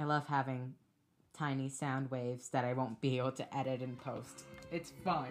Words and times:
I 0.00 0.04
love 0.04 0.26
having 0.28 0.76
tiny 1.34 1.68
sound 1.68 2.10
waves 2.10 2.48
that 2.48 2.64
I 2.64 2.72
won't 2.72 3.02
be 3.02 3.18
able 3.18 3.32
to 3.32 3.54
edit 3.54 3.82
and 3.82 3.98
post. 3.98 4.44
It's 4.72 4.92
fun. 5.04 5.28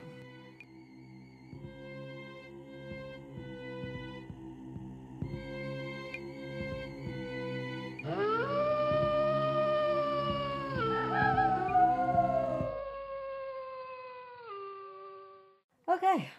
Okay. 15.90 16.30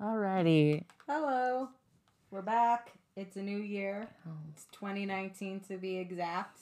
Alrighty. 0.00 0.84
Hello. 1.06 1.68
We're 2.30 2.40
back. 2.40 2.94
It's 3.14 3.36
a 3.36 3.42
new 3.42 3.58
year. 3.58 4.08
Oh. 4.26 4.30
It's 4.54 4.64
2019 4.72 5.60
to 5.68 5.76
be 5.76 5.98
exact. 5.98 6.60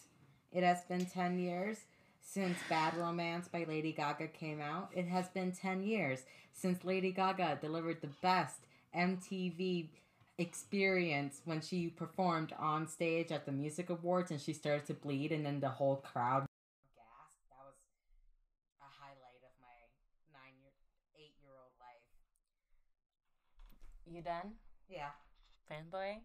It 0.53 0.63
has 0.63 0.83
been 0.85 1.07
10 1.07 1.39
years 1.39 1.79
since 2.21 2.57
Bad 2.69 2.97
Romance 2.97 3.49
by 3.49 3.65
Lady 3.65 3.93
Gaga 3.93 4.29
came 4.29 4.61
out. 4.61 4.91
It 4.95 5.07
has 5.09 5.29
been 5.29 5.53
10 5.53 5.83
years 5.83 6.21
since 6.53 6.85
Lady 6.85 7.11
Gaga 7.13 7.59
delivered 7.61 8.01
the 8.01 8.11
best 8.23 8.61
MTV 8.93 9.89
experience 10.39 11.41
when 11.45 11.61
she 11.61 11.89
performed 11.89 12.53
on 12.59 12.87
stage 12.87 13.31
at 13.33 13.47
the 13.47 13.53
Music 13.53 13.91
Awards 13.91 14.31
and 14.31 14.41
she 14.41 14.53
started 14.53 14.87
to 14.87 14.95
bleed 14.95 15.33
and 15.33 15.45
then 15.45 15.61
the 15.61 15.69
whole 15.69 15.97
crowd 15.97 16.47
gasped. 16.97 17.49
That 17.51 17.65
was 17.65 17.77
a 18.81 18.91
highlight 19.01 19.43
of 19.45 19.55
my 19.61 19.77
nine 20.33 20.57
year, 20.61 20.73
eight 21.17 21.35
year 21.43 21.53
old 21.53 21.73
life. 21.81 22.05
You 24.07 24.23
done, 24.23 24.53
Yeah. 24.89 25.11
fanboy? 25.71 26.21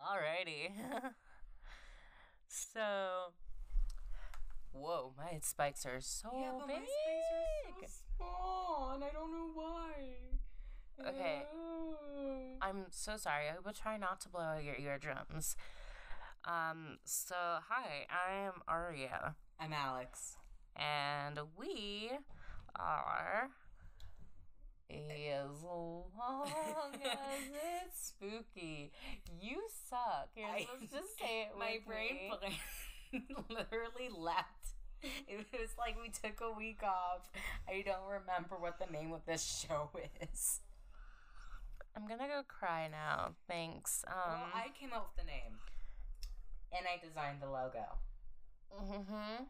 Alrighty. 0.00 0.70
so, 2.48 3.32
whoa, 4.72 5.12
my 5.16 5.38
spikes 5.42 5.84
are 5.86 6.00
so 6.00 6.28
Yeah, 6.34 6.52
but 6.58 6.66
big. 6.68 6.76
my 6.76 6.82
space 6.82 7.82
are 7.82 7.88
so 7.88 7.94
small, 8.16 8.92
and 8.94 9.04
I 9.04 9.08
don't 9.10 9.32
know 9.32 9.50
why. 9.54 9.92
Okay. 11.08 11.42
Ew. 11.54 12.56
I'm 12.60 12.86
so 12.90 13.16
sorry. 13.16 13.44
I 13.48 13.54
will 13.64 13.72
try 13.72 13.96
not 13.96 14.20
to 14.22 14.28
blow 14.28 14.40
out 14.42 14.64
your 14.64 14.76
eardrums. 14.76 15.56
Um, 16.44 16.98
so 17.04 17.34
hi, 17.68 18.06
I 18.10 18.34
am 18.46 18.62
Aria, 18.68 19.34
I'm 19.58 19.72
Alex. 19.72 20.36
and 20.76 21.38
we 21.58 22.10
are 22.78 23.48
as 24.90 25.62
long 25.62 26.04
as 26.94 27.40
it's 27.86 28.08
spooky. 28.16 28.92
You 29.40 29.62
suck. 29.88 30.28
You're 30.36 30.48
I- 30.48 30.60
supposed 30.60 30.90
to 30.92 30.98
say 31.18 31.42
it. 31.42 31.48
My 31.58 31.78
brain 31.86 32.30
me. 33.12 33.26
literally 33.48 34.08
left. 34.16 34.59
It 35.28 35.46
was 35.52 35.70
like 35.78 35.96
we 36.00 36.10
took 36.10 36.40
a 36.40 36.52
week 36.56 36.82
off. 36.82 37.30
I 37.68 37.82
don't 37.82 38.06
remember 38.06 38.56
what 38.58 38.78
the 38.78 38.90
name 38.92 39.12
of 39.12 39.24
this 39.26 39.64
show 39.66 39.90
is. 40.20 40.60
I'm 41.96 42.06
gonna 42.06 42.28
go 42.28 42.42
cry 42.46 42.88
now. 42.90 43.34
Thanks. 43.48 44.04
Um. 44.06 44.40
well, 44.40 44.48
I 44.54 44.68
came 44.78 44.92
up 44.92 45.10
with 45.10 45.24
the 45.24 45.30
name, 45.30 45.58
and 46.76 46.86
I 46.86 47.04
designed 47.04 47.40
the 47.40 47.48
logo. 47.50 47.98
mm-hmm. 48.76 49.44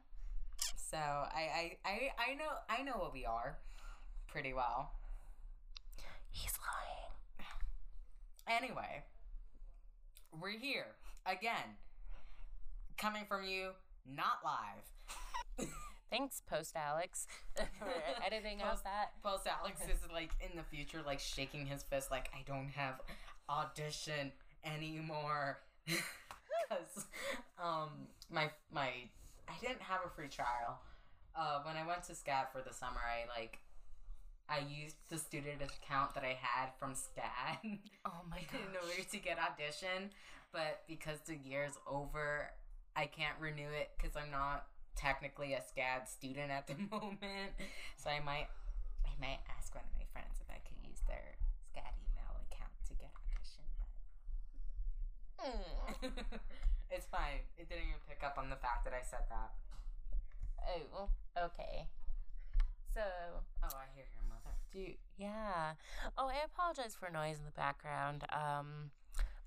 So 0.77 0.97
I, 0.97 1.77
I, 1.85 1.89
I, 1.89 2.11
I 2.31 2.35
know 2.35 2.51
I 2.69 2.83
know 2.83 2.97
what 2.99 3.13
we 3.13 3.25
are 3.25 3.59
pretty 4.29 4.53
well. 4.53 4.93
He's 6.31 6.53
lying. 6.59 7.47
Anyway, 8.63 9.05
we're 10.41 10.59
here 10.59 10.87
again, 11.27 11.77
coming 12.97 13.25
from 13.29 13.45
you, 13.45 13.71
not 14.07 14.39
live. 14.45 14.85
Thanks, 16.11 16.43
Post 16.49 16.75
Alex, 16.75 17.27
for 17.55 17.89
editing 18.27 18.61
out 18.63 18.71
Post- 18.73 18.85
that. 18.85 19.13
Post 19.23 19.47
Alex 19.47 19.81
is 19.83 20.01
like 20.13 20.31
in 20.41 20.57
the 20.57 20.65
future, 20.65 21.03
like 21.07 21.21
shaking 21.21 21.67
his 21.67 21.83
fist, 21.85 22.11
like 22.11 22.29
I 22.35 22.43
don't 22.47 22.69
have 22.71 23.01
audition 23.49 24.33
anymore, 24.65 25.59
because 25.87 27.07
um 27.63 27.91
my 28.31 28.51
my 28.73 28.89
I 29.49 29.53
didn't 29.61 29.83
have 29.83 30.01
a 30.05 30.11
free 30.11 30.29
trial. 30.29 30.81
Uh, 31.37 31.61
when 31.65 31.77
I 31.77 31.87
went 31.87 32.03
to 32.05 32.13
SCAD 32.13 32.51
for 32.53 32.61
the 32.67 32.75
summer, 32.75 32.99
I 33.01 33.29
like 33.39 33.59
I 34.49 34.59
used 34.69 34.97
the 35.09 35.17
student 35.19 35.63
account 35.63 36.15
that 36.15 36.25
I 36.25 36.37
had 36.41 36.71
from 36.79 36.95
SCAD. 36.95 37.79
Oh 38.05 38.23
my 38.29 38.39
in 38.39 38.75
order 38.83 39.03
to 39.13 39.19
get 39.19 39.39
audition, 39.39 40.11
but 40.53 40.83
because 40.89 41.21
the 41.27 41.37
year's 41.37 41.75
over, 41.87 42.51
I 42.97 43.07
can't 43.07 43.35
renew 43.39 43.69
it 43.69 43.91
because 43.97 44.17
I'm 44.17 44.31
not 44.33 44.67
technically 44.97 45.55
a 45.55 45.61
SCAD 45.61 46.09
student 46.09 46.51
at 46.51 46.67
the 46.67 46.75
moment. 46.91 47.53
So 47.97 48.11
I 48.11 48.21
might, 48.21 48.49
I 49.07 49.13
might 49.21 49.41
ask 49.57 49.75
one 49.75 49.85
of 49.85 49.95
my 49.99 50.07
friends 50.13 50.39
if 50.41 50.49
I 50.51 50.59
could 50.67 50.77
use 50.87 51.01
their 51.09 51.37
SCAD 51.73 51.95
email 52.11 52.37
account 52.51 52.73
to 52.89 52.93
get 52.95 53.11
audition. 53.17 53.65
Mm. 55.41 56.11
But 56.31 56.41
it's 56.91 57.07
fine. 57.07 57.41
It 57.59 57.69
didn't 57.69 57.85
even 57.89 58.01
pick 58.09 58.23
up 58.25 58.37
on 58.39 58.51
the 58.51 58.57
fact 58.57 58.85
that 58.85 58.93
I 58.95 59.03
said 59.03 59.25
that. 59.31 59.51
Oh, 60.95 61.09
okay. 61.39 61.87
So, 62.95 63.01
Oh, 63.63 63.69
I 63.73 63.87
hear 63.95 64.05
your 64.15 64.25
mother. 64.29 64.55
do 64.73 64.79
you, 64.81 64.95
yeah. 65.17 65.73
Oh, 66.19 66.27
I 66.29 66.45
apologize 66.45 66.95
for 66.99 67.09
noise 67.11 67.39
in 67.39 67.45
the 67.45 67.53
background. 67.53 68.25
Um, 68.33 68.91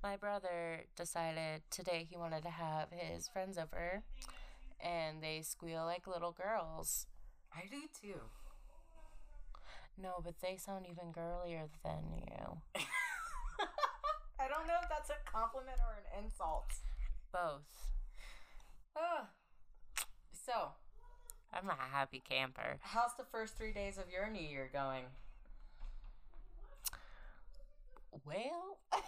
my 0.01 0.15
brother 0.17 0.81
decided 0.95 1.61
today 1.69 2.05
he 2.09 2.17
wanted 2.17 2.43
to 2.43 2.49
have 2.49 2.87
his 2.91 3.27
friends 3.27 3.57
over, 3.57 4.01
and 4.83 5.23
they 5.23 5.41
squeal 5.41 5.85
like 5.85 6.05
little 6.07 6.31
girls. 6.31 7.07
I 7.55 7.63
do 7.69 7.83
too. 7.99 8.19
No, 9.97 10.21
but 10.23 10.35
they 10.41 10.57
sound 10.57 10.85
even 10.89 11.11
girlier 11.11 11.69
than 11.83 12.03
you. 12.17 12.57
I 14.39 14.47
don't 14.49 14.67
know 14.67 14.75
if 14.81 14.89
that's 14.89 15.09
a 15.09 15.31
compliment 15.31 15.77
or 15.79 15.95
an 15.97 16.23
insult. 16.23 16.65
Both. 17.31 17.91
Ah. 18.97 19.27
So, 20.33 20.71
I'm 21.53 21.69
a 21.69 21.75
happy 21.75 22.21
camper. 22.27 22.79
how's 22.81 23.15
the 23.17 23.23
first 23.31 23.57
three 23.57 23.71
days 23.71 23.97
of 23.97 24.05
your 24.11 24.29
new 24.29 24.41
year 24.41 24.69
going? 24.73 25.05
Well, 28.25 28.77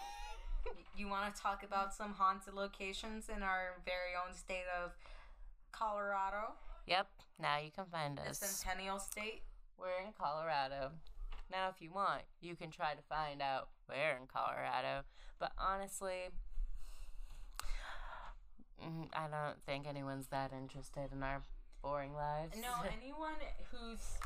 You 0.96 1.08
want 1.08 1.34
to 1.34 1.40
talk 1.40 1.62
about 1.62 1.92
some 1.94 2.14
haunted 2.14 2.54
locations 2.54 3.28
in 3.28 3.42
our 3.42 3.76
very 3.84 4.16
own 4.16 4.34
state 4.34 4.64
of 4.82 4.92
Colorado, 5.76 6.54
yep. 6.86 7.08
Now 7.40 7.58
you 7.58 7.70
can 7.70 7.84
find 7.86 8.18
us. 8.20 8.38
the. 8.38 8.46
Centennial 8.46 8.98
State? 8.98 9.42
We're 9.78 10.06
in 10.06 10.12
Colorado. 10.18 10.92
Now, 11.50 11.68
if 11.68 11.80
you 11.80 11.90
want, 11.92 12.22
you 12.40 12.56
can 12.56 12.70
try 12.70 12.94
to 12.94 13.02
find 13.08 13.40
out 13.42 13.68
where 13.86 14.16
in 14.16 14.26
Colorado. 14.26 15.04
But 15.38 15.52
honestly, 15.58 16.30
mm, 18.82 19.08
I 19.12 19.26
don't 19.28 19.62
think 19.64 19.86
anyone's 19.86 20.28
that 20.28 20.52
interested 20.52 21.12
in 21.12 21.22
our 21.22 21.42
boring 21.82 22.14
lives. 22.14 22.56
No, 22.56 22.88
anyone 23.02 23.34
who's 23.70 24.18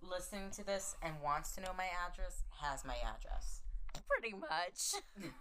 listening 0.00 0.50
to 0.52 0.64
this 0.64 0.94
and 1.02 1.14
wants 1.22 1.52
to 1.56 1.60
know 1.60 1.72
my 1.76 1.88
address 2.08 2.44
has 2.62 2.84
my 2.84 2.96
address. 3.16 3.62
pretty 4.08 4.34
much. 4.34 5.02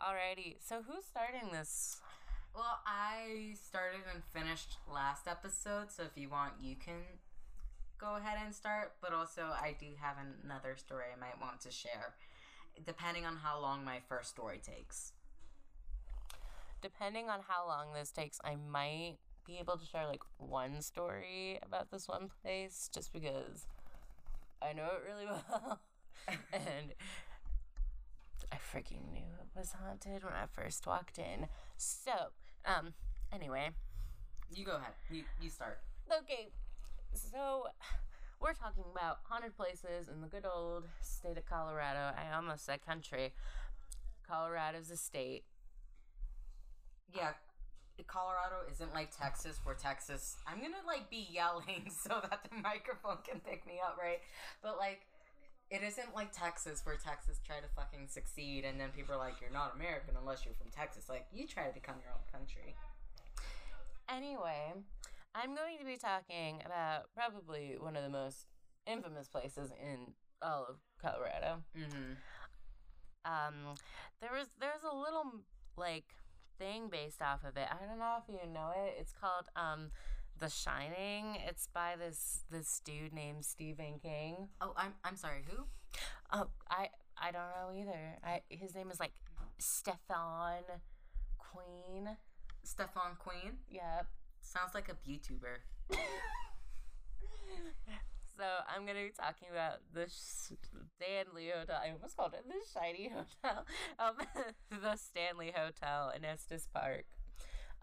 Alrighty, 0.00 0.56
so 0.60 0.82
who's 0.86 1.04
starting 1.04 1.50
this? 1.52 2.00
Well, 2.54 2.78
I 2.86 3.54
started 3.60 4.02
and 4.12 4.22
finished 4.32 4.78
last 4.92 5.26
episode, 5.26 5.90
so 5.90 6.04
if 6.04 6.16
you 6.16 6.28
want, 6.28 6.52
you 6.60 6.76
can 6.76 7.02
go 7.98 8.14
ahead 8.16 8.38
and 8.44 8.54
start. 8.54 8.92
But 9.02 9.12
also, 9.12 9.42
I 9.42 9.74
do 9.78 9.86
have 10.00 10.16
another 10.44 10.76
story 10.76 11.06
I 11.12 11.18
might 11.18 11.40
want 11.40 11.60
to 11.62 11.72
share, 11.72 12.14
depending 12.86 13.26
on 13.26 13.38
how 13.38 13.60
long 13.60 13.84
my 13.84 13.98
first 14.08 14.30
story 14.30 14.60
takes. 14.62 15.12
Depending 16.80 17.28
on 17.28 17.40
how 17.48 17.66
long 17.66 17.92
this 17.92 18.12
takes, 18.12 18.38
I 18.44 18.54
might 18.54 19.16
be 19.44 19.58
able 19.58 19.76
to 19.76 19.84
share 19.84 20.06
like 20.06 20.22
one 20.38 20.80
story 20.80 21.58
about 21.60 21.90
this 21.90 22.06
one 22.06 22.30
place 22.40 22.88
just 22.94 23.12
because 23.12 23.66
I 24.62 24.74
know 24.74 24.84
it 24.84 25.02
really 25.04 25.26
well. 25.50 25.80
and 26.52 26.94
I 28.52 28.56
freaking 28.56 29.12
knew 29.12 29.24
it 29.40 29.58
was 29.58 29.72
haunted 29.72 30.22
when 30.22 30.34
I 30.34 30.46
first 30.52 30.86
walked 30.86 31.18
in. 31.18 31.48
So, 31.76 32.30
um, 32.66 32.94
anyway, 33.32 33.70
You 34.54 34.64
go 34.64 34.76
ahead. 34.76 34.92
You, 35.10 35.22
you 35.40 35.50
start. 35.50 35.78
okay, 36.20 36.48
so 37.12 37.66
we're 38.40 38.54
talking 38.54 38.84
about 38.94 39.18
haunted 39.24 39.56
places 39.56 40.08
in 40.12 40.20
the 40.20 40.28
good 40.28 40.44
old 40.46 40.84
state 41.00 41.36
of 41.38 41.46
Colorado. 41.46 42.14
I 42.16 42.34
almost 42.34 42.64
said 42.64 42.84
country. 42.84 43.32
Colorado's 44.26 44.90
a 44.90 44.96
state. 44.96 45.44
Yeah, 47.14 47.32
Colorado 48.06 48.56
isn't 48.72 48.92
like 48.94 49.16
Texas, 49.16 49.60
where 49.64 49.74
Texas. 49.74 50.36
I'm 50.46 50.60
gonna 50.60 50.82
like 50.86 51.10
be 51.10 51.28
yelling 51.30 51.90
so 52.02 52.20
that 52.22 52.40
the 52.50 52.56
microphone 52.62 53.18
can 53.28 53.40
pick 53.40 53.66
me 53.66 53.74
up, 53.84 53.96
right? 54.00 54.20
But 54.62 54.78
like, 54.78 55.06
it 55.70 55.82
isn't 55.82 56.14
like 56.14 56.32
Texas, 56.32 56.82
where 56.84 56.96
Texas 56.96 57.40
try 57.44 57.56
to 57.56 57.68
fucking 57.74 58.08
succeed, 58.08 58.64
and 58.64 58.80
then 58.80 58.90
people 58.90 59.14
are 59.14 59.18
like, 59.18 59.40
"You're 59.40 59.50
not 59.50 59.74
American 59.74 60.14
unless 60.16 60.44
you're 60.44 60.54
from 60.54 60.70
Texas." 60.70 61.08
Like, 61.08 61.26
you 61.32 61.46
try 61.46 61.66
to 61.66 61.74
become 61.74 61.96
your 62.02 62.12
own 62.12 62.24
country. 62.30 62.76
Anyway, 64.08 64.72
I'm 65.34 65.54
going 65.54 65.78
to 65.78 65.84
be 65.84 65.96
talking 65.96 66.62
about 66.64 67.12
probably 67.14 67.76
one 67.78 67.96
of 67.96 68.02
the 68.02 68.10
most 68.10 68.46
infamous 68.86 69.28
places 69.28 69.72
in 69.72 70.12
all 70.42 70.66
of 70.68 70.76
Colorado. 71.00 71.62
Mm-hmm. 71.76 72.12
Um, 73.24 73.74
there 74.20 74.30
was 74.32 74.48
there's 74.60 74.84
a 74.84 74.94
little 74.94 75.40
like 75.76 76.04
thing 76.58 76.88
based 76.88 77.22
off 77.22 77.40
of 77.44 77.56
it. 77.56 77.66
I 77.70 77.86
don't 77.86 77.98
know 77.98 78.16
if 78.20 78.28
you 78.28 78.52
know 78.52 78.72
it. 78.76 78.96
It's 79.00 79.12
called 79.12 79.48
um 79.56 79.90
The 80.38 80.48
Shining. 80.48 81.36
It's 81.48 81.68
by 81.72 81.94
this 81.98 82.44
this 82.50 82.80
dude 82.84 83.12
named 83.12 83.44
Stephen 83.44 83.98
King. 84.02 84.48
Oh, 84.60 84.72
I'm 84.76 84.94
I'm 85.04 85.16
sorry. 85.16 85.44
Who? 85.48 85.64
Oh, 86.32 86.48
I 86.68 86.88
I 87.16 87.30
don't 87.30 87.50
know 87.56 87.72
either. 87.80 88.18
I 88.24 88.42
his 88.48 88.74
name 88.74 88.90
is 88.90 89.00
like 89.00 89.12
Stefan 89.58 90.64
Queen. 91.38 92.16
Stefan 92.62 93.16
Queen. 93.18 93.58
Yep. 93.70 94.06
Sounds 94.40 94.74
like 94.74 94.88
a 94.88 95.08
YouTuber. 95.08 95.58
So 98.36 98.44
I'm 98.68 98.84
gonna 98.84 99.04
be 99.04 99.12
talking 99.16 99.48
about 99.52 99.78
the 99.92 100.06
Stanley 100.08 101.50
Hotel. 101.54 101.78
I 101.80 101.92
almost 101.92 102.16
called 102.16 102.34
it 102.34 102.44
the 102.46 102.54
Shiny 102.72 103.08
Hotel. 103.08 103.64
Um, 103.98 104.16
the 104.82 104.96
Stanley 104.96 105.52
Hotel 105.54 106.12
in 106.16 106.24
Estes 106.24 106.66
Park. 106.72 107.04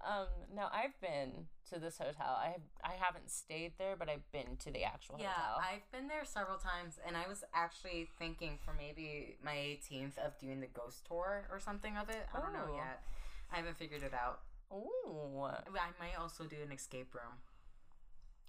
Um, 0.06 0.27
now 0.53 0.69
I've 0.74 1.00
been 1.00 1.48
to 1.74 1.80
this 1.80 1.98
hotel. 1.98 2.38
I 2.40 2.48
have 2.48 2.62
I 2.84 2.94
haven't 3.00 3.30
stayed 3.30 3.74
there, 3.78 3.96
but 3.98 4.10
I've 4.10 4.30
been 4.32 4.58
to 4.64 4.72
the 4.72 4.84
actual 4.84 5.18
Yeah, 5.20 5.32
hotel. 5.32 5.62
I've 5.62 5.92
been 5.92 6.08
there 6.08 6.26
several 6.26 6.58
times, 6.58 7.00
and 7.06 7.16
I 7.16 7.28
was 7.28 7.44
actually 7.54 8.10
thinking 8.20 8.60
for 8.64 8.74
maybe 8.74 9.38
my 9.44 9.56
18th 9.56 10.18
of 10.18 10.38
doing 10.40 10.60
the 10.60 10.68
ghost 10.68 11.06
tour 11.08 11.48
or 11.52 11.60
something 11.60 11.98
of 11.98 12.10
it. 12.10 12.28
I 12.34 12.40
don't 12.40 12.54
know 12.54 12.76
yet. 12.76 13.04
I 13.52 13.58
haven't 13.58 13.78
figured 13.78 14.04
it 14.04 14.14
out. 14.14 14.42
Ooh, 14.74 15.44
I 15.44 15.92
might 16.00 16.18
also 16.20 16.46
do 16.46 16.56
an 16.66 16.72
escape 16.72 17.14
room. 17.14 17.36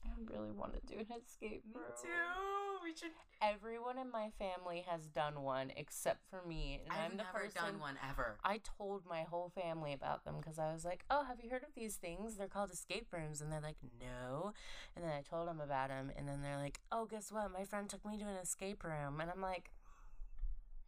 I 0.05 0.33
really 0.33 0.51
want 0.51 0.75
to 0.75 0.81
do 0.87 1.01
an 1.01 1.07
escape 1.27 1.63
room. 1.73 1.85
Me 1.85 1.91
Too. 2.01 2.83
We 2.83 2.95
should. 2.97 3.11
Everyone 3.41 3.99
in 3.99 4.11
my 4.11 4.31
family 4.39 4.85
has 4.89 5.07
done 5.07 5.43
one 5.43 5.73
except 5.77 6.29
for 6.29 6.43
me, 6.47 6.81
and 6.83 6.93
I've 6.93 7.13
am 7.13 7.17
the 7.17 7.25
never 7.25 7.39
person 7.39 7.63
done 7.63 7.81
one 7.81 7.97
ever. 8.09 8.39
I 8.45 8.61
told 8.79 9.07
my 9.07 9.23
whole 9.23 9.51
family 9.55 9.93
about 9.93 10.25
them 10.25 10.37
because 10.39 10.59
I 10.59 10.73
was 10.73 10.85
like, 10.85 11.05
"Oh, 11.09 11.25
have 11.25 11.39
you 11.43 11.51
heard 11.51 11.63
of 11.63 11.75
these 11.77 11.97
things? 11.97 12.37
They're 12.37 12.49
called 12.49 12.73
escape 12.73 13.13
rooms." 13.13 13.41
And 13.41 13.53
they're 13.53 13.61
like, 13.61 13.77
"No." 14.01 14.53
And 14.97 15.05
then 15.05 15.13
I 15.13 15.23
told 15.23 15.47
them 15.49 15.61
about 15.61 15.91
them, 15.91 16.11
and 16.17 16.27
then 16.29 16.43
they're 16.43 16.59
like, 16.59 16.81
"Oh, 16.91 17.07
guess 17.07 17.31
what? 17.31 17.53
My 17.53 17.65
friend 17.65 17.89
took 17.89 18.05
me 18.05 18.19
to 18.19 18.25
an 18.25 18.37
escape 18.43 18.83
room." 18.83 19.21
And 19.21 19.31
I'm 19.31 19.43
like, 19.43 19.71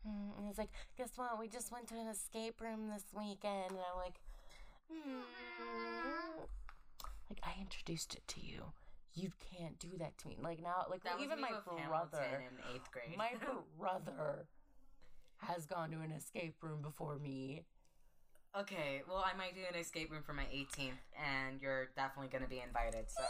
hmm. 0.05 0.37
and 0.37 0.47
he's 0.47 0.59
like, 0.59 0.71
"Guess 0.97 1.17
what? 1.17 1.39
We 1.39 1.49
just 1.49 1.71
went 1.71 1.87
to 1.89 1.95
an 1.95 2.09
escape 2.09 2.61
room 2.61 2.89
this 2.89 3.05
weekend." 3.13 3.71
And 3.71 3.79
I'm 3.79 3.97
like, 3.97 4.19
hmm. 4.91 6.43
Like 7.31 7.41
I 7.43 7.61
introduced 7.61 8.15
it 8.15 8.27
to 8.29 8.41
you. 8.41 8.73
You 9.15 9.31
can't 9.57 9.79
do 9.79 9.91
that 9.99 10.19
to 10.19 10.29
me. 10.29 10.37
Like 10.43 10.63
now, 10.63 10.87
like 10.91 11.03
even 11.21 11.41
my 11.41 11.51
brother 11.51 12.19
Hamilton 12.19 12.59
in 12.59 12.75
eighth 12.75 12.91
grade. 12.91 13.17
my 13.17 13.33
brother 13.79 14.47
has 15.39 15.67
gone 15.67 15.91
to 15.91 16.01
an 16.01 16.11
escape 16.11 16.57
room 16.63 16.83
before 16.83 17.19
me. 17.19 17.65
okay, 18.59 19.03
well, 19.09 19.23
I 19.25 19.37
might 19.37 19.55
do 19.55 19.61
an 19.69 19.79
escape 19.79 20.11
room 20.11 20.23
for 20.25 20.33
my 20.33 20.45
18th, 20.45 21.03
and 21.19 21.61
you're 21.61 21.91
definitely 21.97 22.29
going 22.31 22.45
to 22.45 22.49
be 22.51 22.61
invited. 22.61 23.07
So 23.11 23.23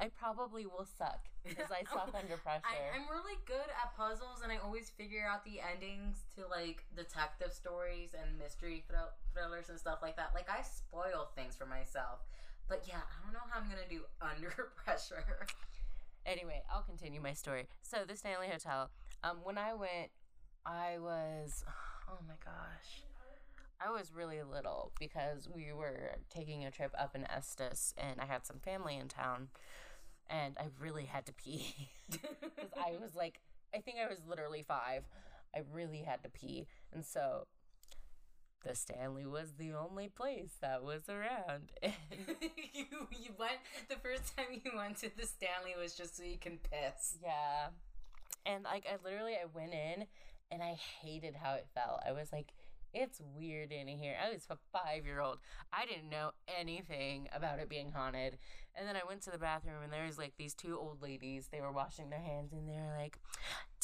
I 0.00 0.08
probably 0.08 0.66
will 0.66 0.86
suck 0.98 1.26
because 1.46 1.70
I 1.70 1.82
suck 1.90 2.10
under 2.20 2.36
pressure. 2.36 2.62
I, 2.66 2.98
I'm 2.98 3.06
really 3.10 3.38
good 3.46 3.70
at 3.82 3.96
puzzles, 3.96 4.42
and 4.42 4.50
I 4.52 4.58
always 4.58 4.90
figure 4.90 5.24
out 5.26 5.44
the 5.44 5.60
endings 5.60 6.24
to 6.36 6.46
like 6.48 6.84
detective 6.96 7.52
stories 7.52 8.10
and 8.14 8.38
mystery 8.38 8.84
thrill- 8.88 9.14
thrillers 9.32 9.70
and 9.70 9.78
stuff 9.78 10.00
like 10.02 10.16
that. 10.16 10.32
Like 10.34 10.50
I 10.50 10.62
spoil 10.62 11.30
things 11.36 11.54
for 11.56 11.66
myself, 11.66 12.20
but 12.68 12.84
yeah, 12.86 12.96
I 12.96 13.24
don't 13.24 13.32
know 13.32 13.40
how 13.50 13.60
I'm 13.60 13.68
gonna 13.68 13.88
do 13.88 14.02
under 14.20 14.72
pressure. 14.84 15.24
anyway, 16.26 16.62
I'll 16.72 16.82
continue 16.82 17.20
my 17.20 17.32
story. 17.32 17.68
So 17.82 17.98
the 18.06 18.16
Stanley 18.16 18.48
Hotel. 18.48 18.90
Um, 19.22 19.38
when 19.42 19.56
I 19.56 19.74
went, 19.74 20.10
I 20.66 20.98
was, 20.98 21.64
oh 22.10 22.18
my 22.26 22.34
gosh, 22.44 23.02
I 23.84 23.90
was 23.90 24.12
really 24.14 24.42
little 24.42 24.92
because 24.98 25.48
we 25.48 25.72
were 25.72 26.16
taking 26.30 26.64
a 26.64 26.70
trip 26.70 26.94
up 26.98 27.14
in 27.14 27.30
Estes, 27.30 27.92
and 27.98 28.20
I 28.20 28.24
had 28.24 28.46
some 28.46 28.58
family 28.58 28.96
in 28.96 29.08
town, 29.08 29.48
and 30.30 30.56
I 30.58 30.66
really 30.80 31.04
had 31.04 31.26
to 31.26 31.32
pee 31.32 31.90
because 32.10 32.70
I 32.76 32.92
was 33.00 33.14
like, 33.14 33.40
I 33.74 33.78
think 33.78 33.98
I 33.98 34.08
was 34.08 34.18
literally 34.28 34.64
five. 34.66 35.04
I 35.54 35.60
really 35.72 36.02
had 36.02 36.22
to 36.22 36.30
pee, 36.30 36.66
and 36.92 37.04
so. 37.04 37.46
The 38.64 38.74
Stanley 38.74 39.26
was 39.26 39.52
the 39.58 39.74
only 39.74 40.08
place 40.08 40.52
that 40.62 40.82
was 40.82 41.02
around. 41.08 41.70
you 41.82 42.86
you 43.10 43.30
went 43.38 43.58
the 43.88 43.96
first 43.96 44.36
time 44.36 44.46
you 44.64 44.72
went 44.74 44.96
to 44.98 45.10
the 45.16 45.26
Stanley 45.26 45.74
was 45.78 45.94
just 45.94 46.16
so 46.16 46.24
you 46.24 46.38
can 46.38 46.58
piss. 46.58 47.18
Yeah. 47.22 47.68
And 48.46 48.64
like 48.64 48.86
I 48.90 48.96
literally 49.04 49.34
I 49.34 49.44
went 49.52 49.74
in 49.74 50.06
and 50.50 50.62
I 50.62 50.76
hated 51.02 51.34
how 51.34 51.54
it 51.54 51.66
felt. 51.74 52.00
I 52.06 52.12
was 52.12 52.32
like, 52.32 52.54
it's 52.94 53.20
weird 53.36 53.72
in 53.72 53.88
here. 53.88 54.14
I 54.24 54.32
was 54.32 54.46
a 54.48 54.56
five 54.72 55.04
year 55.04 55.20
old. 55.20 55.38
I 55.72 55.84
didn't 55.84 56.08
know 56.08 56.30
anything 56.58 57.28
about 57.34 57.58
it 57.58 57.68
being 57.68 57.90
haunted. 57.90 58.38
And 58.76 58.88
then 58.88 58.96
I 58.96 59.06
went 59.06 59.22
to 59.22 59.30
the 59.30 59.38
bathroom 59.38 59.82
and 59.82 59.92
there 59.92 60.06
was 60.06 60.16
like 60.16 60.34
these 60.38 60.54
two 60.54 60.78
old 60.78 61.02
ladies. 61.02 61.48
They 61.50 61.60
were 61.60 61.72
washing 61.72 62.10
their 62.10 62.20
hands 62.20 62.52
and 62.52 62.68
they 62.68 62.80
were 62.80 62.96
like, 62.96 63.18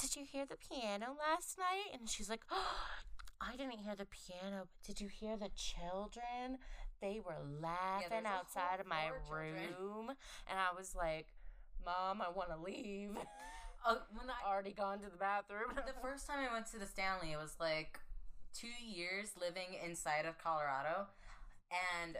Did 0.01 0.17
you 0.17 0.25
hear 0.25 0.47
the 0.47 0.57
piano 0.57 1.17
last 1.19 1.59
night? 1.59 1.99
And 1.99 2.09
she's 2.09 2.31
like, 2.31 2.45
oh, 2.51 2.77
I 3.41 3.57
didn't 3.57 3.79
hear 3.79 3.95
the 3.97 4.07
piano, 4.07 4.69
did 4.87 5.01
you 5.01 5.09
hear 5.09 5.37
the 5.37 5.51
children? 5.57 6.59
They 7.01 7.21
were 7.25 7.41
laughing 7.61 8.25
whole 8.25 8.39
outside 8.39 8.81
of 8.81 8.87
my 8.87 9.11
room. 9.31 10.11
And 10.47 10.59
I 10.59 10.77
was 10.77 10.95
like, 10.95 11.27
Mom, 11.85 12.21
I 12.21 12.31
want 12.31 12.51
to 12.51 12.59
leave. 12.59 13.17
Uh, 13.87 13.95
when 14.13 14.29
I, 14.29 14.47
already 14.49 14.73
gone 14.73 14.99
to 14.99 15.09
the 15.11 15.17
bathroom. 15.17 15.73
the 15.75 15.95
first 16.03 16.27
time 16.27 16.47
I 16.49 16.53
went 16.53 16.67
to 16.73 16.79
the 16.79 16.87
Stanley, 16.87 17.33
it 17.33 17.39
was 17.39 17.57
like 17.59 17.99
two 18.55 18.69
years 18.85 19.31
living 19.41 19.79
inside 19.85 20.27
of 20.27 20.37
Colorado, 20.37 21.07
and 22.03 22.17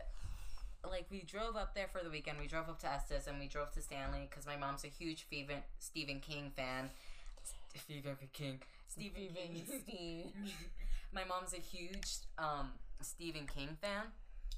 like 0.89 1.05
we 1.11 1.23
drove 1.23 1.57
up 1.57 1.75
there 1.75 1.89
for 1.89 2.03
the 2.03 2.09
weekend. 2.09 2.39
We 2.41 2.47
drove 2.47 2.71
up 2.71 2.81
to 2.81 2.91
Estes 2.91 3.27
and 3.27 3.39
we 3.39 3.49
drove 3.49 3.73
to 3.73 3.83
Stanley 3.83 4.27
because 4.31 4.47
my 4.47 4.57
mom's 4.57 4.85
a 4.85 4.89
huge 4.89 5.27
Stephen 5.27 5.59
Stephen 5.79 6.21
King 6.21 6.53
fan. 6.57 6.89
Stephen 7.77 8.17
King. 8.33 8.61
Stephen 8.89 9.29
King. 9.35 9.63
Steve. 9.67 10.33
my 11.13 11.25
mom's 11.25 11.53
a 11.55 11.61
huge 11.61 12.19
um 12.39 12.73
Stephen 13.03 13.47
King 13.47 13.77
fan. 13.81 14.13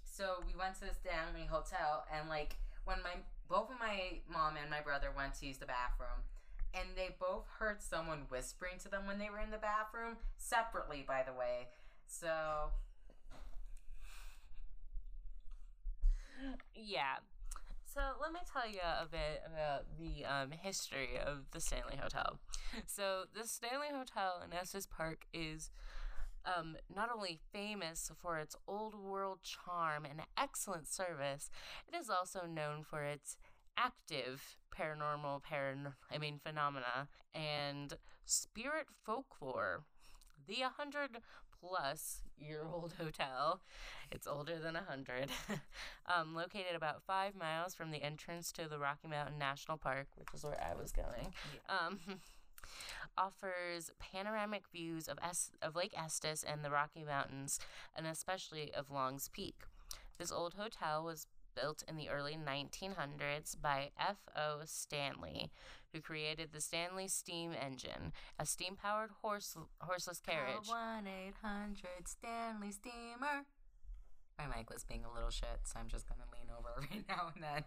So 0.05 0.43
we 0.47 0.55
went 0.59 0.75
to 0.77 0.81
this 0.83 0.99
Stanley 1.01 1.47
Hotel 1.49 2.05
and 2.13 2.29
like 2.29 2.57
when 2.85 2.99
my 3.03 3.17
both 3.49 3.71
of 3.71 3.79
my 3.81 4.21
mom 4.33 4.57
and 4.61 4.71
my 4.71 4.81
brother 4.81 5.09
went 5.17 5.35
to 5.41 5.47
use 5.47 5.59
the 5.59 5.67
bathroom 5.67 6.25
and 6.75 6.89
they 6.97 7.15
both 7.21 7.45
heard 7.59 7.83
someone 7.83 8.25
whispering 8.29 8.79
to 8.81 8.89
them 8.89 9.07
when 9.07 9.19
they 9.19 9.29
were 9.31 9.41
in 9.41 9.51
the 9.51 9.59
bathroom 9.59 10.17
separately 10.39 11.05
by 11.07 11.23
the 11.23 11.33
way. 11.33 11.69
So 12.07 12.71
Yeah. 16.75 17.17
So 17.85 18.01
let 18.23 18.33
me 18.33 18.41
tell 18.51 18.69
you 18.71 18.81
a 18.81 19.07
bit 19.07 19.43
about 19.47 19.85
the 19.99 20.25
um, 20.25 20.51
history 20.51 21.19
of 21.25 21.51
the 21.53 21.61
Stanley 21.61 21.99
Hotel. 22.01 22.39
So 22.87 23.25
the 23.35 23.47
Stanley 23.47 23.89
Hotel 23.93 24.43
in 24.45 24.57
Estes 24.57 24.87
Park 24.87 25.27
is 25.35 25.71
um, 26.45 26.77
not 26.95 27.11
only 27.15 27.39
famous 27.53 28.11
for 28.21 28.39
its 28.39 28.57
old 28.67 28.95
world 28.95 29.41
charm 29.43 30.05
and 30.05 30.23
excellent 30.37 30.87
service, 30.87 31.51
it 31.87 31.97
is 31.97 32.11
also 32.11 32.47
known 32.47 32.83
for 32.83 33.03
its 33.03 33.37
active 33.77 34.57
paranormal 34.77 35.43
paran 35.43 35.95
I 36.11 36.19
mean 36.19 36.39
phenomena 36.43 37.09
and 37.35 37.95
spirit 38.25 38.87
folklore. 39.05 39.85
The 40.47 40.61
100 40.61 41.19
plus 41.61 42.23
year 42.37 42.63
old 42.71 42.95
hotel, 42.99 43.61
it's 44.11 44.27
older 44.27 44.59
than 44.59 44.75
100, 44.75 45.31
um, 46.07 46.35
located 46.35 46.75
about 46.75 47.03
five 47.07 47.35
miles 47.37 47.75
from 47.75 47.91
the 47.91 48.03
entrance 48.03 48.51
to 48.53 48.69
the 48.69 48.79
Rocky 48.79 49.09
Mountain 49.09 49.39
National 49.39 49.77
Park, 49.77 50.09
which 50.17 50.29
is 50.35 50.43
where 50.45 50.61
I 50.61 50.75
was 50.75 50.91
going, 50.91 51.33
um, 51.69 52.01
offers 53.17 53.91
panoramic 53.99 54.65
views 54.69 55.09
of, 55.09 55.19
es- 55.23 55.53
of 55.61 55.77
Lake 55.77 55.95
Estes 55.97 56.43
and 56.43 56.65
the 56.65 56.71
Rocky 56.71 57.05
Mountains, 57.05 57.59
and 57.97 58.07
especially 58.07 58.73
of 58.75 58.91
Long's 58.91 59.29
Peak. 59.29 59.57
This 60.19 60.33
old 60.33 60.55
hotel 60.55 61.05
was 61.05 61.27
built 61.55 61.83
in 61.87 61.97
the 61.97 62.09
early 62.09 62.37
1900s 62.37 63.61
by 63.61 63.91
F.O. 63.99 64.61
Stanley, 64.65 65.51
who 65.93 66.01
created 66.01 66.49
the 66.53 66.61
Stanley 66.63 67.09
steam 67.09 67.53
engine, 67.53 68.13
a 68.39 68.47
steam 68.47 68.77
powered 68.77 69.11
horse- 69.21 69.57
horseless 69.81 70.21
carriage. 70.21 70.69
one 70.69 71.07
eight 71.07 71.35
hundred 71.43 72.07
Stanley 72.07 72.71
steamer. 72.73 73.45
My 74.39 74.47
mic 74.57 74.71
was 74.71 74.85
being 74.85 75.05
a 75.05 75.13
little 75.13 75.31
shit, 75.31 75.61
so 75.65 75.79
I'm 75.79 75.89
just 75.89 76.09
gonna 76.09 76.23
lean 76.33 76.49
over 76.59 76.71
every 76.83 77.05
now 77.09 77.31
and 77.35 77.43
then. 77.45 77.65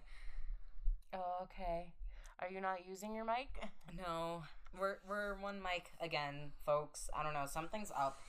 Oh, 1.13 1.43
okay. 1.43 1.93
Are 2.39 2.49
you 2.49 2.59
not 2.61 2.87
using 2.89 3.13
your 3.13 3.25
mic? 3.25 3.49
No, 3.95 4.43
we're 4.79 4.97
we're 5.07 5.35
one 5.35 5.61
mic 5.61 5.91
again, 6.01 6.51
folks. 6.65 7.09
I 7.17 7.23
don't 7.23 7.33
know. 7.33 7.45
Something's 7.49 7.91
up 7.91 8.19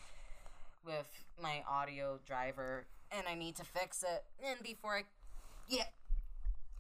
with 0.85 1.07
my 1.43 1.63
audio 1.69 2.19
driver, 2.27 2.87
and 3.11 3.27
I 3.29 3.35
need 3.35 3.57
to 3.57 3.65
fix 3.65 4.03
it. 4.03 4.25
And 4.45 4.63
before 4.63 4.99
I, 4.99 5.03
yeah, 5.69 5.85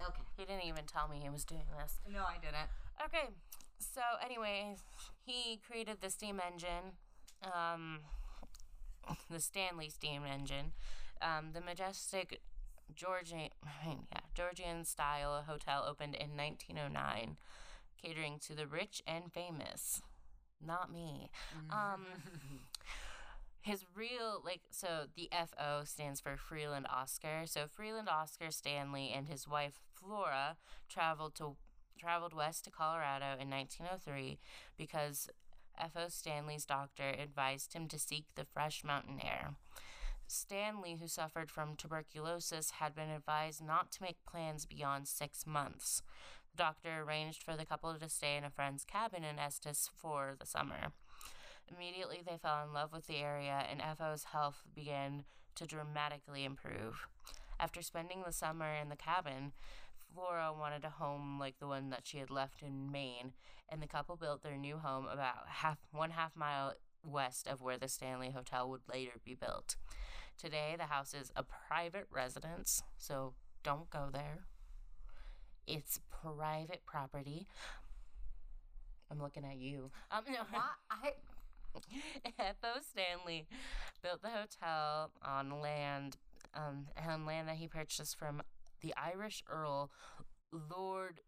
Okay. 0.03 0.23
He 0.37 0.45
didn't 0.45 0.65
even 0.65 0.85
tell 0.85 1.09
me 1.09 1.21
he 1.23 1.31
was 1.31 1.45
doing 1.45 1.65
this. 1.79 1.99
No, 2.11 2.21
I 2.21 2.37
didn't. 2.41 2.69
Okay, 3.05 3.31
so 3.79 4.01
anyway, 4.25 4.77
he 5.25 5.61
created 5.67 5.99
the 6.01 6.11
steam 6.11 6.41
engine, 6.47 6.97
um, 7.43 8.01
the 9.31 9.41
Stanley 9.41 9.89
steam 9.89 10.23
engine, 10.25 10.73
um, 11.23 11.51
the 11.53 11.61
majestic 11.61 12.41
Georgian, 12.95 13.51
yeah, 13.87 14.21
Georgian 14.35 14.85
style 14.85 15.45
hotel 15.47 15.85
opened 15.89 16.15
in 16.15 16.37
1909, 16.37 17.37
catering 18.07 18.39
to 18.39 18.55
the 18.55 18.67
rich 18.67 19.03
and 19.07 19.33
famous. 19.33 20.03
Not 20.65 20.93
me. 20.93 21.31
Um, 21.71 22.07
his 23.61 23.85
real 23.95 24.41
like 24.45 24.63
so 24.71 25.07
the 25.17 25.29
FO 25.33 25.83
stands 25.85 26.21
for 26.21 26.37
Freeland 26.37 26.87
Oscar. 26.91 27.43
So 27.45 27.67
Freeland 27.69 28.09
Oscar 28.09 28.51
Stanley 28.51 29.13
and 29.15 29.29
his 29.29 29.49
wife 29.49 29.81
Flora 29.95 30.57
traveled 30.89 31.35
to 31.37 31.57
traveled 31.99 32.35
west 32.35 32.65
to 32.65 32.71
Colorado 32.71 33.41
in 33.41 33.51
1903 33.51 34.39
because 34.77 35.29
F.O. 35.79 36.09
Stanley's 36.09 36.65
doctor 36.65 37.11
advised 37.19 37.73
him 37.75 37.89
to 37.89 37.99
seek 37.99 38.25
the 38.35 38.45
fresh 38.45 38.83
mountain 38.85 39.21
air. 39.23 39.55
Stanley, 40.27 40.97
who 41.01 41.07
suffered 41.07 41.51
from 41.51 41.77
tuberculosis, 41.77 42.73
had 42.73 42.95
been 42.95 43.11
advised 43.11 43.65
not 43.65 43.93
to 43.93 44.03
make 44.03 44.17
plans 44.27 44.67
beyond 44.67 45.07
six 45.07 45.47
months. 45.47 46.03
Doctor 46.57 47.03
arranged 47.03 47.43
for 47.43 47.57
the 47.57 47.67
couple 47.67 47.95
to 47.95 48.09
stay 48.09 48.37
in 48.37 48.45
a 48.45 48.51
friend's 48.51 48.85
cabin 48.85 49.25
in 49.25 49.39
Estes 49.39 49.91
for 49.95 50.35
the 50.39 50.47
summer. 50.47 50.93
Immediately, 51.75 52.23
they 52.25 52.39
fell 52.39 52.65
in 52.65 52.73
love 52.73 52.93
with 52.93 53.07
the 53.07 53.17
area, 53.17 53.65
and 53.71 53.81
F.O.'s 53.81 54.25
health 54.33 54.63
began 54.75 55.25
to 55.57 55.67
dramatically 55.67 56.45
improve. 56.45 57.07
After 57.59 57.83
spending 57.83 58.23
the 58.25 58.33
summer 58.33 58.73
in 58.75 58.89
the 58.89 58.97
cabin, 58.97 59.53
Flora 60.15 60.53
wanted 60.53 60.85
a 60.85 60.91
home 60.91 61.39
like 61.39 61.59
the 61.59 61.67
one 61.67 61.91
that 61.91 62.07
she 62.07 62.19
had 62.19 62.31
left 62.31 62.63
in 62.63 62.91
Maine, 62.91 63.33
and 63.69 63.83
the 63.83 63.87
couple 63.87 64.17
built 64.17 64.43
their 64.43 64.57
new 64.57 64.79
home 64.79 65.07
about 65.07 65.49
half 65.49 65.79
one 65.91 66.11
half 66.11 66.37
mile 66.37 66.75
west 67.05 67.47
of 67.47 67.61
where 67.61 67.79
the 67.79 67.89
Stanley 67.89 68.31
Hotel 68.31 68.69
would 68.69 68.83
later 68.91 69.13
be 69.25 69.35
built. 69.35 69.77
Today, 70.39 70.75
the 70.77 70.85
house 70.85 71.15
is 71.15 71.33
a 71.35 71.43
private 71.43 72.07
residence, 72.11 72.83
so 72.97 73.35
don't 73.63 73.91
go 73.91 74.09
there. 74.13 74.47
It's 75.67 76.01
private 76.23 76.85
property. 76.87 77.47
I'm 79.11 79.21
looking 79.21 79.45
at 79.45 79.57
you. 79.57 79.91
Um, 80.11 80.25
no, 80.29 80.41
I 80.91 81.13
F.O. 82.39 82.81
Stanley 82.81 83.47
built 84.03 84.23
the 84.23 84.29
hotel 84.29 85.11
on 85.25 85.61
land, 85.61 86.17
um, 86.55 86.87
on 87.07 87.27
land 87.27 87.49
that 87.49 87.57
he 87.57 87.69
purchased 87.69 88.19
from 88.19 88.43
the 88.81 88.95
Irish 88.97 89.43
Earl 89.49 89.91
Lord 90.53 91.21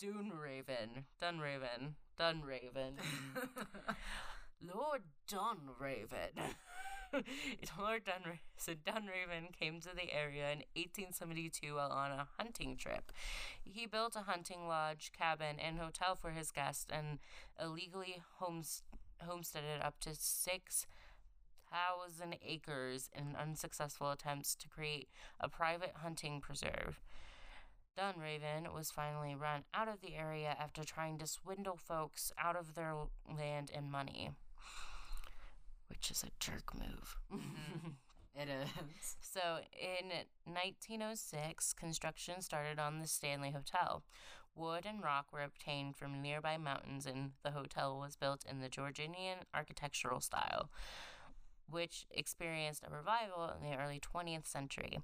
Dunraven. 0.00 1.04
Dunraven. 1.20 1.94
Dunraven. 2.18 2.94
Lord 4.74 5.02
Dunraven. 5.30 6.36
Lord 7.78 8.04
Dunraven. 8.04 8.38
So 8.56 8.72
Dunraven 8.72 9.52
came 9.58 9.80
to 9.80 9.90
the 9.94 10.12
area 10.12 10.52
in 10.52 10.58
1872 10.74 11.74
while 11.74 11.90
on 11.90 12.10
a 12.12 12.28
hunting 12.38 12.76
trip. 12.76 13.12
He 13.64 13.86
built 13.86 14.16
a 14.16 14.20
hunting 14.20 14.66
lodge, 14.68 15.12
cabin, 15.16 15.56
and 15.58 15.78
hotel 15.78 16.14
for 16.14 16.30
his 16.30 16.50
guests 16.50 16.86
and 16.90 17.18
illegally 17.60 18.22
homes- 18.38 18.82
homesteaded 19.20 19.80
up 19.82 20.00
to 20.00 20.14
six 20.14 20.86
thousand 21.70 22.36
acres 22.46 23.08
in 23.14 23.34
unsuccessful 23.34 24.10
attempts 24.10 24.54
to 24.54 24.68
create 24.68 25.08
a 25.40 25.48
private 25.48 25.92
hunting 26.02 26.40
preserve. 26.40 27.00
Dunraven 27.98 28.72
was 28.74 28.90
finally 28.90 29.34
run 29.34 29.64
out 29.74 29.88
of 29.88 30.00
the 30.00 30.14
area 30.14 30.56
after 30.58 30.82
trying 30.84 31.18
to 31.18 31.26
swindle 31.26 31.76
folks 31.76 32.32
out 32.38 32.56
of 32.56 32.74
their 32.74 32.94
land 33.28 33.70
and 33.74 33.90
money, 33.90 34.30
which 35.92 36.10
is 36.10 36.24
a 36.24 36.30
jerk 36.40 36.74
move. 36.74 37.16
Mm-hmm. 37.32 37.90
it 38.34 38.48
is. 38.48 39.16
So 39.20 39.58
in 39.72 40.08
1906, 40.44 41.74
construction 41.74 42.40
started 42.40 42.78
on 42.78 42.98
the 42.98 43.06
Stanley 43.06 43.50
Hotel. 43.50 44.02
Wood 44.54 44.84
and 44.86 45.02
rock 45.02 45.26
were 45.32 45.42
obtained 45.42 45.96
from 45.96 46.20
nearby 46.20 46.58
mountains, 46.58 47.06
and 47.06 47.32
the 47.42 47.52
hotel 47.52 47.98
was 47.98 48.16
built 48.16 48.44
in 48.50 48.60
the 48.60 48.68
Georgian 48.68 49.14
architectural 49.54 50.20
style 50.20 50.68
which 51.72 52.06
experienced 52.10 52.84
a 52.86 52.94
revival 52.94 53.50
in 53.56 53.68
the 53.68 53.76
early 53.76 54.00
20th 54.00 54.46
century. 54.46 55.00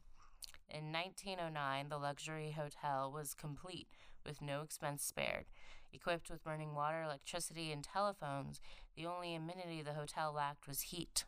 In 0.68 0.92
1909, 0.92 1.88
the 1.88 1.96
luxury 1.96 2.50
hotel 2.56 3.10
was 3.10 3.34
complete 3.34 3.88
with 4.24 4.42
no 4.42 4.60
expense 4.60 5.02
spared. 5.02 5.46
Equipped 5.92 6.28
with 6.28 6.44
running 6.44 6.74
water, 6.74 7.02
electricity, 7.02 7.72
and 7.72 7.82
telephones, 7.82 8.60
the 8.98 9.06
only 9.06 9.34
amenity 9.34 9.80
the 9.80 9.94
hotel 9.94 10.32
lacked 10.34 10.66
was 10.66 10.80
heat, 10.80 11.24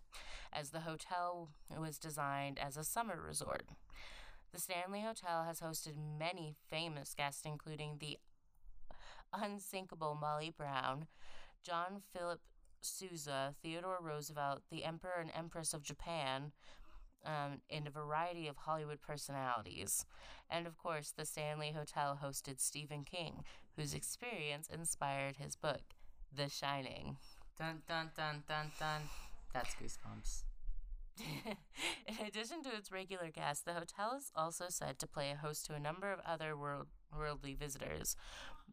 as 0.52 0.70
the 0.70 0.80
hotel 0.80 1.50
was 1.78 1.98
designed 1.98 2.58
as 2.58 2.76
a 2.76 2.82
summer 2.82 3.22
resort. 3.24 3.62
The 4.52 4.58
Stanley 4.58 5.02
Hotel 5.02 5.44
has 5.44 5.60
hosted 5.60 5.94
many 6.18 6.56
famous 6.68 7.14
guests, 7.14 7.42
including 7.44 7.98
the 8.00 8.18
unsinkable 9.32 10.18
Molly 10.20 10.52
Brown, 10.54 11.06
John 11.62 12.02
Philip 12.12 12.40
Sousa, 12.80 13.54
Theodore 13.62 13.98
Roosevelt, 14.00 14.62
the 14.68 14.82
Emperor 14.82 15.20
and 15.20 15.30
Empress 15.32 15.72
of 15.72 15.84
Japan, 15.84 16.50
um, 17.24 17.60
and 17.70 17.86
a 17.86 17.90
variety 17.90 18.48
of 18.48 18.56
Hollywood 18.56 19.00
personalities. 19.00 20.06
And 20.48 20.66
of 20.66 20.76
course, 20.76 21.12
the 21.16 21.24
Stanley 21.24 21.70
Hotel 21.70 22.18
hosted 22.20 22.58
Stephen 22.58 23.04
King, 23.04 23.44
whose 23.76 23.94
experience 23.94 24.68
inspired 24.68 25.36
his 25.36 25.54
book, 25.54 25.82
The 26.34 26.48
Shining. 26.48 27.18
Dun 27.60 27.82
dun 27.86 28.10
dun 28.16 28.42
dun 28.48 28.72
dun. 28.80 29.02
That's 29.52 29.74
goosebumps. 29.74 30.44
In 32.08 32.26
addition 32.26 32.62
to 32.62 32.74
its 32.74 32.90
regular 32.90 33.28
guests, 33.30 33.62
the 33.62 33.74
hotel 33.74 34.14
is 34.16 34.32
also 34.34 34.68
said 34.70 34.98
to 34.98 35.06
play 35.06 35.30
a 35.30 35.36
host 35.36 35.66
to 35.66 35.74
a 35.74 35.78
number 35.78 36.10
of 36.10 36.20
other 36.24 36.56
world, 36.56 36.86
worldly 37.14 37.52
visitors. 37.52 38.16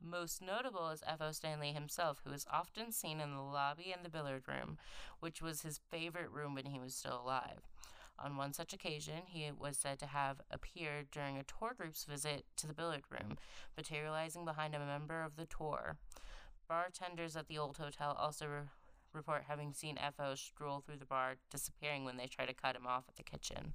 Most 0.01 0.41
notable 0.41 0.87
is 0.87 1.03
F.O. 1.05 1.33
Stanley 1.33 1.73
himself, 1.73 2.21
who 2.23 2.31
is 2.31 2.45
often 2.49 2.93
seen 2.93 3.19
in 3.19 3.35
the 3.35 3.41
lobby 3.41 3.93
and 3.93 4.05
the 4.05 4.09
billiard 4.09 4.43
room, 4.47 4.77
which 5.19 5.41
was 5.41 5.63
his 5.63 5.81
favorite 5.91 6.31
room 6.31 6.55
when 6.55 6.67
he 6.67 6.79
was 6.79 6.95
still 6.95 7.19
alive. 7.21 7.67
On 8.17 8.37
one 8.37 8.53
such 8.53 8.71
occasion, 8.71 9.23
he 9.25 9.51
was 9.51 9.77
said 9.77 9.99
to 9.99 10.05
have 10.05 10.39
appeared 10.49 11.11
during 11.11 11.37
a 11.37 11.43
tour 11.43 11.73
group's 11.77 12.05
visit 12.05 12.45
to 12.55 12.65
the 12.65 12.73
billiard 12.73 13.03
room, 13.11 13.37
materializing 13.75 14.45
behind 14.45 14.73
a 14.73 14.79
member 14.79 15.23
of 15.23 15.35
the 15.35 15.45
tour. 15.45 15.97
Bartenders 16.67 17.35
at 17.35 17.47
the 17.47 17.57
old 17.57 17.77
hotel 17.77 18.15
also 18.19 18.67
report 19.17 19.43
having 19.47 19.73
seen 19.73 19.97
FO 20.15 20.35
stroll 20.35 20.81
through 20.81 20.97
the 20.97 21.05
bar, 21.05 21.35
disappearing 21.51 22.05
when 22.05 22.17
they 22.17 22.27
try 22.27 22.45
to 22.45 22.53
cut 22.53 22.75
him 22.75 22.87
off 22.87 23.03
at 23.09 23.15
the 23.15 23.23
kitchen. 23.23 23.73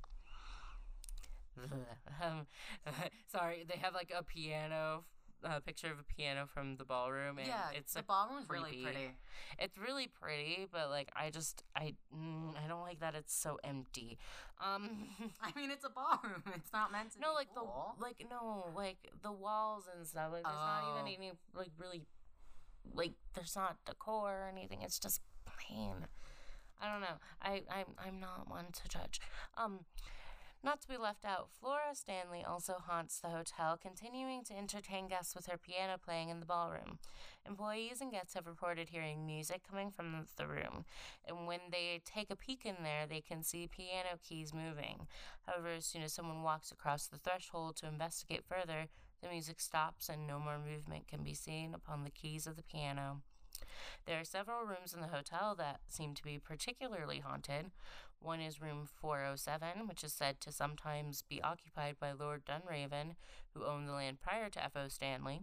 um, 2.23 2.47
sorry, 3.27 3.67
they 3.69 3.77
have 3.79 3.95
like 3.95 4.13
a 4.17 4.23
piano 4.23 5.05
a 5.45 5.61
picture 5.61 5.89
of 5.89 5.99
a 5.99 6.05
piano 6.05 6.47
from 6.47 6.77
the 6.77 6.85
ballroom, 6.85 7.39
and 7.39 7.47
yeah, 7.47 7.71
it's 7.75 7.95
the 7.95 8.03
ballroom's 8.03 8.49
really 8.49 8.83
pretty. 8.83 9.17
It's 9.59 9.77
really 9.77 10.07
pretty, 10.07 10.67
but 10.71 10.89
like 10.91 11.11
I 11.17 11.31
just 11.31 11.63
I 11.75 11.95
mm, 12.15 12.55
I 12.65 12.69
don't 12.69 12.83
like 12.83 13.01
that 13.01 13.15
it's 13.15 13.35
so 13.35 13.59
empty. 13.65 14.19
Um, 14.61 15.09
I 15.43 15.59
mean, 15.59 15.71
it's 15.71 15.85
a 15.85 15.91
ballroom. 15.91 16.43
It's 16.55 16.73
not 16.73 16.93
meant 16.93 17.13
to 17.13 17.21
no, 17.21 17.31
be 17.31 17.35
like 17.35 17.49
cool. 17.55 17.95
the 17.99 18.05
like 18.05 18.25
no 18.31 18.73
like 18.75 18.99
the 19.23 19.33
walls 19.33 19.85
and 19.95 20.07
stuff. 20.07 20.31
Like 20.33 20.45
there's 20.45 20.55
not 20.55 20.83
Oh. 20.85 21.01
even 21.01 21.13
any 21.13 21.33
like 21.55 21.71
really 21.79 22.03
like 22.95 23.13
there's 23.35 23.57
not 23.57 23.77
decor 23.87 24.45
or 24.45 24.49
anything. 24.51 24.83
It's 24.83 24.99
just 24.99 25.21
plain. 25.73 26.07
I 26.81 26.91
don't 26.91 27.01
know. 27.01 27.19
I 27.41 27.63
I'm 27.71 27.95
I'm 28.05 28.21
not 28.21 28.49
one 28.49 28.67
to 28.73 28.89
judge. 28.89 29.21
Um. 29.57 29.81
Not 30.65 30.81
to 30.83 30.89
be 30.89 30.97
left 30.97 31.25
out, 31.25 31.49
Flora 31.51 31.93
Stanley 31.93 32.45
also 32.49 32.75
haunts 32.75 33.19
the 33.19 33.31
hotel, 33.31 33.77
continuing 33.77 34.45
to 34.45 34.57
entertain 34.57 35.09
guests 35.09 35.35
with 35.35 35.47
her 35.47 35.59
piano 35.59 35.97
playing 36.01 36.29
in 36.29 36.39
the 36.39 36.47
ballroom. 36.47 37.01
Employees 37.45 38.01
and 38.01 38.13
guests 38.13 38.35
have 38.35 38.47
reported 38.47 38.91
hearing 38.91 39.27
music 39.27 39.63
coming 39.69 39.91
from 39.91 40.29
the 40.37 40.47
room, 40.47 40.85
and 41.27 41.49
when 41.49 41.59
they 41.73 42.01
take 42.05 42.31
a 42.31 42.37
peek 42.37 42.65
in 42.65 42.77
there, 42.85 43.09
they 43.09 43.21
can 43.21 43.43
see 43.43 43.67
piano 43.67 44.21
keys 44.23 44.55
moving. 44.55 45.09
However, 45.49 45.71
as 45.71 45.85
soon 45.85 46.03
as 46.03 46.13
someone 46.13 46.45
walks 46.45 46.71
across 46.71 47.09
the 47.09 47.19
threshold 47.19 47.75
to 47.79 47.89
investigate 47.89 48.45
further, 48.49 48.87
the 49.21 49.29
music 49.29 49.59
stops 49.59 50.09
and 50.09 50.29
no 50.29 50.39
more 50.39 50.61
movement 50.61 51.09
can 51.09 51.25
be 51.25 51.35
seen 51.35 51.75
upon 51.75 52.05
the 52.05 52.11
keys 52.11 52.47
of 52.47 52.55
the 52.55 52.63
piano. 52.63 53.23
There 54.07 54.21
are 54.21 54.25
several 54.25 54.65
rooms 54.65 54.95
in 54.95 55.01
the 55.01 55.09
hotel 55.09 55.55
that 55.57 55.81
seem 55.89 56.15
to 56.15 56.23
be 56.23 56.39
particularly 56.39 57.21
haunted. 57.21 57.71
One 58.21 58.41
is 58.41 58.61
room 58.61 58.89
407, 59.01 59.89
which 59.89 60.05
is 60.05 60.13
said 60.13 60.41
to 60.41 60.53
sometimes 60.53 61.23
be 61.23 61.43
occupied 61.43 61.97
by 61.99 62.13
Lord 62.13 62.45
Dunraven, 62.45 63.17
who 63.53 63.65
owned 63.65 63.89
the 63.89 63.93
land 63.93 64.21
prior 64.21 64.49
to 64.51 64.65
F.O. 64.65 64.89
Stanley. 64.89 65.43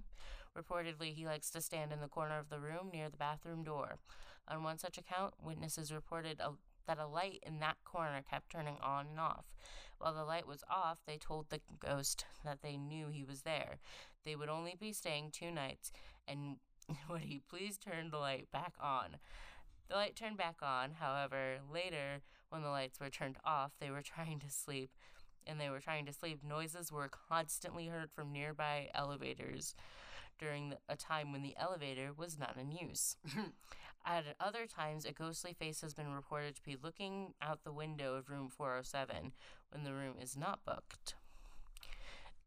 Reportedly, 0.57 1.13
he 1.13 1.25
likes 1.25 1.49
to 1.51 1.61
stand 1.61 1.91
in 1.91 1.99
the 1.99 2.07
corner 2.07 2.39
of 2.39 2.49
the 2.49 2.59
room 2.59 2.89
near 2.91 3.09
the 3.09 3.17
bathroom 3.17 3.63
door. 3.63 3.97
On 4.47 4.63
one 4.63 4.77
such 4.77 4.97
account, 4.97 5.33
witnesses 5.43 5.91
reported 5.91 6.39
a, 6.39 6.51
that 6.87 6.97
a 6.97 7.05
light 7.05 7.43
in 7.45 7.59
that 7.59 7.77
corner 7.85 8.21
kept 8.27 8.49
turning 8.49 8.77
on 8.81 9.07
and 9.07 9.19
off. 9.19 9.45
While 9.99 10.13
the 10.13 10.23
light 10.23 10.47
was 10.47 10.63
off, 10.69 10.99
they 11.05 11.17
told 11.17 11.49
the 11.49 11.61
ghost 11.79 12.25
that 12.45 12.61
they 12.61 12.77
knew 12.77 13.09
he 13.09 13.23
was 13.23 13.41
there. 13.41 13.79
They 14.25 14.35
would 14.35 14.49
only 14.49 14.75
be 14.79 14.93
staying 14.93 15.31
two 15.31 15.51
nights, 15.51 15.91
and 16.27 16.57
would 17.09 17.21
he 17.21 17.41
please 17.49 17.77
turn 17.77 18.09
the 18.09 18.17
light 18.17 18.47
back 18.51 18.73
on? 18.81 19.17
The 19.89 19.95
light 19.95 20.15
turned 20.15 20.37
back 20.37 20.57
on, 20.61 20.91
however, 20.99 21.59
later, 21.71 22.21
when 22.49 22.61
the 22.61 22.69
lights 22.69 22.99
were 22.99 23.09
turned 23.09 23.37
off, 23.45 23.71
they 23.79 23.89
were 23.89 24.01
trying 24.03 24.39
to 24.39 24.49
sleep. 24.49 24.91
And 25.47 25.59
they 25.59 25.69
were 25.69 25.79
trying 25.79 26.05
to 26.05 26.13
sleep. 26.13 26.41
Noises 26.43 26.91
were 26.91 27.09
constantly 27.09 27.87
heard 27.87 28.11
from 28.11 28.31
nearby 28.31 28.89
elevators 28.93 29.73
during 30.37 30.75
a 30.87 30.95
time 30.95 31.31
when 31.31 31.41
the 31.41 31.55
elevator 31.57 32.11
was 32.15 32.37
not 32.37 32.55
in 32.59 32.71
use. 32.71 33.15
At 34.05 34.23
other 34.39 34.65
times, 34.67 35.05
a 35.05 35.11
ghostly 35.11 35.53
face 35.53 35.81
has 35.81 35.93
been 35.93 36.13
reported 36.13 36.55
to 36.55 36.63
be 36.63 36.77
looking 36.81 37.33
out 37.41 37.63
the 37.63 37.71
window 37.71 38.15
of 38.15 38.29
room 38.29 38.49
407 38.49 39.33
when 39.71 39.83
the 39.83 39.93
room 39.93 40.15
is 40.21 40.37
not 40.37 40.63
booked. 40.65 41.15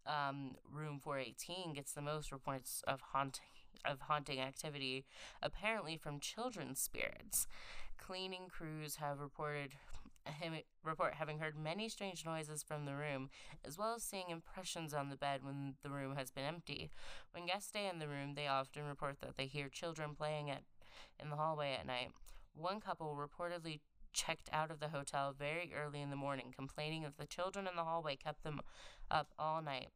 Um, 0.07 0.57
room 0.73 1.01
418 1.03 1.75
gets 1.75 1.93
the 1.93 2.03
most 2.03 2.33
reports 2.33 2.83
of 2.87 3.01
haunting 3.13 3.62
of 3.85 4.03
haunting 4.03 4.41
activity, 4.41 5.05
apparently 5.43 5.97
from 5.97 6.21
children's 6.21 6.81
spirits. 6.81 7.47
Cleaning 7.99 8.49
crews 8.49 8.97
have 8.97 9.21
reported 9.21 9.75
him 10.25 10.55
report 10.85 11.15
having 11.15 11.39
heard 11.39 11.57
many 11.59 11.89
strange 11.89 12.25
noises 12.25 12.62
from 12.62 12.85
the 12.85 12.95
room, 12.95 13.29
as 13.65 13.77
well 13.77 13.95
as 13.95 14.03
seeing 14.03 14.31
impressions 14.31 14.95
on 14.95 15.09
the 15.09 15.17
bed 15.17 15.41
when 15.43 15.75
the 15.83 15.91
room 15.91 16.17
has 16.17 16.31
been 16.31 16.45
empty. 16.45 16.91
When 17.33 17.47
guests 17.47 17.69
stay 17.69 17.89
in 17.89 17.99
the 17.99 18.09
room, 18.09 18.35
they 18.35 18.47
often 18.47 18.85
report 18.85 19.21
that 19.21 19.37
they 19.37 19.47
hear 19.47 19.69
children 19.69 20.15
playing 20.17 20.51
at 20.51 20.62
in 21.19 21.31
the 21.31 21.37
hallway 21.37 21.77
at 21.79 21.87
night. 21.87 22.11
One 22.55 22.81
couple 22.81 23.17
reportedly 23.17 23.81
checked 24.12 24.51
out 24.53 24.71
of 24.71 24.79
the 24.79 24.89
hotel 24.89 25.35
very 25.37 25.73
early 25.75 26.01
in 26.01 26.11
the 26.11 26.17
morning, 26.17 26.53
complaining 26.55 27.03
that 27.03 27.19
the 27.19 27.27
children 27.27 27.67
in 27.67 27.77
the 27.77 27.85
hallway 27.85 28.17
kept 28.17 28.45
them 28.45 28.61
up 29.11 29.29
all 29.39 29.62
night. 29.62 29.89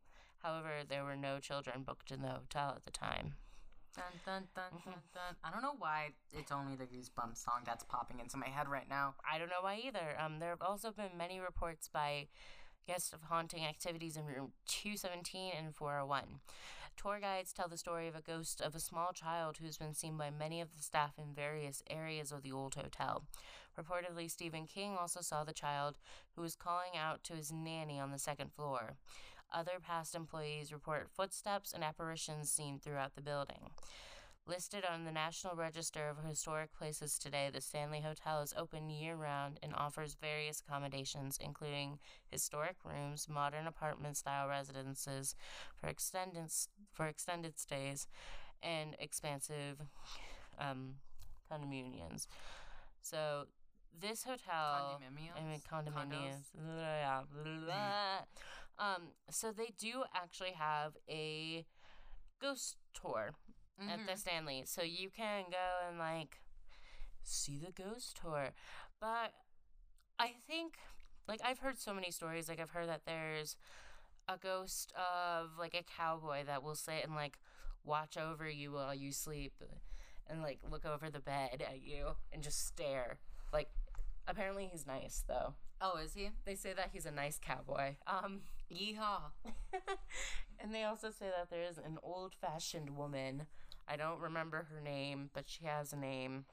However, 0.42 0.82
there 0.88 1.04
were 1.04 1.16
no 1.16 1.38
children 1.38 1.82
booked 1.82 2.10
in 2.10 2.22
the 2.22 2.28
hotel 2.28 2.72
at 2.76 2.84
the 2.84 2.90
time. 2.90 3.34
Dun, 3.96 4.04
dun, 4.26 4.42
dun, 4.54 4.82
dun, 4.84 5.00
dun. 5.14 5.36
I 5.42 5.50
don't 5.50 5.62
know 5.62 5.76
why 5.78 6.10
it's 6.34 6.52
only 6.52 6.76
the 6.76 6.84
Goosebumps 6.84 7.42
song 7.42 7.62
that's 7.64 7.82
popping 7.82 8.20
into 8.20 8.36
my 8.36 8.48
head 8.48 8.68
right 8.68 8.88
now. 8.90 9.14
I 9.24 9.38
don't 9.38 9.48
know 9.48 9.62
why 9.62 9.80
either. 9.82 10.20
Um, 10.20 10.38
there 10.38 10.50
have 10.50 10.60
also 10.60 10.90
been 10.90 11.16
many 11.16 11.40
reports 11.40 11.88
by 11.88 12.26
guests 12.86 13.14
of 13.14 13.22
haunting 13.22 13.64
activities 13.64 14.18
in 14.18 14.26
room 14.26 14.52
217 14.66 15.52
and 15.56 15.74
401. 15.74 16.24
Tour 16.94 17.20
guides 17.20 17.54
tell 17.54 17.68
the 17.68 17.78
story 17.78 18.06
of 18.06 18.14
a 18.14 18.20
ghost 18.20 18.60
of 18.60 18.74
a 18.74 18.80
small 18.80 19.12
child 19.12 19.58
who's 19.62 19.78
been 19.78 19.94
seen 19.94 20.18
by 20.18 20.28
many 20.30 20.60
of 20.60 20.76
the 20.76 20.82
staff 20.82 21.14
in 21.18 21.34
various 21.34 21.82
areas 21.88 22.32
of 22.32 22.42
the 22.42 22.52
old 22.52 22.74
hotel. 22.74 23.24
Reportedly, 23.80 24.30
Stephen 24.30 24.66
King 24.66 24.96
also 24.98 25.22
saw 25.22 25.42
the 25.42 25.52
child 25.52 25.96
who 26.34 26.42
was 26.42 26.54
calling 26.54 26.96
out 26.98 27.24
to 27.24 27.32
his 27.32 27.50
nanny 27.50 27.98
on 27.98 28.10
the 28.10 28.18
second 28.18 28.52
floor. 28.52 28.96
Other 29.52 29.78
past 29.84 30.14
employees 30.14 30.72
report 30.72 31.08
footsteps 31.14 31.72
and 31.72 31.84
apparitions 31.84 32.50
seen 32.50 32.78
throughout 32.78 33.14
the 33.14 33.22
building. 33.22 33.70
Listed 34.48 34.84
on 34.84 35.04
the 35.04 35.10
National 35.10 35.56
Register 35.56 36.08
of 36.08 36.24
Historic 36.24 36.72
Places 36.72 37.18
today, 37.18 37.50
the 37.52 37.60
Stanley 37.60 38.00
Hotel 38.00 38.42
is 38.42 38.54
open 38.56 38.88
year 38.88 39.16
round 39.16 39.58
and 39.60 39.74
offers 39.74 40.16
various 40.20 40.60
accommodations, 40.60 41.36
including 41.42 41.98
historic 42.28 42.76
rooms, 42.84 43.28
modern 43.28 43.66
apartment 43.66 44.16
style 44.16 44.46
residences 44.46 45.34
for 45.74 45.88
extended, 45.88 46.48
for 46.92 47.06
extended 47.06 47.58
stays, 47.58 48.06
and 48.62 48.94
expansive 49.00 49.80
um, 50.60 50.94
condominiums. 51.50 52.28
So, 53.02 53.46
this 54.00 54.22
hotel. 54.22 55.00
Condominiums? 55.00 55.42
I 55.42 55.48
mean, 55.48 55.60
condominiums. 55.68 56.44
Condos? 56.56 57.66
Yeah. 57.66 58.18
um, 58.78 59.08
so, 59.30 59.52
they 59.52 59.72
do 59.78 60.04
actually 60.14 60.52
have 60.52 60.96
a 61.08 61.64
ghost 62.40 62.76
tour 62.94 63.34
at 63.80 63.98
Mhm. 64.00 64.06
the 64.06 64.16
Stanley. 64.16 64.64
So 64.66 64.82
you 64.82 65.10
can 65.10 65.44
go 65.50 65.78
and 65.88 65.98
like 65.98 66.40
see 67.22 67.58
the 67.58 67.72
ghost 67.72 68.16
tour. 68.16 68.54
But 69.00 69.32
I 70.18 70.32
think 70.46 70.78
like 71.28 71.40
I've 71.44 71.58
heard 71.58 71.78
so 71.78 71.92
many 71.92 72.10
stories. 72.10 72.48
Like 72.48 72.60
I've 72.60 72.70
heard 72.70 72.88
that 72.88 73.04
there's 73.04 73.56
a 74.28 74.36
ghost 74.38 74.92
of 74.94 75.58
like 75.58 75.74
a 75.74 75.82
cowboy 75.82 76.44
that 76.44 76.62
will 76.62 76.74
sit 76.74 77.04
and 77.04 77.14
like 77.14 77.38
watch 77.84 78.16
over 78.16 78.48
you 78.48 78.72
while 78.72 78.94
you 78.94 79.12
sleep 79.12 79.62
and 80.26 80.42
like 80.42 80.60
look 80.68 80.84
over 80.84 81.08
the 81.10 81.20
bed 81.20 81.62
at 81.62 81.80
you 81.82 82.16
and 82.32 82.42
just 82.42 82.66
stare. 82.66 83.18
Like 83.52 83.70
apparently 84.26 84.66
he's 84.66 84.86
nice 84.86 85.22
though. 85.26 85.54
Oh, 85.80 85.98
is 85.98 86.14
he? 86.14 86.30
They 86.44 86.54
say 86.54 86.72
that 86.72 86.90
he's 86.92 87.06
a 87.06 87.10
nice 87.10 87.38
cowboy. 87.38 87.96
Um 88.06 88.42
Yeehaw. 88.72 89.30
and 90.60 90.74
they 90.74 90.84
also 90.84 91.10
say 91.10 91.26
that 91.26 91.50
there 91.50 91.62
is 91.62 91.78
an 91.78 91.98
old 92.02 92.34
fashioned 92.34 92.96
woman. 92.96 93.46
I 93.88 93.96
don't 93.96 94.20
remember 94.20 94.66
her 94.70 94.80
name, 94.80 95.30
but 95.32 95.44
she 95.48 95.64
has 95.64 95.92
a 95.92 95.96
name. 95.96 96.44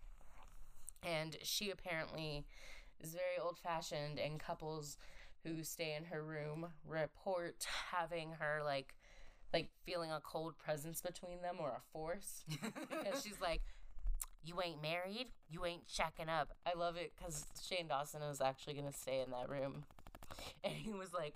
And 1.03 1.37
she 1.43 1.69
apparently 1.69 2.45
is 3.01 3.13
very 3.13 3.37
old 3.41 3.57
fashioned, 3.59 4.19
and 4.19 4.39
couples 4.39 4.97
who 5.43 5.63
stay 5.63 5.95
in 5.97 6.05
her 6.05 6.23
room 6.23 6.67
report 6.87 7.65
having 7.91 8.33
her 8.39 8.61
like 8.63 8.95
like 9.53 9.69
feeling 9.85 10.11
a 10.11 10.21
cold 10.21 10.57
presence 10.57 11.01
between 11.01 11.41
them 11.41 11.57
or 11.59 11.69
a 11.69 11.81
force 11.93 12.43
because 12.49 13.23
she's 13.23 13.41
like 13.41 13.61
you 14.45 14.61
ain't 14.63 14.81
married 14.81 15.27
you 15.49 15.65
ain't 15.65 15.87
checking 15.87 16.29
up 16.29 16.51
i 16.65 16.77
love 16.77 16.97
it 16.97 17.13
because 17.17 17.45
shane 17.61 17.87
dawson 17.87 18.21
was 18.21 18.41
actually 18.41 18.73
going 18.73 18.91
to 18.91 18.97
stay 18.97 19.21
in 19.21 19.31
that 19.31 19.49
room 19.49 19.85
and 20.63 20.73
he 20.73 20.91
was 20.91 21.13
like 21.13 21.35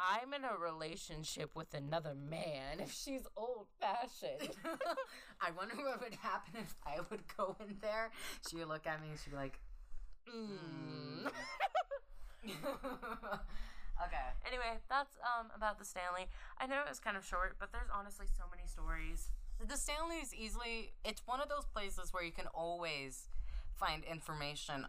I'm 0.00 0.32
in 0.32 0.44
a 0.44 0.56
relationship 0.56 1.50
with 1.54 1.74
another 1.74 2.14
man. 2.14 2.80
If 2.80 2.92
she's 2.92 3.26
old 3.36 3.66
fashioned, 3.80 4.56
I 5.40 5.50
wonder 5.56 5.76
what 5.76 6.00
would 6.02 6.14
happen 6.14 6.54
if 6.60 6.74
I 6.86 7.00
would 7.10 7.22
go 7.36 7.56
in 7.60 7.76
there. 7.82 8.10
She 8.48 8.56
would 8.56 8.68
look 8.68 8.86
at 8.86 9.00
me 9.02 9.08
and 9.10 9.18
she'd 9.18 9.30
be 9.30 9.36
like, 9.36 9.58
mm. 10.28 11.26
okay. 12.46 14.26
anyway, 14.46 14.78
that's 14.88 15.16
um 15.20 15.48
about 15.54 15.78
the 15.78 15.84
Stanley. 15.84 16.28
I 16.58 16.66
know 16.66 16.80
it 16.80 16.88
was 16.88 17.00
kind 17.00 17.16
of 17.16 17.24
short, 17.24 17.56
but 17.58 17.70
there's 17.72 17.90
honestly 17.94 18.26
so 18.26 18.44
many 18.50 18.66
stories. 18.66 19.28
The 19.66 19.76
Stanley 19.76 20.16
is 20.16 20.34
easily, 20.34 20.92
it's 21.04 21.20
one 21.26 21.40
of 21.42 21.50
those 21.50 21.66
places 21.66 22.14
where 22.14 22.24
you 22.24 22.32
can 22.32 22.46
always 22.54 23.28
find 23.74 24.04
information 24.04 24.86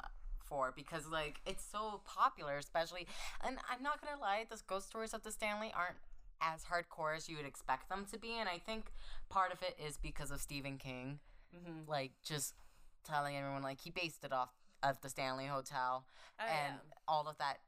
for 0.51 0.73
because, 0.75 1.07
like, 1.07 1.39
it's 1.45 1.63
so 1.63 2.01
popular, 2.05 2.57
especially. 2.57 3.07
And 3.45 3.57
I'm 3.71 3.81
not 3.81 4.01
to 4.03 4.19
lie, 4.19 4.45
the 4.49 4.57
ghost 4.67 4.87
stories 4.89 5.13
of 5.13 5.23
the 5.23 5.31
Stanley 5.31 5.71
aren't 5.75 5.95
as 6.41 6.65
hardcore 6.65 7.15
as 7.15 7.29
you 7.29 7.37
would 7.37 7.45
expect 7.45 7.89
them 7.89 8.05
to 8.11 8.19
be. 8.19 8.33
And 8.39 8.49
I 8.49 8.57
think 8.57 8.91
part 9.29 9.53
of 9.53 9.61
it 9.63 9.79
is 9.83 9.97
because 9.97 10.31
of 10.31 10.41
Stephen 10.41 10.77
King. 10.77 11.19
Mm-hmm. 11.55 11.89
Like, 11.89 12.11
just 12.23 12.55
telling 13.03 13.37
everyone, 13.37 13.63
like, 13.63 13.79
he 13.81 13.89
based 13.89 14.23
it 14.25 14.33
off 14.33 14.49
of 14.83 14.99
the 15.01 15.09
Stanley 15.09 15.45
Hotel. 15.45 16.05
Oh, 16.39 16.43
and 16.43 16.75
all 17.07 17.27
of 17.29 17.37
that 17.37 17.59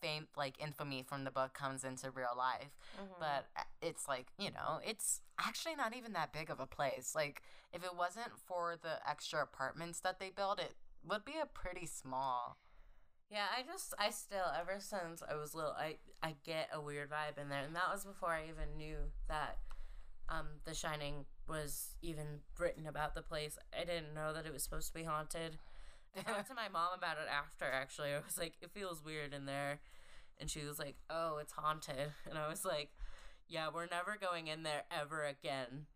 fame, 0.00 0.26
like, 0.36 0.60
infamy 0.60 1.02
from 1.02 1.24
the 1.24 1.30
book 1.30 1.54
comes 1.54 1.84
into 1.84 2.10
real 2.10 2.34
life 2.36 2.76
Mm-hmm. 3.00 3.20
but 3.20 3.46
uh, 3.56 3.62
it's 3.80 4.06
like 4.06 4.26
you 4.38 4.50
know 4.50 4.78
it's 4.86 5.22
actually 5.40 5.74
not 5.74 5.96
even 5.96 6.12
that 6.12 6.30
big 6.32 6.50
of 6.50 6.60
a 6.60 6.66
place 6.66 7.14
like 7.14 7.40
if 7.72 7.82
it 7.82 7.96
wasn't 7.96 8.30
for 8.46 8.76
the 8.80 8.98
extra 9.08 9.42
apartments 9.42 10.00
that 10.00 10.20
they 10.20 10.28
built 10.28 10.60
it 10.60 10.74
would 11.08 11.24
be 11.24 11.34
a 11.42 11.46
pretty 11.46 11.86
small 11.86 12.58
Yeah, 13.30 13.46
I 13.56 13.62
just 13.62 13.94
I 13.98 14.10
still 14.10 14.46
ever 14.58 14.76
since 14.78 15.22
I 15.28 15.34
was 15.36 15.54
little 15.54 15.72
I 15.72 15.96
I 16.22 16.36
get 16.44 16.68
a 16.72 16.80
weird 16.80 17.10
vibe 17.10 17.40
in 17.40 17.48
there 17.48 17.62
and 17.64 17.74
that 17.74 17.90
was 17.92 18.04
before 18.04 18.30
I 18.30 18.44
even 18.48 18.76
knew 18.76 18.96
that 19.28 19.58
um 20.28 20.46
The 20.64 20.74
Shining 20.74 21.24
was 21.48 21.96
even 22.02 22.40
written 22.58 22.86
about 22.86 23.14
the 23.14 23.22
place. 23.22 23.58
I 23.78 23.84
didn't 23.84 24.14
know 24.14 24.32
that 24.32 24.46
it 24.46 24.52
was 24.52 24.62
supposed 24.62 24.88
to 24.88 24.94
be 24.94 25.04
haunted. 25.04 25.58
I 26.16 26.22
talked 26.22 26.48
to 26.50 26.54
my 26.54 26.68
mom 26.68 26.90
about 26.96 27.16
it 27.18 27.28
after 27.30 27.64
actually. 27.64 28.12
I 28.12 28.20
was 28.24 28.38
like 28.38 28.54
it 28.60 28.70
feels 28.72 29.04
weird 29.04 29.32
in 29.34 29.46
there 29.46 29.80
and 30.40 30.50
she 30.50 30.64
was 30.64 30.78
like, 30.78 30.96
"Oh, 31.10 31.38
it's 31.38 31.52
haunted." 31.52 32.12
And 32.28 32.38
I 32.38 32.48
was 32.48 32.64
like, 32.64 32.90
"Yeah, 33.48 33.68
we're 33.72 33.86
never 33.86 34.16
going 34.20 34.48
in 34.48 34.62
there 34.62 34.82
ever 34.90 35.24
again." 35.24 35.86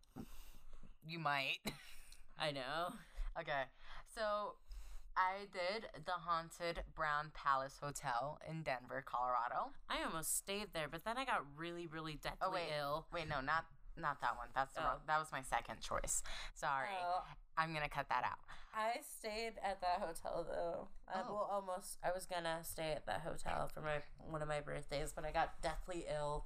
you 1.05 1.19
might 1.19 1.59
I 2.39 2.51
know. 2.51 2.93
okay 3.39 3.63
so 4.13 4.55
i 5.17 5.45
did 5.51 5.87
the 6.05 6.11
haunted 6.11 6.83
brown 6.95 7.31
palace 7.33 7.77
hotel 7.81 8.39
in 8.49 8.61
denver 8.63 9.03
colorado 9.05 9.71
I 9.89 10.03
almost 10.05 10.37
stayed 10.37 10.67
there, 10.73 10.87
but 10.91 11.03
then 11.05 11.17
I 11.17 11.25
got 11.25 11.43
really 11.57 11.87
really 11.87 12.19
deathly 12.21 12.37
Oh, 12.41 12.51
wait. 12.53 12.69
ill. 12.79 13.05
wait 13.11 13.27
no 13.27 13.41
not 13.41 13.65
not 13.99 14.21
that 14.21 14.37
one 14.37 14.47
that's 14.53 14.73
the 14.75 14.81
Oh. 14.81 14.85
wrong, 14.85 14.99
that 15.07 15.17
was 15.19 15.31
my 15.31 15.41
second 15.41 15.81
choice 15.81 16.21
sorry 16.53 16.89
Oh, 17.03 17.23
i'm 17.57 17.73
gonna 17.73 17.89
cut 17.89 18.07
that 18.09 18.23
out 18.23 18.39
I 18.79 18.99
stayed 19.17 19.53
at 19.63 19.81
that 19.81 20.01
hotel 20.05 20.45
though. 20.47 20.87
I 21.11 21.21
Oh. 21.21 21.33
well 21.33 21.49
almost 21.51 21.97
I 22.03 22.11
was 22.11 22.27
gonna 22.27 22.63
stay 22.63 22.91
at 22.91 23.07
that 23.07 23.21
hotel 23.21 23.67
for 23.73 23.81
my 23.81 24.03
one 24.29 24.43
of 24.43 24.47
my 24.47 24.61
birthdays, 24.61 25.13
but 25.13 25.25
I 25.25 25.31
got 25.31 25.59
deathly 25.63 26.05
ill 26.13 26.45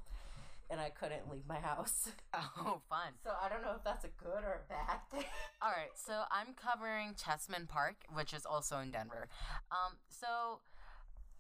and 0.71 0.79
I 0.79 0.89
couldn't 0.89 1.29
leave 1.29 1.47
my 1.47 1.59
house. 1.59 2.09
oh 2.33 2.81
fun 2.89 3.13
So 3.23 3.31
I 3.41 3.49
don't 3.49 3.61
know 3.61 3.75
if 3.77 3.83
that's 3.83 4.05
a 4.05 4.09
good 4.23 4.43
or 4.43 4.63
a 4.65 4.69
bad 4.69 4.99
thing. 5.11 5.29
All 5.61 5.71
right, 5.71 5.93
so 5.95 6.23
I'm 6.31 6.55
covering 6.55 7.13
Chessman 7.15 7.67
Park, 7.67 7.95
which 8.13 8.33
is 8.33 8.45
also 8.45 8.79
in 8.79 8.91
Denver. 8.91 9.27
Um, 9.71 9.97
so 10.07 10.61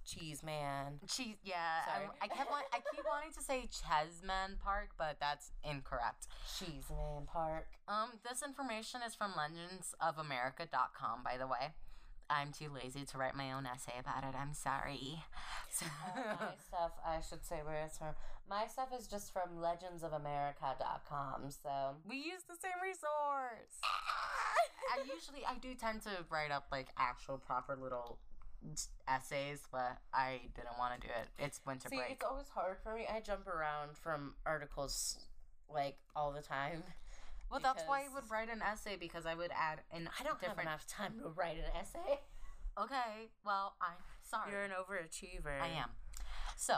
Cheese 0.05 0.43
man. 0.43 0.99
Cheese, 1.07 1.35
yeah. 1.43 1.85
I, 1.87 2.25
I 2.25 2.27
kept 2.27 2.49
want, 2.49 2.65
I 2.73 2.77
keep 2.77 3.05
wanting 3.05 3.31
to 3.33 3.41
say 3.41 3.69
Chesman 3.69 4.57
Park, 4.63 4.89
but 4.97 5.17
that's 5.19 5.51
incorrect. 5.63 6.27
Cheese 6.57 6.89
man 6.89 7.25
park. 7.25 7.67
Um, 7.87 8.09
this 8.27 8.41
information 8.41 9.01
is 9.05 9.15
from 9.15 9.33
legendsofamerica.com, 9.33 11.23
by 11.23 11.37
the 11.37 11.47
way. 11.47 11.73
I'm 12.31 12.51
too 12.53 12.69
lazy 12.73 13.03
to 13.05 13.17
write 13.17 13.35
my 13.35 13.51
own 13.51 13.65
essay 13.65 13.93
about 13.99 14.23
it. 14.23 14.35
I'm 14.39 14.53
sorry. 14.53 15.23
So, 15.73 15.85
my 16.05 16.51
stuff, 16.67 16.91
I 17.07 17.21
should 17.21 17.45
say 17.45 17.61
where 17.63 17.85
it's 17.85 17.97
from. 17.97 18.09
My 18.49 18.67
stuff 18.67 18.89
is 18.97 19.07
just 19.07 19.31
from 19.31 19.55
legendsofamerica.com. 19.55 21.49
So 21.49 21.95
we 22.07 22.17
use 22.17 22.43
the 22.49 22.55
same 22.61 22.75
resource. 22.83 23.79
I 24.93 24.97
usually 25.15 25.45
I 25.47 25.57
do 25.61 25.73
tend 25.73 26.01
to 26.01 26.09
write 26.29 26.51
up 26.51 26.65
like 26.73 26.87
actual 26.97 27.37
proper 27.37 27.77
little 27.81 28.17
essays, 29.07 29.61
but 29.71 29.97
I 30.13 30.41
didn't 30.55 30.77
want 30.77 30.99
to 30.99 31.07
do 31.07 31.13
it. 31.13 31.27
It's 31.39 31.61
winter 31.65 31.87
See, 31.89 31.95
break. 31.95 32.11
it's 32.11 32.23
always 32.29 32.49
hard 32.49 32.77
for 32.83 32.93
me. 32.93 33.07
I 33.09 33.21
jump 33.21 33.47
around 33.47 33.95
from 33.97 34.33
articles 34.45 35.19
like 35.73 35.95
all 36.17 36.31
the 36.33 36.41
time. 36.41 36.83
Well, 37.51 37.59
that's 37.61 37.83
why 37.85 38.01
I 38.01 38.13
would 38.13 38.31
write 38.31 38.49
an 38.49 38.61
essay 38.61 38.95
because 38.97 39.25
I 39.25 39.35
would 39.35 39.51
add 39.51 39.81
an 39.91 40.09
I 40.17 40.23
don't 40.23 40.39
different. 40.39 40.59
have 40.59 40.67
enough 40.67 40.87
time 40.87 41.15
to 41.21 41.29
write 41.29 41.57
an 41.57 41.69
essay. 41.79 42.21
Okay, 42.81 43.29
well, 43.45 43.73
I'm 43.81 43.97
sorry. 44.23 44.51
You're 44.51 44.63
an 44.63 44.71
overachiever. 44.71 45.61
I 45.61 45.67
am. 45.77 45.89
So, 46.55 46.75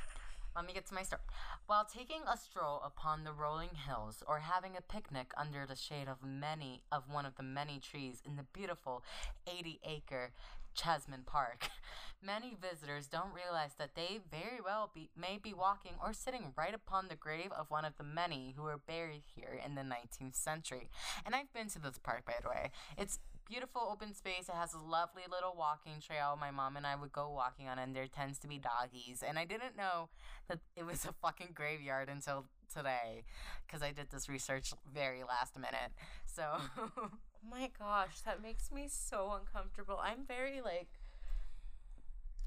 let 0.56 0.64
me 0.64 0.72
get 0.72 0.86
to 0.86 0.94
my 0.94 1.02
story. 1.02 1.22
While 1.66 1.84
taking 1.84 2.20
a 2.32 2.36
stroll 2.36 2.80
upon 2.84 3.24
the 3.24 3.32
rolling 3.32 3.70
hills 3.86 4.22
or 4.28 4.38
having 4.38 4.76
a 4.76 4.80
picnic 4.80 5.32
under 5.36 5.66
the 5.66 5.74
shade 5.74 6.06
of 6.06 6.18
many 6.24 6.84
of 6.92 7.04
one 7.10 7.26
of 7.26 7.34
the 7.34 7.42
many 7.42 7.80
trees 7.80 8.22
in 8.24 8.36
the 8.36 8.44
beautiful 8.52 9.02
80-acre 9.48 10.30
Chesman 10.74 11.22
Park, 11.26 11.68
many 12.24 12.56
visitors 12.60 13.06
don't 13.06 13.34
realize 13.34 13.72
that 13.78 13.94
they 13.94 14.20
very 14.30 14.60
well 14.64 14.90
be, 14.94 15.10
may 15.16 15.38
be 15.42 15.52
walking 15.52 15.92
or 16.02 16.12
sitting 16.12 16.52
right 16.56 16.74
upon 16.74 17.08
the 17.08 17.16
grave 17.16 17.50
of 17.56 17.70
one 17.70 17.84
of 17.84 17.96
the 17.98 18.04
many 18.04 18.54
who 18.56 18.62
were 18.62 18.78
buried 18.78 19.22
here 19.34 19.58
in 19.64 19.74
the 19.74 19.82
19th 19.82 20.36
century. 20.36 20.88
And 21.24 21.34
I've 21.34 21.52
been 21.52 21.68
to 21.70 21.78
this 21.80 21.98
park, 21.98 22.24
by 22.26 22.34
the 22.42 22.48
way. 22.48 22.70
It's 22.96 23.18
beautiful 23.48 23.88
open 23.90 24.14
space. 24.14 24.48
It 24.48 24.54
has 24.54 24.72
a 24.72 24.78
lovely 24.78 25.24
little 25.30 25.54
walking 25.56 26.00
trail. 26.00 26.38
My 26.40 26.50
mom 26.50 26.76
and 26.76 26.86
I 26.86 26.96
would 26.96 27.12
go 27.12 27.28
walking 27.30 27.68
on, 27.68 27.78
and 27.78 27.94
there 27.94 28.06
tends 28.06 28.38
to 28.40 28.48
be 28.48 28.58
doggies. 28.58 29.22
And 29.26 29.38
I 29.38 29.44
didn't 29.44 29.76
know 29.76 30.08
that 30.48 30.60
it 30.76 30.86
was 30.86 31.04
a 31.08 31.12
fucking 31.12 31.50
graveyard 31.54 32.08
until 32.08 32.46
today, 32.74 33.24
because 33.66 33.82
I 33.82 33.92
did 33.92 34.10
this 34.10 34.28
research 34.28 34.72
very 34.92 35.22
last 35.22 35.56
minute. 35.56 35.92
So, 36.24 36.44
Oh 37.42 37.50
my 37.50 37.70
gosh, 37.78 38.20
that 38.24 38.42
makes 38.42 38.70
me 38.70 38.88
so 38.88 39.32
uncomfortable. 39.38 39.98
I'm 40.02 40.24
very 40.26 40.60
like 40.60 40.88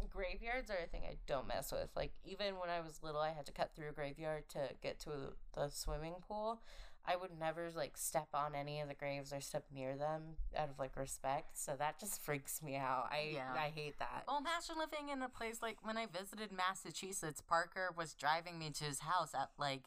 graveyards 0.10 0.70
are 0.70 0.84
a 0.84 0.88
thing 0.88 1.02
I 1.10 1.18
don't 1.28 1.48
mess 1.48 1.72
with. 1.72 1.90
Like 1.96 2.12
even 2.24 2.56
when 2.56 2.70
I 2.70 2.80
was 2.82 3.02
little, 3.04 3.22
I 3.22 3.32
had 3.32 3.46
to 3.48 3.52
cut 3.52 3.72
through 3.76 3.90
a 3.90 3.94
graveyard 3.94 4.48
to 4.50 4.60
get 4.82 5.00
to 5.02 5.10
the 5.54 5.70
swimming 5.70 6.16
pool. 6.28 6.62
I 7.08 7.16
would 7.16 7.32
never 7.40 7.70
like 7.76 7.98
step 7.98 8.28
on 8.34 8.56
any 8.56 8.82
of 8.82 8.88
the 8.88 8.94
graves 8.94 9.32
or 9.32 9.42
step 9.42 9.66
near 9.74 9.96
them 9.96 10.22
out 10.58 10.70
of 10.70 10.80
like 10.80 10.96
respect. 10.98 11.58
So 11.58 11.76
that 11.78 12.00
just 12.00 12.22
freaks 12.22 12.62
me 12.64 12.76
out. 12.76 13.10
I 13.12 13.32
Yeah. 13.34 13.54
I 13.54 13.72
hate 13.74 14.00
that. 14.00 14.24
well, 14.28 14.38
imagine 14.40 14.76
living 14.78 15.10
in 15.10 15.22
a 15.22 15.30
place 15.30 15.62
like 15.62 15.78
when 15.84 15.98
I 15.98 16.06
visited 16.08 16.52
Massachusetts. 16.52 17.42
Parker 17.42 17.94
was 17.96 18.14
driving 18.14 18.58
me 18.58 18.70
to 18.72 18.84
his 18.84 19.00
house 19.00 19.34
at 19.34 19.50
like 19.58 19.84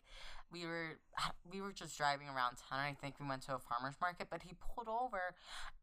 we 0.53 0.65
were 0.67 0.99
we 1.53 1.61
were 1.61 1.73
just 1.73 1.97
driving 1.97 2.29
around 2.29 2.57
town. 2.71 2.81
I 2.81 2.95
think 3.01 3.17
we 3.21 3.27
went 3.29 3.43
to 3.43 3.55
a 3.55 3.59
farmer's 3.59 3.97
market, 4.01 4.29
but 4.31 4.43
he 4.43 4.55
pulled 4.55 4.89
over, 4.89 5.35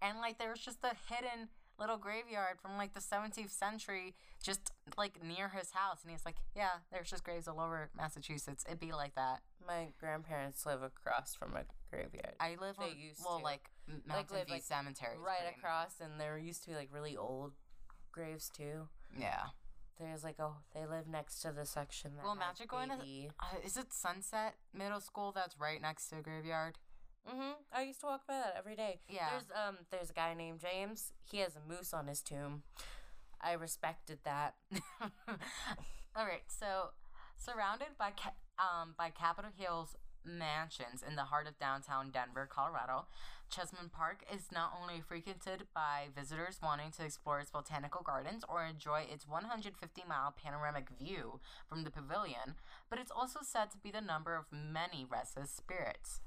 and 0.02 0.20
like 0.20 0.38
there 0.40 0.50
was 0.50 0.60
just 0.60 0.80
a 0.84 0.94
hidden 1.14 1.50
little 1.80 1.98
graveyard 1.98 2.58
from 2.62 2.78
like 2.78 2.94
the 2.94 3.00
17th 3.00 3.50
century 3.52 4.14
just 4.42 4.72
like 4.98 5.22
near 5.24 5.50
his 5.50 5.72
house 5.72 6.00
and 6.04 6.12
he's 6.12 6.26
like 6.26 6.38
yeah 6.56 6.70
there's 6.92 7.10
just 7.10 7.24
graves 7.24 7.48
all 7.48 7.60
over 7.60 7.90
massachusetts 7.98 8.64
it'd 8.68 8.80
be 8.80 8.92
like 8.94 9.14
that 9.16 9.42
My 9.68 9.90
grandparents 10.00 10.66
live 10.66 10.82
across 10.84 11.36
from 11.36 11.56
a 11.56 11.64
graveyard. 11.92 12.36
i 12.40 12.56
live 12.62 12.76
They 12.80 12.92
on 12.92 12.98
used 12.98 13.22
well 13.26 13.40
to. 13.40 13.44
like 13.44 13.70
mountain 14.08 14.38
live, 14.38 14.46
view 14.48 14.56
like, 14.56 14.64
cemetery 14.64 15.18
right 15.18 15.54
across 15.58 15.96
and 16.00 16.20
there 16.20 16.38
used 16.38 16.64
to 16.64 16.70
be 16.70 16.76
like 16.76 16.90
really 16.94 17.18
old 17.18 17.52
graves 18.12 18.50
too. 18.50 18.88
yeah 19.20 19.44
There's 20.00 20.24
like 20.24 20.36
oh 20.40 20.56
they 20.74 20.86
live 20.86 21.08
next 21.08 21.42
to 21.42 21.52
the 21.52 21.66
section 21.66 22.12
that 22.16 22.24
well 22.24 22.34
imagine 22.36 22.68
going 22.70 22.90
to 22.90 22.96
uh, 22.96 23.58
is 23.66 23.76
it 23.78 23.92
sunset 23.92 24.56
middle 24.74 25.02
school 25.02 25.32
that's 25.34 25.60
right 25.60 25.82
next 25.82 26.08
to 26.10 26.18
a 26.20 26.22
graveyard 26.22 26.78
Mm-hmm. 27.28 27.52
I 27.74 27.82
used 27.84 28.00
to 28.02 28.06
walk 28.08 28.28
by 28.28 28.36
that 28.36 28.56
every 28.58 28.76
day. 28.76 29.00
Yeah. 29.10 29.30
There's 29.32 29.46
um 29.68 29.78
there's 29.92 30.10
a 30.12 30.14
guy 30.14 30.34
named 30.34 30.60
James. 30.60 31.12
He 31.32 31.40
has 31.40 31.56
a 31.56 31.70
moose 31.70 31.94
on 31.94 32.08
his 32.08 32.22
tomb. 32.22 32.64
I 33.42 33.54
respected 33.54 34.20
that. 34.24 34.56
All 36.16 36.26
right, 36.26 36.44
so 36.48 36.92
surrounded 37.38 37.98
by 37.98 38.12
ca- 38.12 38.34
um 38.60 38.94
by 38.98 39.10
Capitol 39.10 39.52
Hill's 39.58 39.96
mansions 40.24 41.04
in 41.08 41.16
the 41.16 41.24
heart 41.26 41.48
of 41.48 41.60
downtown 41.60 42.10
Denver, 42.12 42.48
Colorado, 42.52 43.06
Chesman 43.50 43.90
Park 43.92 44.24
is 44.34 44.52
not 44.52 44.74
only 44.82 45.02
frequented 45.02 45.68
by 45.74 46.08
visitors 46.16 46.60
wanting 46.64 46.92
to 46.92 47.06
explore 47.06 47.40
its 47.40 47.52
botanical 47.52 48.02
gardens 48.02 48.44
or 48.50 48.66
enjoy 48.66 49.06
its 49.12 49.28
150 49.28 50.04
mile 50.08 50.34
panoramic 50.36 50.90
view 51.00 51.40
from 51.68 51.84
the 51.84 51.92
pavilion, 51.92 52.56
but 52.90 53.00
it's 53.00 53.12
also 53.12 53.40
said 53.44 53.70
to 53.72 53.78
be 53.78 53.92
the 53.92 54.02
number 54.02 54.36
of 54.36 54.46
many 54.52 55.06
restless 55.10 55.52
spirits. 55.52 56.22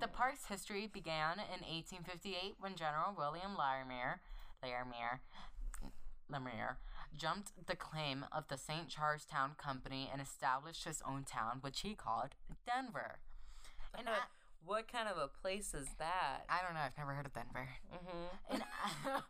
The 0.00 0.08
park's 0.08 0.46
history 0.46 0.86
began 0.86 1.34
in 1.34 1.62
1858 1.62 2.56
when 2.58 2.74
General 2.74 3.14
William 3.16 3.56
Larimer, 3.56 4.20
Larimer, 4.62 5.20
Lemire 6.30 6.76
jumped 7.16 7.52
the 7.66 7.76
claim 7.76 8.24
of 8.32 8.48
the 8.48 8.56
St. 8.56 8.88
Charlestown 8.88 9.52
Company 9.58 10.08
and 10.10 10.20
established 10.20 10.84
his 10.84 11.02
own 11.06 11.24
town, 11.24 11.58
which 11.60 11.80
he 11.80 11.94
called 11.94 12.30
Denver. 12.66 13.18
And 13.96 14.08
I, 14.08 14.16
what 14.64 14.90
kind 14.90 15.08
of 15.08 15.18
a 15.18 15.28
place 15.28 15.74
is 15.74 15.88
that? 15.98 16.44
I 16.48 16.62
don't 16.62 16.74
know, 16.74 16.80
I've 16.80 16.96
never 16.96 17.12
heard 17.12 17.26
of 17.26 17.34
Denver. 17.34 17.68
Mm-hmm. 17.92 18.54
In, 18.54 18.62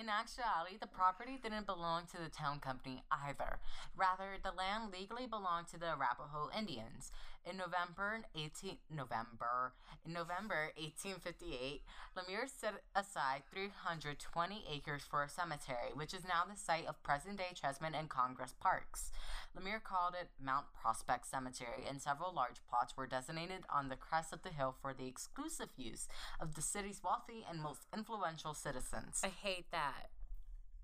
in 0.00 0.08
actuality, 0.08 0.76
the 0.80 0.86
property 0.86 1.38
didn't 1.42 1.66
belong 1.66 2.04
to 2.12 2.22
the 2.22 2.30
town 2.30 2.60
company 2.60 3.02
either. 3.10 3.58
Rather, 3.96 4.38
the 4.42 4.52
land 4.52 4.92
legally 4.92 5.26
belonged 5.26 5.68
to 5.68 5.78
the 5.78 5.92
Arapaho 5.92 6.48
Indians. 6.56 7.12
In 7.48 7.56
November 7.56 8.22
18 8.34 8.76
November 8.90 9.72
in 10.04 10.12
November 10.12 10.72
1858, 10.76 11.82
Lemire 12.16 12.48
set 12.48 12.74
aside 12.94 13.42
320 13.52 14.64
acres 14.68 15.04
for 15.08 15.22
a 15.22 15.28
cemetery, 15.28 15.94
which 15.94 16.12
is 16.12 16.24
now 16.24 16.42
the 16.48 16.58
site 16.58 16.86
of 16.86 17.00
present-day 17.04 17.54
Chesman 17.54 17.94
and 17.94 18.08
Congress 18.08 18.52
parks. 18.60 19.12
Lemire 19.56 19.82
called 19.82 20.14
it 20.20 20.30
Mount 20.42 20.66
Prospect 20.74 21.24
Cemetery, 21.24 21.84
and 21.88 22.02
several 22.02 22.34
large 22.34 22.66
plots 22.68 22.96
were 22.96 23.06
designated 23.06 23.62
on 23.72 23.90
the 23.90 23.96
crest 23.96 24.32
of 24.32 24.42
the 24.42 24.50
hill 24.50 24.74
for 24.82 24.92
the 24.92 25.06
exclusive 25.06 25.70
use 25.76 26.08
of 26.40 26.56
the 26.56 26.62
city's 26.62 27.00
wealthy 27.02 27.46
and 27.48 27.60
most 27.62 27.86
influential 27.96 28.54
citizens. 28.54 29.20
I 29.22 29.28
hate 29.28 29.70
that. 29.70 30.10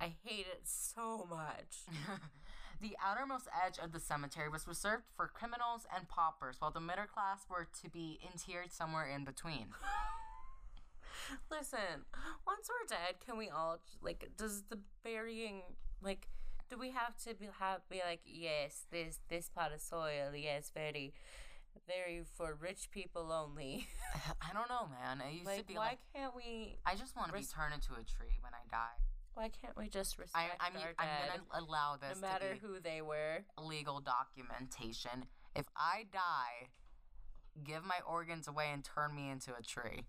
I 0.01 0.15
hate 0.25 0.47
it 0.47 0.63
so 0.63 1.27
much. 1.29 1.87
the 2.83 2.97
outermost 3.03 3.49
edge 3.65 3.79
of 3.83 3.93
the 3.93 4.01
cemetery 4.01 4.49
was 4.49 4.67
reserved 4.67 5.05
for 5.17 5.29
criminals 5.29 5.87
and 5.95 6.09
paupers, 6.09 6.57
while 6.59 6.73
the 6.73 6.81
middle 6.81 7.07
class 7.07 7.47
were 7.49 7.69
to 7.81 7.89
be 7.89 8.19
interred 8.23 8.73
somewhere 8.73 9.07
in 9.07 9.25
between. 9.25 9.69
Listen, 11.51 12.05
once 12.45 12.69
we're 12.69 12.89
dead, 12.89 13.15
can 13.25 13.39
we 13.39 13.49
all 13.49 13.79
like? 14.03 14.29
Does 14.37 14.65
the 14.69 14.79
burying 15.05 15.63
like? 16.03 16.27
Do 16.69 16.77
we 16.79 16.91
have 16.91 17.17
to 17.25 17.35
be 17.35 17.49
have 17.61 17.89
be 17.89 18.03
like 18.05 18.21
yes, 18.27 18.85
this 18.91 19.21
this 19.29 19.49
part 19.49 19.73
of 19.73 19.81
soil, 19.81 20.35
yes, 20.35 20.71
very, 20.75 21.15
very 21.87 22.23
for 22.37 22.59
rich 22.61 22.91
people 22.91 23.31
only. 23.33 23.87
I 24.43 24.53
don't 24.53 24.69
know, 24.69 24.89
man. 24.91 25.23
It 25.27 25.35
used 25.35 25.47
to 25.47 25.53
like, 25.53 25.67
be 25.69 25.75
why 25.75 25.87
like 25.87 25.99
can't 26.15 26.35
we? 26.35 26.79
I 26.85 26.97
just 26.97 27.17
want 27.17 27.29
to 27.29 27.39
be 27.39 27.45
turned 27.45 27.75
into 27.75 27.93
a 27.93 28.05
tree 28.05 28.37
when 28.43 28.53
I 28.53 28.67
die. 28.71 29.12
Why 29.35 29.49
can't 29.49 29.77
we 29.77 29.89
just 29.89 30.19
respect 30.19 30.61
I 30.61 30.71
mean, 30.71 30.83
our 30.83 30.93
I'm 30.99 31.09
gonna 31.29 31.65
allow 31.67 31.97
this 31.97 32.21
no 32.21 32.29
matter 32.29 32.57
who 32.61 32.81
they 32.81 33.01
were? 33.03 33.39
legal 33.59 34.01
documentation. 34.01 35.25
If 35.57 35.67
I 35.77 36.05
die, 36.13 36.69
give 37.65 37.85
my 37.85 37.99
organs 38.07 38.47
away 38.49 38.67
and 38.73 38.85
turn 38.85 39.15
me 39.15 39.31
into 39.31 39.55
a 39.55 39.63
tree. 39.63 40.05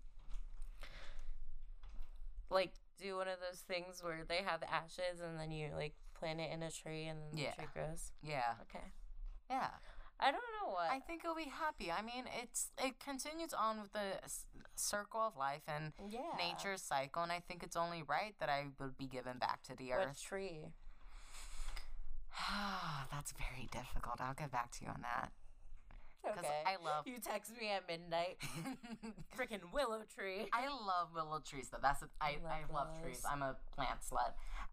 Like 2.50 2.72
do 3.00 3.16
one 3.16 3.28
of 3.28 3.38
those 3.40 3.60
things 3.60 4.02
where 4.02 4.24
they 4.28 4.42
have 4.44 4.62
ashes 4.62 5.20
and 5.22 5.38
then 5.38 5.50
you 5.50 5.70
like 5.74 5.94
plant 6.14 6.40
it 6.40 6.52
in 6.52 6.62
a 6.62 6.70
tree 6.70 7.04
and 7.06 7.18
then 7.20 7.38
Yeah. 7.38 7.50
the 7.50 7.56
tree 7.56 7.66
grows. 7.74 8.12
Yeah, 8.22 8.54
Okay. 8.62 8.84
yeah. 9.50 9.70
I 10.20 10.30
don't 10.30 10.40
know 10.62 10.70
what. 10.72 10.90
I 10.90 11.00
think 11.00 11.22
it'll 11.24 11.34
be 11.36 11.50
happy. 11.50 11.90
I 11.90 12.00
mean, 12.02 12.24
it's 12.42 12.68
it 12.82 12.98
continues 13.00 13.52
on 13.52 13.80
with 13.82 13.92
the 13.92 14.22
s- 14.24 14.46
circle 14.76 15.20
of 15.20 15.36
life 15.36 15.62
and 15.68 15.92
yeah. 16.08 16.20
nature's 16.38 16.82
cycle, 16.82 17.22
and 17.22 17.32
I 17.32 17.40
think 17.40 17.62
it's 17.62 17.76
only 17.76 18.02
right 18.02 18.34
that 18.40 18.48
I 18.48 18.66
would 18.80 18.96
be 18.96 19.06
given 19.06 19.38
back 19.38 19.62
to 19.64 19.76
the 19.76 19.90
What 19.90 20.08
earth. 20.08 20.22
tree? 20.22 20.68
That's 23.12 23.32
very 23.32 23.68
difficult. 23.70 24.20
I'll 24.20 24.34
get 24.34 24.50
back 24.52 24.70
to 24.72 24.84
you 24.84 24.90
on 24.90 25.02
that 25.02 25.30
Okay. 26.26 26.62
I 26.64 26.82
love. 26.82 27.06
You 27.06 27.18
text 27.22 27.52
me 27.60 27.68
at 27.70 27.86
midnight. 27.86 28.38
Freaking 29.36 29.60
willow 29.74 30.00
tree. 30.16 30.48
I 30.54 30.68
love 30.68 31.08
willow 31.14 31.40
trees 31.46 31.68
though. 31.70 31.76
That's 31.82 32.00
a, 32.02 32.06
I, 32.18 32.38
Love 32.42 32.50
I 32.50 32.72
love 32.72 32.88
trees. 33.02 33.22
I'm 33.30 33.42
a 33.42 33.56
plant 33.76 34.00
slut. 34.00 34.32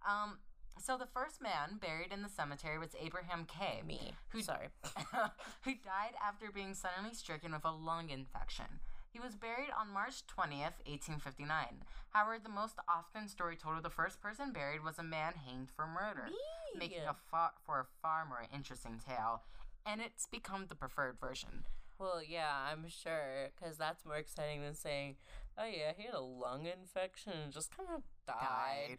Um, 0.09 0.37
So 0.79 0.97
the 0.97 1.05
first 1.05 1.41
man 1.41 1.77
buried 1.79 2.11
in 2.11 2.23
the 2.23 2.29
cemetery 2.29 2.79
was 2.79 2.95
Abraham 2.99 3.45
K. 3.45 3.81
Me. 3.85 4.13
Who- 4.29 4.41
Sorry. 4.41 4.67
who 5.61 5.71
died 5.75 6.15
after 6.23 6.51
being 6.51 6.73
suddenly 6.73 7.13
stricken 7.13 7.51
with 7.51 7.65
a 7.65 7.71
lung 7.71 8.09
infection. 8.09 8.65
He 9.11 9.19
was 9.19 9.35
buried 9.35 9.69
on 9.77 9.93
March 9.93 10.23
20th, 10.27 10.79
1859. 10.87 11.83
However, 12.11 12.39
the 12.41 12.49
most 12.49 12.75
often 12.87 13.27
story 13.27 13.57
told 13.57 13.77
of 13.77 13.83
the 13.83 13.89
first 13.89 14.21
person 14.21 14.53
buried 14.53 14.83
was 14.83 14.97
a 14.97 15.03
man 15.03 15.33
hanged 15.45 15.69
for 15.69 15.85
murder, 15.85 16.29
making 16.77 17.01
a 17.07 17.13
far, 17.29 17.51
for 17.65 17.81
a 17.81 17.85
far 18.01 18.25
more 18.25 18.45
interesting 18.53 18.99
tale, 19.05 19.43
and 19.85 19.99
it's 20.01 20.27
become 20.27 20.65
the 20.67 20.75
preferred 20.75 21.19
version. 21.19 21.65
Well, 21.99 22.21
yeah, 22.25 22.53
I'm 22.71 22.87
sure, 22.87 23.49
because 23.53 23.77
that's 23.77 24.05
more 24.05 24.15
exciting 24.15 24.61
than 24.61 24.75
saying, 24.75 25.17
oh 25.57 25.65
yeah, 25.65 25.91
he 25.95 26.05
had 26.05 26.15
a 26.15 26.21
lung 26.21 26.65
infection 26.65 27.33
and 27.43 27.51
just 27.53 27.75
kind 27.75 27.89
of 27.93 28.03
died. 28.25 28.39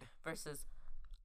Died. 0.00 0.08
Versus, 0.22 0.66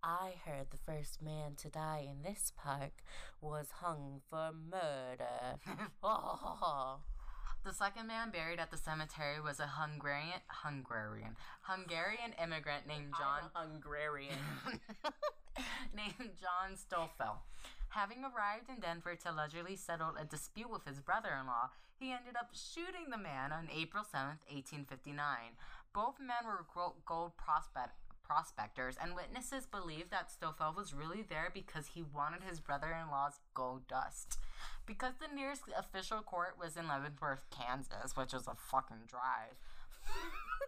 I 0.03 0.33
heard 0.45 0.67
the 0.71 0.77
first 0.77 1.21
man 1.21 1.55
to 1.57 1.69
die 1.69 2.07
in 2.10 2.23
this 2.23 2.51
park 2.55 3.03
was 3.41 3.67
hung 3.81 4.21
for 4.29 4.51
murder. 4.53 5.60
oh, 6.03 6.99
The 7.65 7.73
second 7.73 8.07
man 8.07 8.29
buried 8.31 8.60
at 8.60 8.71
the 8.71 8.77
cemetery 8.77 9.41
was 9.43 9.60
a 9.60 9.67
Hungarian 9.67 10.41
Hungarian 10.47 11.36
Hungarian 11.62 12.33
immigrant 12.41 12.88
named 12.88 13.13
John 13.19 13.49
Hungarian. 13.53 14.38
named 15.95 16.38
John 16.39 16.75
Stoefel. 16.77 17.38
Having 17.89 18.23
arrived 18.23 18.69
in 18.69 18.79
Denver 18.79 19.15
to 19.15 19.31
allegedly 19.31 19.75
settle 19.75 20.13
a 20.19 20.25
dispute 20.25 20.69
with 20.69 20.86
his 20.86 21.01
brother 21.01 21.29
in 21.39 21.47
law, 21.47 21.69
he 21.99 22.12
ended 22.12 22.36
up 22.38 22.49
shooting 22.53 23.10
the 23.10 23.17
man 23.17 23.51
on 23.51 23.69
April 23.73 24.03
7th, 24.03 24.45
1859. 24.53 25.17
Both 25.93 26.19
men 26.19 26.45
were 26.45 26.65
gold 27.05 27.31
prospect- 27.38 27.97
prospectors, 28.27 28.97
and 29.01 29.15
witnesses 29.15 29.65
believe 29.65 30.09
that 30.09 30.29
Stoefel 30.29 30.75
was 30.75 30.93
really 30.93 31.23
there 31.27 31.49
because 31.53 31.87
he 31.87 32.03
wanted 32.03 32.43
his 32.43 32.59
brother 32.59 32.87
in 32.87 33.09
law's 33.09 33.39
gold 33.53 33.87
dust. 33.87 34.39
Because 34.85 35.13
the 35.19 35.33
nearest 35.33 35.63
official 35.77 36.21
court 36.21 36.55
was 36.59 36.75
in 36.77 36.87
Leavenworth, 36.87 37.45
Kansas, 37.49 38.15
which 38.15 38.33
was 38.33 38.47
a 38.47 38.55
fucking 38.55 39.07
drive. 39.07 39.57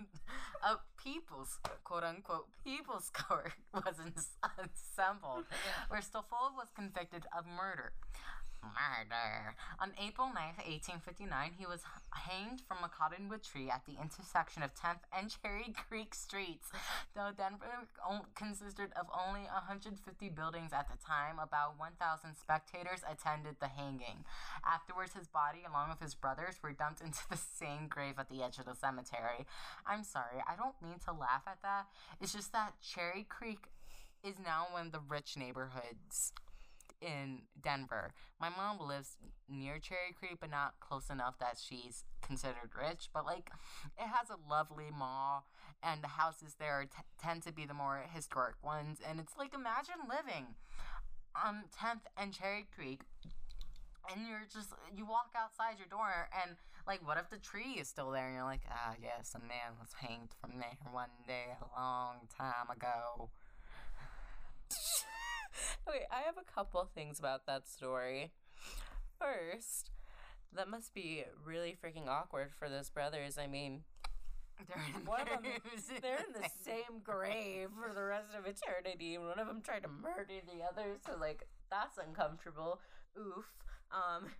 a 0.64 0.76
people's 1.02 1.58
quote 1.84 2.02
unquote 2.02 2.46
people's 2.64 3.10
court 3.10 3.52
was 3.74 3.96
ins- 4.04 4.36
assembled 4.58 5.44
where 5.88 6.00
Stoefel 6.00 6.54
was 6.56 6.68
convicted 6.74 7.24
of 7.36 7.46
murder. 7.46 7.92
Murder. 8.62 9.54
On 9.80 9.92
April 10.00 10.28
9th, 10.28 10.64
1859, 10.64 11.52
he 11.58 11.66
was 11.66 11.82
hanged 12.10 12.62
from 12.66 12.82
a 12.82 12.88
cottonwood 12.88 13.42
tree 13.42 13.70
at 13.70 13.84
the 13.86 14.00
intersection 14.00 14.62
of 14.62 14.74
10th 14.74 15.04
and 15.16 15.30
Cherry 15.30 15.72
Creek 15.88 16.14
Streets. 16.14 16.68
Though 17.14 17.30
Denver 17.36 17.86
consisted 18.34 18.90
of 18.98 19.06
only 19.12 19.46
150 19.48 19.96
buildings 20.30 20.72
at 20.72 20.88
the 20.88 20.98
time, 20.98 21.38
about 21.38 21.78
1,000 21.78 22.34
spectators 22.34 23.04
attended 23.06 23.56
the 23.60 23.68
hanging. 23.68 24.24
Afterwards, 24.64 25.14
his 25.14 25.28
body, 25.28 25.62
along 25.68 25.90
with 25.90 26.00
his 26.00 26.14
brothers, 26.14 26.56
were 26.62 26.72
dumped 26.72 27.00
into 27.00 27.22
the 27.30 27.38
same 27.38 27.88
grave 27.88 28.18
at 28.18 28.28
the 28.28 28.42
edge 28.42 28.58
of 28.58 28.66
the 28.66 28.74
cemetery. 28.74 29.46
I'm 29.86 30.04
sorry, 30.04 30.42
I 30.46 30.56
don't 30.56 30.80
mean 30.82 30.98
to 31.06 31.12
laugh 31.12 31.42
at 31.46 31.62
that. 31.62 31.86
It's 32.20 32.32
just 32.32 32.52
that 32.52 32.74
Cherry 32.82 33.26
Creek 33.28 33.68
is 34.24 34.36
now 34.42 34.66
one 34.72 34.86
of 34.86 34.92
the 34.92 35.00
rich 35.08 35.36
neighborhoods 35.36 36.32
in 37.00 37.42
Denver. 37.60 38.12
My 38.40 38.48
mom 38.48 38.86
lives 38.86 39.16
near 39.48 39.78
Cherry 39.78 40.14
Creek, 40.18 40.38
but 40.40 40.50
not 40.50 40.74
close 40.80 41.10
enough 41.10 41.38
that 41.38 41.58
she's 41.60 42.04
considered 42.22 42.70
rich. 42.78 43.08
But 43.12 43.24
like, 43.24 43.50
it 43.98 44.08
has 44.08 44.28
a 44.30 44.50
lovely 44.50 44.90
mall, 44.96 45.46
and 45.82 46.02
the 46.02 46.08
houses 46.08 46.56
there 46.58 46.84
t- 46.84 47.02
tend 47.20 47.42
to 47.44 47.52
be 47.52 47.66
the 47.66 47.74
more 47.74 48.04
historic 48.12 48.56
ones. 48.62 48.98
And 49.06 49.20
it's 49.20 49.36
like, 49.38 49.54
imagine 49.54 50.08
living 50.08 50.54
on 51.34 51.64
10th 51.78 52.08
and 52.16 52.32
Cherry 52.32 52.66
Creek. 52.74 53.00
And 54.12 54.26
you're 54.28 54.46
just, 54.52 54.68
you 54.94 55.04
walk 55.04 55.34
outside 55.36 55.78
your 55.78 55.88
door, 55.88 56.28
and 56.44 56.56
like, 56.86 57.04
what 57.06 57.18
if 57.18 57.28
the 57.28 57.38
tree 57.38 57.78
is 57.80 57.88
still 57.88 58.12
there? 58.12 58.26
And 58.26 58.36
you're 58.36 58.44
like, 58.44 58.62
ah, 58.70 58.94
yes, 59.02 59.34
a 59.34 59.40
man 59.40 59.74
was 59.80 59.90
hanged 59.98 60.30
from 60.40 60.58
there 60.58 60.78
one 60.92 61.10
day 61.26 61.58
a 61.60 61.80
long 61.80 62.28
time 62.38 62.70
ago. 62.70 63.30
okay, 65.88 66.06
I 66.10 66.22
have 66.26 66.36
a 66.38 66.52
couple 66.54 66.88
things 66.94 67.18
about 67.18 67.46
that 67.46 67.68
story. 67.68 68.32
First, 69.20 69.90
that 70.54 70.68
must 70.68 70.94
be 70.94 71.24
really 71.44 71.76
freaking 71.82 72.08
awkward 72.08 72.50
for 72.58 72.68
those 72.68 72.90
brothers. 72.90 73.38
I 73.38 73.46
mean, 73.46 73.82
They're 74.68 74.82
in 74.96 75.04
one 75.04 75.20
of 75.22 75.42
them, 75.42 75.52
they're 76.00 76.16
in 76.16 76.32
the 76.32 76.48
same 76.64 77.00
grave 77.02 77.68
for 77.78 77.92
the 77.94 78.02
rest 78.02 78.28
of 78.36 78.46
eternity, 78.46 79.14
and 79.14 79.26
one 79.26 79.38
of 79.38 79.46
them 79.46 79.60
tried 79.60 79.82
to 79.82 79.88
murder 79.88 80.40
the 80.46 80.64
other, 80.64 80.96
so 81.04 81.16
like 81.20 81.46
that's 81.70 81.98
uncomfortable. 81.98 82.80
Oof. 83.18 83.44
Um, 83.92 84.30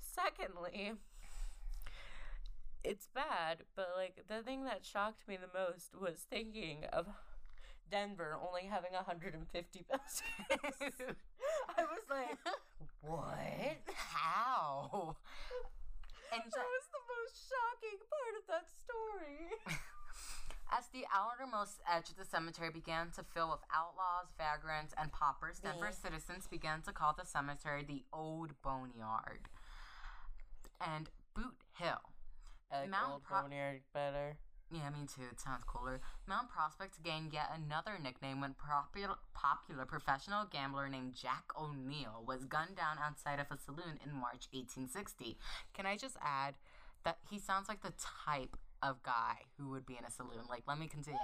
secondly, 0.00 0.92
it's 2.84 3.08
bad, 3.14 3.58
but 3.76 3.90
like 3.96 4.24
the 4.28 4.42
thing 4.42 4.64
that 4.64 4.84
shocked 4.84 5.26
me 5.28 5.36
the 5.36 5.58
most 5.58 5.94
was 6.00 6.24
thinking 6.30 6.84
of 6.92 7.06
Denver 7.90 8.38
only 8.46 8.62
having 8.70 8.92
150 8.92 9.84
buses. 9.90 10.22
I 11.76 11.82
was 11.82 12.04
like, 12.08 12.38
what? 13.02 13.82
How? 13.94 15.16
And 16.32 16.42
That 16.42 16.66
was 16.70 16.86
the 16.92 17.02
most 17.10 17.50
shocking 17.50 17.98
part 18.06 18.34
of 18.38 18.44
that 18.48 18.66
story. 18.84 19.78
as 20.72 20.86
the 20.92 21.04
outermost 21.12 21.80
edge 21.92 22.10
of 22.10 22.16
the 22.16 22.24
cemetery 22.24 22.70
began 22.70 23.10
to 23.16 23.24
fill 23.34 23.50
with 23.50 23.60
outlaws, 23.74 24.28
vagrants, 24.38 24.94
and 24.96 25.10
paupers, 25.10 25.58
Denver 25.58 25.86
Yeah. 25.90 26.10
citizens 26.10 26.46
began 26.46 26.82
to 26.82 26.92
call 26.92 27.12
the 27.18 27.26
cemetery 27.26 27.84
the 27.84 28.04
Old 28.12 28.52
Boneyard 28.62 29.48
and 30.80 31.10
Boot 31.34 31.56
Hill. 31.74 32.00
I 32.72 32.82
like 32.82 32.90
Mount 32.90 33.12
Old 33.14 33.22
Pro- 33.24 33.42
Boneyard 33.42 33.80
better. 33.92 34.36
Yeah, 34.72 34.88
me 34.90 35.06
too. 35.06 35.26
It 35.30 35.40
sounds 35.40 35.64
cooler. 35.66 36.00
Mount 36.28 36.48
Prospect 36.48 37.02
gained 37.02 37.32
yet 37.32 37.50
another 37.52 37.98
nickname 38.00 38.40
when 38.40 38.54
popular, 38.54 39.16
popular 39.34 39.84
professional 39.84 40.44
gambler 40.46 40.88
named 40.88 41.14
Jack 41.14 41.50
O'Neill 41.60 42.22
was 42.26 42.44
gunned 42.44 42.76
down 42.76 42.96
outside 43.02 43.40
of 43.40 43.50
a 43.50 43.58
saloon 43.58 43.98
in 44.04 44.14
March 44.14 44.46
1860. 44.52 45.36
Can 45.74 45.86
I 45.86 45.96
just 45.96 46.16
add 46.22 46.54
that 47.04 47.18
he 47.28 47.38
sounds 47.38 47.68
like 47.68 47.82
the 47.82 47.92
type 47.98 48.56
of 48.80 49.02
guy 49.02 49.50
who 49.58 49.70
would 49.70 49.86
be 49.86 49.98
in 49.98 50.04
a 50.04 50.10
saloon? 50.10 50.46
Like, 50.48 50.62
let 50.68 50.78
me 50.78 50.86
continue. 50.86 51.18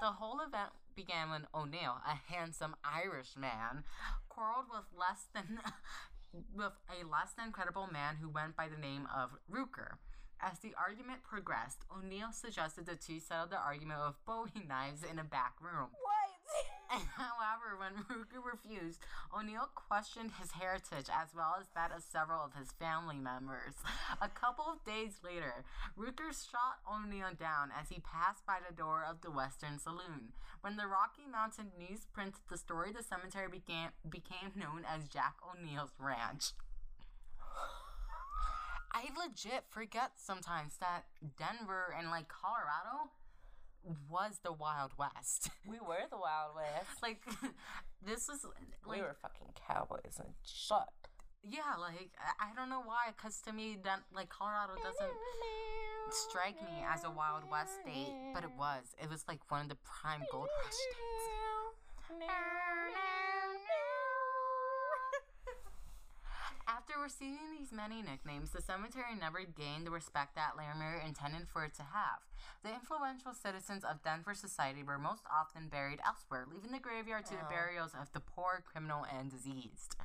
The 0.00 0.12
whole 0.12 0.38
event 0.38 0.70
began 0.94 1.30
when 1.30 1.46
O'Neill, 1.52 1.98
a 2.06 2.32
handsome 2.32 2.76
Irish 2.84 3.36
man, 3.36 3.82
quarreled 4.28 4.66
with 4.70 4.86
less 4.96 5.26
than 5.34 5.58
with 6.54 6.72
a 6.90 7.06
less 7.06 7.32
than 7.36 7.50
credible 7.50 7.88
man 7.92 8.16
who 8.20 8.28
went 8.28 8.56
by 8.56 8.68
the 8.68 8.80
name 8.80 9.08
of 9.14 9.30
Rooker. 9.50 9.98
As 10.44 10.58
the 10.58 10.74
argument 10.76 11.22
progressed, 11.22 11.86
O'Neill 11.88 12.30
suggested 12.30 12.84
the 12.84 12.96
two 12.96 13.18
settle 13.18 13.46
the 13.46 13.56
argument 13.56 14.00
with 14.04 14.22
Bowie 14.26 14.66
knives 14.68 15.02
in 15.02 15.18
a 15.18 15.24
back 15.24 15.54
room. 15.58 15.88
What? 15.96 17.00
However, 17.16 17.80
when 17.80 18.04
Rooker 18.04 18.44
refused, 18.44 19.00
O'Neill 19.32 19.70
questioned 19.74 20.32
his 20.38 20.50
heritage 20.52 21.08
as 21.08 21.34
well 21.34 21.56
as 21.58 21.68
that 21.74 21.96
of 21.96 22.02
several 22.02 22.44
of 22.44 22.52
his 22.52 22.72
family 22.72 23.16
members. 23.16 23.72
A 24.20 24.28
couple 24.28 24.66
of 24.68 24.84
days 24.84 25.16
later, 25.24 25.64
Rooker 25.98 26.28
shot 26.28 26.84
O'Neill 26.84 27.32
down 27.40 27.70
as 27.72 27.88
he 27.88 28.00
passed 28.00 28.44
by 28.44 28.58
the 28.60 28.76
door 28.76 29.02
of 29.08 29.22
the 29.22 29.30
Western 29.30 29.78
Saloon. 29.78 30.36
When 30.60 30.76
the 30.76 30.86
Rocky 30.86 31.24
Mountain 31.24 31.72
News 31.78 32.06
printed 32.12 32.44
the 32.50 32.58
story, 32.58 32.92
the 32.92 33.02
cemetery 33.02 33.48
began, 33.48 33.90
became 34.08 34.52
known 34.54 34.84
as 34.84 35.08
Jack 35.08 35.36
O'Neill's 35.40 35.94
Ranch. 35.98 36.52
I 38.94 39.08
legit 39.18 39.64
forget 39.68 40.12
sometimes 40.16 40.76
that 40.78 41.04
Denver 41.36 41.94
and 41.98 42.10
like 42.10 42.28
Colorado 42.28 43.10
was 44.08 44.38
the 44.42 44.52
Wild 44.52 44.92
West. 44.96 45.50
We 45.68 45.78
were 45.80 46.06
the 46.10 46.16
Wild 46.16 46.54
West. 46.56 47.02
like 47.02 47.20
this 48.06 48.28
is 48.28 48.46
we 48.88 49.00
were 49.00 49.16
fucking 49.20 49.48
cowboys 49.66 50.16
and 50.18 50.32
shut. 50.46 50.88
yeah 51.42 51.74
like 51.78 52.10
I, 52.16 52.48
I 52.50 52.54
don't 52.54 52.70
know 52.70 52.82
why 52.84 53.12
because 53.16 53.40
to 53.42 53.52
me 53.52 53.76
that 53.84 54.00
like 54.14 54.28
colorado 54.30 54.74
doesn't 54.76 55.16
strike 56.10 56.56
me 56.62 56.84
as 56.88 57.04
a 57.04 57.10
wild 57.10 57.42
west 57.50 57.72
state 57.82 58.12
but 58.32 58.44
it 58.44 58.50
was 58.58 58.94
it 59.02 59.10
was 59.10 59.24
like 59.26 59.40
one 59.50 59.62
of 59.62 59.68
the 59.68 59.76
prime 59.84 60.22
gold 60.30 60.48
rush 60.64 60.72
states 60.72 62.14
After 66.66 66.94
receiving 67.02 67.52
these 67.58 67.72
many 67.72 68.00
nicknames, 68.02 68.50
the 68.50 68.62
cemetery 68.62 69.14
never 69.18 69.44
gained 69.44 69.86
the 69.86 69.90
respect 69.90 70.34
that 70.34 70.56
Larimer 70.56 71.00
intended 71.06 71.46
for 71.48 71.64
it 71.64 71.74
to 71.74 71.82
have. 71.82 72.20
The 72.62 72.72
influential 72.72 73.34
citizens 73.34 73.84
of 73.84 74.02
Denver 74.02 74.34
society 74.34 74.82
were 74.82 74.98
most 74.98 75.22
often 75.30 75.68
buried 75.68 76.00
elsewhere, 76.06 76.46
leaving 76.50 76.72
the 76.72 76.78
graveyard 76.78 77.26
to 77.26 77.34
the 77.36 77.44
Oh. 77.46 77.48
burials 77.50 77.94
of 77.94 78.10
the 78.12 78.20
poor, 78.20 78.62
criminal, 78.66 79.04
and 79.04 79.30
diseased. 79.30 79.96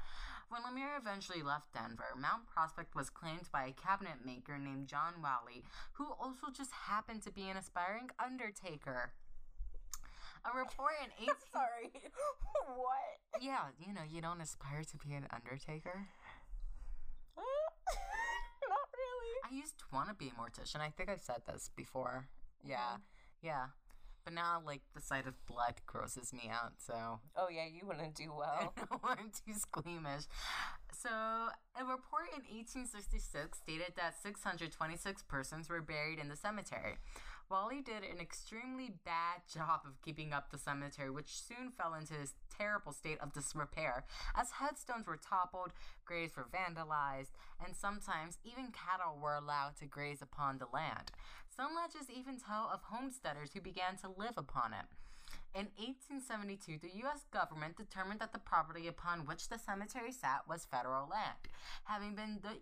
When 0.49 0.63
Lemire 0.63 0.97
eventually 0.97 1.43
left 1.43 1.73
Denver, 1.73 2.13
Mount 2.17 2.47
Prospect 2.47 2.93
was 2.95 3.09
claimed 3.09 3.49
by 3.51 3.65
a 3.65 3.71
cabinet 3.73 4.25
maker 4.25 4.57
named 4.57 4.87
John 4.87 5.21
Walley, 5.21 5.63
who 5.93 6.11
also 6.13 6.49
just 6.51 6.71
happened 6.71 7.21
to 7.23 7.31
be 7.31 7.47
an 7.49 7.55
aspiring 7.57 8.09
undertaker. 8.19 9.13
A 10.45 10.57
report 10.57 10.93
in 11.03 11.11
18 11.23 11.35
Sorry. 11.53 11.91
what? 12.75 13.19
Yeah, 13.41 13.67
you 13.77 13.93
know, 13.93 14.03
you 14.09 14.21
don't 14.21 14.41
aspire 14.41 14.83
to 14.83 14.97
be 14.97 15.13
an 15.13 15.27
undertaker. 15.31 16.07
Not 18.69 18.87
really. 18.93 19.51
I 19.51 19.55
used 19.55 19.77
to 19.79 19.85
want 19.93 20.09
to 20.09 20.15
be 20.15 20.27
a 20.27 20.39
mortician. 20.39 20.81
I 20.81 20.89
think 20.89 21.09
I 21.09 21.17
said 21.17 21.41
this 21.47 21.69
before. 21.75 22.27
Yeah. 22.63 22.97
Yeah. 23.41 23.67
But 24.25 24.33
now 24.33 24.61
like 24.65 24.81
the 24.93 25.01
sight 25.01 25.27
of 25.27 25.33
blood 25.47 25.75
grosses 25.85 26.33
me 26.33 26.51
out, 26.51 26.73
so 26.77 27.19
Oh 27.35 27.47
yeah, 27.49 27.65
you 27.65 27.87
wouldn't 27.87 28.15
do 28.15 28.31
well. 28.37 28.73
I'm 29.03 29.31
too 29.31 29.53
squeamish. 29.53 30.25
So, 30.91 31.09
a 31.09 31.85
report 31.85 32.27
in 32.35 32.43
1866 32.43 33.57
stated 33.57 33.93
that 33.95 34.15
626 34.21 35.23
persons 35.23 35.69
were 35.69 35.81
buried 35.81 36.19
in 36.19 36.27
the 36.27 36.35
cemetery. 36.35 36.97
Walley 37.49 37.81
did 37.81 38.03
an 38.03 38.19
extremely 38.21 38.93
bad 39.05 39.41
job 39.51 39.81
of 39.83 39.99
keeping 40.03 40.33
up 40.33 40.51
the 40.51 40.57
cemetery, 40.57 41.09
which 41.09 41.41
soon 41.41 41.71
fell 41.71 41.95
into 41.95 42.13
a 42.13 42.27
terrible 42.55 42.91
state 42.91 43.17
of 43.21 43.33
disrepair, 43.33 44.05
as 44.35 44.51
headstones 44.51 45.07
were 45.07 45.17
toppled, 45.17 45.73
graves 46.05 46.37
were 46.37 46.47
vandalized, 46.53 47.31
and 47.65 47.75
sometimes 47.75 48.37
even 48.43 48.71
cattle 48.71 49.17
were 49.19 49.33
allowed 49.33 49.75
to 49.79 49.87
graze 49.87 50.21
upon 50.21 50.59
the 50.59 50.67
land. 50.71 51.11
Some 51.49 51.73
legends 51.73 52.09
even 52.09 52.37
tell 52.37 52.69
of 52.71 52.81
homesteaders 52.83 53.51
who 53.53 53.61
began 53.61 53.97
to 53.97 54.13
live 54.15 54.37
upon 54.37 54.73
it. 54.73 54.85
In 55.55 55.67
1872, 55.77 56.77
the 56.79 56.97
U.S. 57.01 57.25
government 57.31 57.77
determined 57.77 58.19
that 58.19 58.33
the 58.33 58.39
property 58.39 58.87
upon 58.87 59.25
which 59.25 59.49
the 59.49 59.57
cemetery 59.57 60.11
sat 60.11 60.47
was 60.47 60.65
federal 60.69 61.09
land, 61.09 61.49
having 61.85 62.13
been 62.13 62.37
de- 62.43 62.61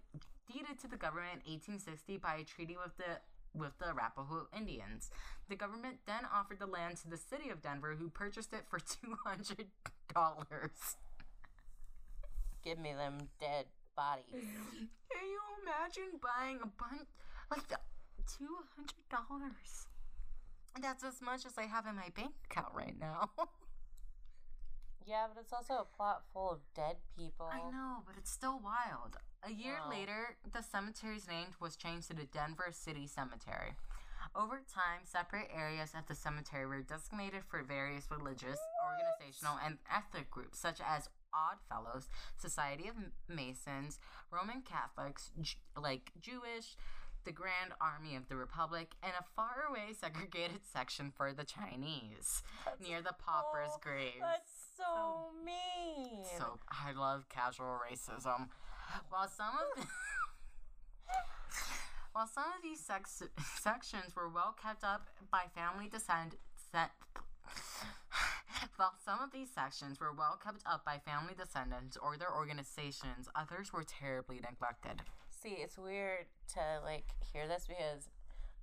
deeded 0.52 0.80
to 0.80 0.88
the 0.88 0.96
government 0.96 1.44
in 1.46 1.52
1860 1.52 2.18
by 2.18 2.36
a 2.36 2.44
treaty 2.46 2.78
with 2.82 2.96
the 2.96 3.20
with 3.58 3.78
the 3.80 3.90
Arapaho 3.90 4.48
Indians. 4.56 5.10
The 5.50 5.56
government 5.56 5.98
then 6.06 6.24
offered 6.34 6.60
the 6.60 6.68
land 6.68 6.98
to 6.98 7.10
the 7.10 7.18
city 7.18 7.50
of 7.50 7.62
Denver, 7.62 7.96
who 8.00 8.10
purchased 8.10 8.54
it 8.54 8.66
for 8.70 8.80
two 8.80 9.18
hundred 9.26 9.68
dollars. 10.14 10.96
Give 12.64 12.80
me 12.80 12.94
them 12.94 13.30
dead 13.40 13.66
bodies. 13.96 14.26
Can 14.32 15.28
you 15.28 15.40
imagine 15.64 16.20
buying 16.22 16.58
a 16.58 16.68
bunch 16.68 17.08
like 17.50 17.68
the 17.68 17.78
two 18.38 18.58
hundred 18.76 19.08
dollars? 19.10 19.88
That's 20.82 21.04
as 21.04 21.22
much 21.22 21.46
as 21.46 21.58
I 21.58 21.64
have 21.64 21.88
in 21.88 21.96
my 21.96 22.10
bank 22.16 22.34
account 22.50 22.74
right 22.76 22.96
now. 23.00 23.30
Yeah, 25.08 25.28
but 25.34 25.40
it's 25.40 25.54
also 25.54 25.76
a 25.76 25.86
plot 25.96 26.24
full 26.34 26.52
of 26.52 26.60
dead 26.76 26.98
people. 27.18 27.48
I 27.50 27.60
know, 27.72 28.04
but 28.06 28.16
it's 28.18 28.30
still 28.30 28.60
wild. 28.62 29.16
A 29.48 29.52
year 29.52 29.80
Wow. 29.80 29.90
later, 29.90 30.36
the 30.52 30.62
cemetery's 30.62 31.26
name 31.26 31.56
was 31.62 31.78
changed 31.78 32.10
to 32.10 32.14
the 32.14 32.26
Denver 32.26 32.70
City 32.74 33.08
Cemetery. 33.08 33.76
Over 34.36 34.60
time, 34.60 35.06
separate 35.06 35.50
areas 35.54 35.96
at 35.96 36.08
the 36.08 36.16
cemetery 36.16 36.66
were 36.66 36.82
designated 36.82 37.46
for 37.46 37.64
various 37.64 38.12
religious, 38.12 38.60
organizational, 38.84 39.58
and 39.64 39.78
ethnic 39.90 40.30
groups, 40.30 40.60
such 40.60 40.82
as 40.82 41.08
Odd 41.34 41.60
Fellows, 41.70 42.10
Society 42.38 42.90
of 42.90 42.96
Masons, 43.30 44.00
Roman 44.32 44.64
Catholics, 44.64 45.32
J- 45.40 45.58
like 45.78 46.12
Jewish, 46.20 46.76
the 47.24 47.32
Grand 47.32 47.72
Army 47.80 48.18
of 48.18 48.28
the 48.28 48.36
Republic, 48.36 48.96
and 49.02 49.14
a 49.18 49.24
faraway 49.36 49.94
segregated 49.98 50.66
section 50.66 51.10
for 51.16 51.32
the 51.32 51.46
Chinese 51.46 52.44
near 52.82 53.02
the 53.02 53.14
paupers' 53.18 53.72
Oh, 53.76 53.80
graves. 53.82 54.18
That's 54.20 54.52
so 54.76 55.32
mean. 55.44 56.26
So 56.38 56.60
I 56.70 56.92
love 56.92 57.30
casual 57.30 57.80
racism. 57.90 58.50
While 59.10 59.28
some 59.28 59.54
of 59.56 59.76
the, 59.76 59.88
while 62.14 62.28
some 62.28 62.46
of 62.46 62.62
these 62.64 62.80
sex, 62.80 63.22
sections 63.60 64.16
were 64.16 64.30
well 64.30 64.56
kept 64.62 64.84
up 64.84 65.08
by 65.32 65.46
family 65.54 65.90
descent, 65.90 66.36
set, 66.72 66.92
while 68.76 68.94
some 69.04 69.20
of 69.22 69.32
these 69.32 69.50
sections 69.54 70.00
were 70.00 70.14
well 70.14 70.40
kept 70.44 70.64
up 70.66 70.84
by 70.86 71.00
family 71.00 71.34
descendants 71.38 71.98
or 71.98 72.18
their 72.18 72.34
organizations, 72.34 73.28
others 73.36 73.72
were 73.74 73.84
terribly 73.84 74.40
neglected. 74.40 75.02
See, 75.30 75.58
it's 75.62 75.78
weird 75.78 76.26
to 76.54 76.60
like 76.84 77.06
hear 77.32 77.48
this 77.48 77.66
because 77.68 78.10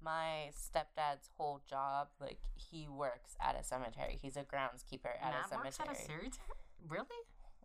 my 0.03 0.51
stepdad's 0.53 1.31
whole 1.37 1.63
job, 1.69 2.09
like 2.21 2.39
he 2.57 2.89
works 2.89 3.37
at 3.41 3.59
a 3.59 3.65
cemetery. 3.65 4.19
He's 4.21 4.37
a 4.37 4.43
groundskeeper 4.45 5.15
at 5.23 5.33
Matt 5.33 5.53
a 5.53 5.57
works 5.57 5.77
cemetery. 5.77 5.89
at 5.89 5.97
a 5.97 6.01
cemetery. 6.01 6.31
Really? 6.89 7.23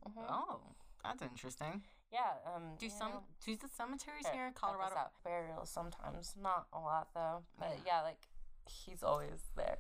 Mhm. 0.08 0.26
Oh, 0.30 0.62
that's 1.04 1.22
interesting. 1.22 1.84
Yeah. 2.12 2.34
Um. 2.56 2.76
Do 2.78 2.90
some 2.90 3.12
know- 3.12 3.24
do 3.46 3.56
the 3.56 3.68
cemeteries 3.68 4.28
Here, 4.28 4.48
in 4.48 4.54
Colorado? 4.54 5.12
Burials 5.24 5.70
sometimes, 5.70 6.36
not 6.42 6.68
a 6.74 6.80
lot 6.80 7.10
though. 7.14 7.44
But 7.58 7.78
Yeah. 7.86 7.98
yeah, 7.98 8.02
like 8.02 8.28
he's 8.68 9.02
always 9.04 9.50
there. 9.56 9.78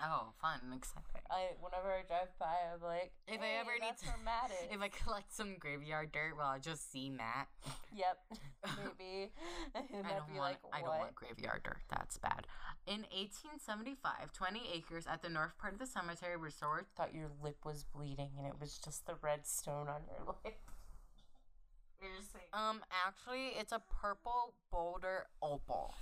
Oh, 0.00 0.32
fun, 0.40 0.60
exciting. 0.76 1.22
I 1.28 1.50
whenever 1.60 1.90
I 1.92 2.02
drive 2.06 2.30
by, 2.38 2.54
I'm 2.72 2.80
like, 2.80 3.12
If 3.26 3.40
hey, 3.40 3.56
I 3.56 3.60
ever 3.60 3.72
need 3.80 3.96
to, 3.98 4.16
Matt 4.24 4.50
is. 4.52 4.68
if 4.70 4.80
I 4.80 4.88
collect 4.88 5.32
some 5.34 5.56
graveyard 5.58 6.12
dirt, 6.12 6.36
well, 6.36 6.46
I'll 6.46 6.60
just 6.60 6.90
see 6.92 7.10
Matt. 7.10 7.48
Yep, 7.92 8.18
maybe. 8.78 9.32
I 9.74 9.80
don't 9.90 10.36
want. 10.36 10.38
like, 10.38 10.58
I 10.72 10.80
don't 10.80 10.98
want 10.98 11.14
graveyard 11.16 11.62
dirt. 11.64 11.80
That's 11.90 12.16
bad. 12.18 12.46
In 12.86 13.02
1875, 13.10 14.32
20 14.32 14.60
acres 14.72 15.06
at 15.06 15.20
the 15.20 15.28
north 15.28 15.58
part 15.58 15.72
of 15.74 15.78
the 15.80 15.86
cemetery 15.86 16.36
were 16.36 16.50
sold. 16.50 16.84
thought 16.96 17.12
your 17.14 17.28
lip 17.42 17.64
was 17.64 17.84
bleeding 17.84 18.30
and 18.38 18.46
it 18.46 18.54
was 18.60 18.78
just 18.78 19.04
the 19.06 19.14
red 19.20 19.46
stone 19.46 19.88
on 19.88 20.02
your 20.06 20.26
lip. 20.44 20.58
Um, 22.52 22.80
actually, 23.06 23.58
it's 23.58 23.72
a 23.72 23.82
purple 24.00 24.54
boulder 24.70 25.26
opal. 25.42 25.94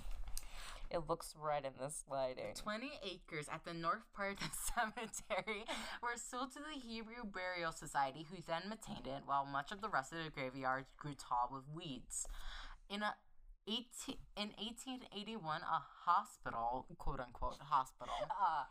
It 0.89 1.09
looks 1.09 1.35
red 1.37 1.65
in 1.65 1.73
this 1.79 2.03
lighting. 2.09 2.55
20 2.55 2.89
acres 3.03 3.47
at 3.51 3.65
the 3.65 3.73
north 3.73 4.05
part 4.15 4.33
of 4.33 4.39
the 4.39 4.57
cemetery 4.73 5.65
were 6.01 6.15
sold 6.15 6.53
to 6.53 6.59
the 6.59 6.79
Hebrew 6.79 7.25
Burial 7.25 7.73
Society, 7.73 8.25
who 8.29 8.37
then 8.47 8.63
maintained 8.69 9.07
it, 9.07 9.23
while 9.25 9.45
much 9.45 9.71
of 9.71 9.81
the 9.81 9.89
rest 9.89 10.13
of 10.13 10.19
the 10.23 10.29
graveyard 10.29 10.85
grew 10.97 11.13
tall 11.13 11.49
with 11.51 11.63
weeds. 11.73 12.27
In 12.89 13.03
a 13.03 13.15
18, 13.67 14.15
in 14.37 14.49
1881, 14.55 15.61
a 15.61 15.81
hospital, 16.07 16.85
quote 16.97 17.19
unquote, 17.19 17.59
hospital, 17.59 18.13
Uh, 18.31 18.63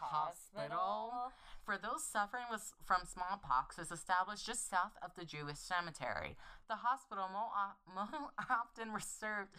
Hospital? 0.00 1.30
for 1.64 1.78
those 1.78 2.02
suffering 2.04 2.44
with, 2.50 2.72
from 2.84 3.02
smallpox 3.06 3.78
was 3.78 3.92
established 3.92 4.44
just 4.46 4.68
south 4.68 4.96
of 5.02 5.12
the 5.16 5.24
Jewish 5.24 5.58
cemetery. 5.58 6.36
The 6.68 6.76
hospital 6.76 7.28
more, 7.30 7.50
more 7.94 8.30
often 8.50 8.92
reserved, 8.92 9.54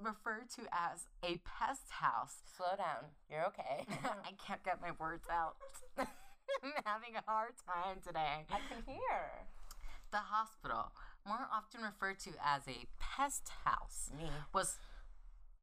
referred 0.00 0.50
to 0.56 0.62
as 0.72 1.08
a 1.24 1.40
pest 1.44 1.88
house. 1.90 2.42
Slow 2.56 2.76
down. 2.76 3.10
You're 3.30 3.46
okay. 3.46 3.86
I 4.28 4.32
can't 4.46 4.62
get 4.62 4.82
my 4.82 4.90
words 5.00 5.26
out. 5.32 5.56
I'm 5.98 6.72
having 6.84 7.16
a 7.16 7.22
hard 7.26 7.52
time 7.66 8.00
today. 8.06 8.44
I 8.50 8.60
can 8.68 8.82
hear. 8.86 9.46
The 10.10 10.18
hospital, 10.18 10.92
more 11.28 11.46
often 11.52 11.82
referred 11.82 12.18
to 12.20 12.30
as 12.42 12.62
a 12.66 12.86
pest 12.98 13.50
house, 13.64 14.10
was 14.54 14.78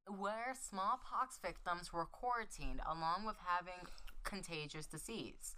where 0.07 0.53
smallpox 0.69 1.39
victims 1.43 1.91
were 1.91 2.05
quarantined 2.05 2.79
along 2.87 3.25
with 3.25 3.37
having 3.43 3.89
contagious 4.23 4.85
disease 4.85 5.55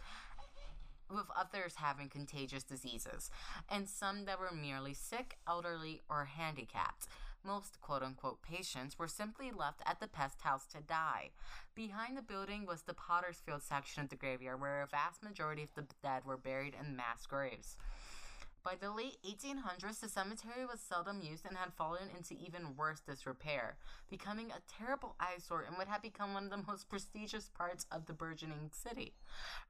with 1.10 1.26
others 1.38 1.76
having 1.78 2.10
contagious 2.10 2.64
diseases 2.64 3.30
and 3.70 3.88
some 3.88 4.26
that 4.26 4.40
were 4.40 4.52
merely 4.54 4.94
sick 4.94 5.38
elderly 5.48 6.02
or 6.10 6.26
handicapped 6.26 7.08
most 7.48 7.80
quote 7.82 8.04
unquote 8.04 8.42
patients 8.42 9.00
were 9.00 9.08
simply 9.08 9.52
left 9.52 9.82
at 9.86 10.00
the 10.00 10.08
pest 10.08 10.42
house 10.42 10.66
to 10.68 10.82
die. 10.82 11.30
Behind 11.76 12.18
the 12.18 12.22
building 12.22 12.66
was 12.66 12.82
the 12.82 12.94
Pottersfield 12.94 13.64
section 13.64 14.04
of 14.04 14.10
the 14.10 14.16
graveyard, 14.18 14.60
where 14.60 14.82
a 14.82 14.88
vast 14.88 15.24
majority 15.24 15.64
of 15.64 15.74
the 15.74 15.86
dead 16.04 16.26
were 16.26 16.38
buried 16.38 16.76
in 16.80 16.96
mass 16.96 17.26
graves. 17.26 17.78
By 18.68 18.76
the 18.76 18.92
late 18.92 19.16
1800s, 19.26 20.02
the 20.02 20.10
cemetery 20.10 20.66
was 20.70 20.82
seldom 20.82 21.22
used 21.22 21.46
and 21.46 21.56
had 21.56 21.72
fallen 21.72 22.10
into 22.14 22.34
even 22.34 22.76
worse 22.76 23.00
disrepair, 23.00 23.78
becoming 24.10 24.52
a 24.52 24.60
terrible 24.68 25.16
eyesore 25.22 25.64
and 25.66 25.78
would 25.78 25.88
have 25.88 26.02
become 26.02 26.34
one 26.34 26.44
of 26.44 26.50
the 26.50 26.70
most 26.70 26.90
prestigious 26.90 27.48
parts 27.48 27.86
of 27.94 28.08
the 28.08 28.14
burgeoning 28.14 28.70
city. 28.74 29.14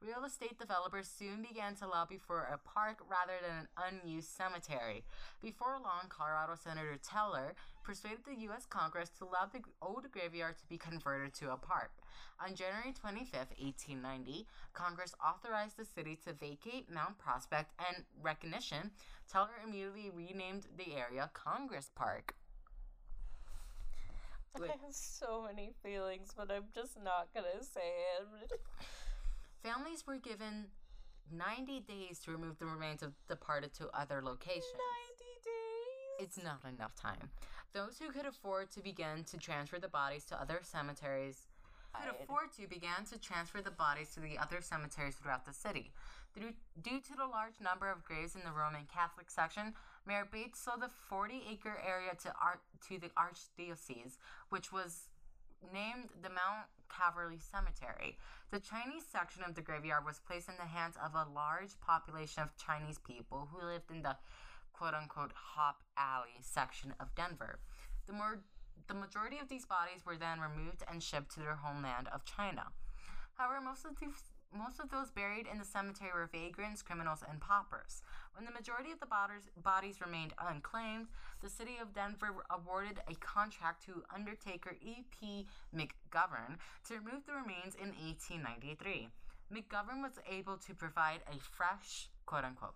Real 0.04 0.24
estate 0.24 0.58
developers 0.58 1.06
soon 1.06 1.46
began 1.48 1.76
to 1.76 1.86
lobby 1.86 2.18
for 2.18 2.40
a 2.52 2.58
park 2.58 2.98
rather 3.08 3.38
than 3.40 3.68
an 3.76 4.00
unused 4.02 4.30
cemetery. 4.30 5.04
Before 5.40 5.78
long, 5.80 6.08
Colorado 6.08 6.56
Senator 6.56 6.98
Teller 7.00 7.54
persuaded 7.88 8.18
the 8.26 8.42
U.S. 8.42 8.66
Congress 8.66 9.08
to 9.18 9.24
allow 9.24 9.48
the 9.50 9.60
old 9.80 10.12
graveyard 10.12 10.58
to 10.58 10.66
be 10.66 10.76
converted 10.76 11.32
to 11.32 11.52
a 11.52 11.56
park. 11.56 11.90
On 12.38 12.54
January 12.54 12.92
25, 12.92 13.32
1890, 13.56 14.46
Congress 14.74 15.14
authorized 15.26 15.78
the 15.78 15.86
city 15.86 16.18
to 16.26 16.34
vacate 16.34 16.92
Mount 16.92 17.16
Prospect 17.16 17.72
and 17.88 18.04
recognition. 18.22 18.90
Teller 19.32 19.56
immediately 19.66 20.10
renamed 20.14 20.66
the 20.76 20.96
area 20.96 21.30
Congress 21.32 21.90
Park. 21.94 22.34
Wait. 24.60 24.68
I 24.68 24.72
have 24.84 24.94
so 24.94 25.46
many 25.48 25.72
feelings, 25.82 26.34
but 26.36 26.50
I'm 26.50 26.64
just 26.74 27.02
not 27.02 27.28
gonna 27.32 27.62
say 27.62 27.88
it. 28.20 28.60
Families 29.62 30.06
were 30.06 30.18
given 30.18 30.66
90 31.32 31.80
days 31.80 32.18
to 32.26 32.32
remove 32.32 32.58
the 32.58 32.66
remains 32.66 33.02
of 33.02 33.14
departed 33.28 33.72
to 33.74 33.88
other 33.94 34.20
locations. 34.22 34.76
90 35.08 35.24
days. 35.42 35.58
It's 36.18 36.36
not 36.42 36.60
enough 36.68 36.94
time. 36.94 37.30
Those 37.74 37.98
who 37.98 38.10
could 38.10 38.26
afford 38.26 38.70
to 38.72 38.80
begin 38.80 39.24
to 39.30 39.36
transfer 39.36 39.78
the 39.78 39.88
bodies 39.88 40.24
to 40.26 40.40
other 40.40 40.60
cemeteries 40.62 41.46
could 41.94 42.14
afford 42.22 42.52
to 42.52 42.66
began 42.68 43.04
to 43.10 43.18
transfer 43.18 43.60
the 43.60 43.70
bodies 43.70 44.10
to 44.14 44.20
the 44.20 44.38
other 44.38 44.60
cemeteries 44.60 45.16
throughout 45.16 45.44
the 45.44 45.52
city. 45.52 45.92
Due, 46.36 47.00
to 47.00 47.16
the 47.16 47.26
large 47.26 47.60
number 47.60 47.90
of 47.90 48.04
graves 48.04 48.36
in 48.36 48.42
the 48.44 48.52
Roman 48.52 48.86
Catholic 48.92 49.30
section, 49.30 49.74
Mayor 50.06 50.28
Bates 50.30 50.60
sold 50.60 50.82
the 50.82 50.90
40 51.08 51.42
acre 51.50 51.82
area 51.84 52.14
to, 52.22 52.32
Ar- 52.40 52.60
to 52.88 52.98
the 52.98 53.10
Archdiocese, 53.18 54.18
which 54.50 54.70
was 54.72 55.08
named 55.72 56.10
the 56.22 56.28
Mount 56.28 56.68
Calvary 56.88 57.38
Cemetery. 57.40 58.16
The 58.52 58.60
Chinese 58.60 59.04
section 59.10 59.42
of 59.42 59.54
the 59.54 59.62
graveyard 59.62 60.04
was 60.04 60.20
placed 60.20 60.48
in 60.48 60.54
the 60.58 60.68
hands 60.68 60.94
of 61.02 61.14
a 61.14 61.26
large 61.34 61.78
population 61.80 62.42
of 62.42 62.56
Chinese 62.56 62.98
people 62.98 63.48
who 63.50 63.66
lived 63.66 63.90
in 63.90 64.02
the 64.02 64.16
quote 64.78 64.94
unquote 64.94 65.32
Hop 65.34 65.82
Alley 65.96 66.38
section 66.40 66.94
of 67.00 67.14
Denver. 67.16 67.58
The 68.06 68.12
more 68.12 68.38
the 68.86 68.94
majority 68.94 69.38
of 69.42 69.48
these 69.48 69.66
bodies 69.66 70.06
were 70.06 70.16
then 70.16 70.38
removed 70.38 70.84
and 70.90 71.02
shipped 71.02 71.34
to 71.34 71.40
their 71.40 71.56
homeland 71.56 72.08
of 72.12 72.24
China. 72.24 72.66
However, 73.34 73.60
most 73.60 73.84
of 73.84 73.98
these 74.00 74.22
most 74.56 74.80
of 74.80 74.88
those 74.88 75.10
buried 75.10 75.46
in 75.46 75.58
the 75.58 75.64
cemetery 75.64 76.10
were 76.14 76.30
vagrants, 76.32 76.80
criminals, 76.80 77.22
and 77.28 77.38
paupers. 77.38 78.00
When 78.34 78.46
the 78.46 78.50
majority 78.50 78.90
of 78.92 78.98
the 78.98 79.04
bodies, 79.04 79.50
bodies 79.62 80.00
remained 80.00 80.32
unclaimed, 80.40 81.08
the 81.42 81.50
city 81.50 81.76
of 81.82 81.92
Denver 81.92 82.32
awarded 82.48 83.00
a 83.06 83.14
contract 83.16 83.84
to 83.84 84.04
undertaker 84.14 84.76
E.P. 84.80 85.46
McGovern 85.76 86.56
to 86.86 86.94
remove 86.94 87.26
the 87.26 87.34
remains 87.34 87.74
in 87.74 87.92
1893. 87.92 89.10
McGovern 89.52 90.00
was 90.00 90.18
able 90.30 90.56
to 90.56 90.74
provide 90.74 91.20
a 91.28 91.38
fresh, 91.38 92.08
quote 92.24 92.44
unquote, 92.44 92.74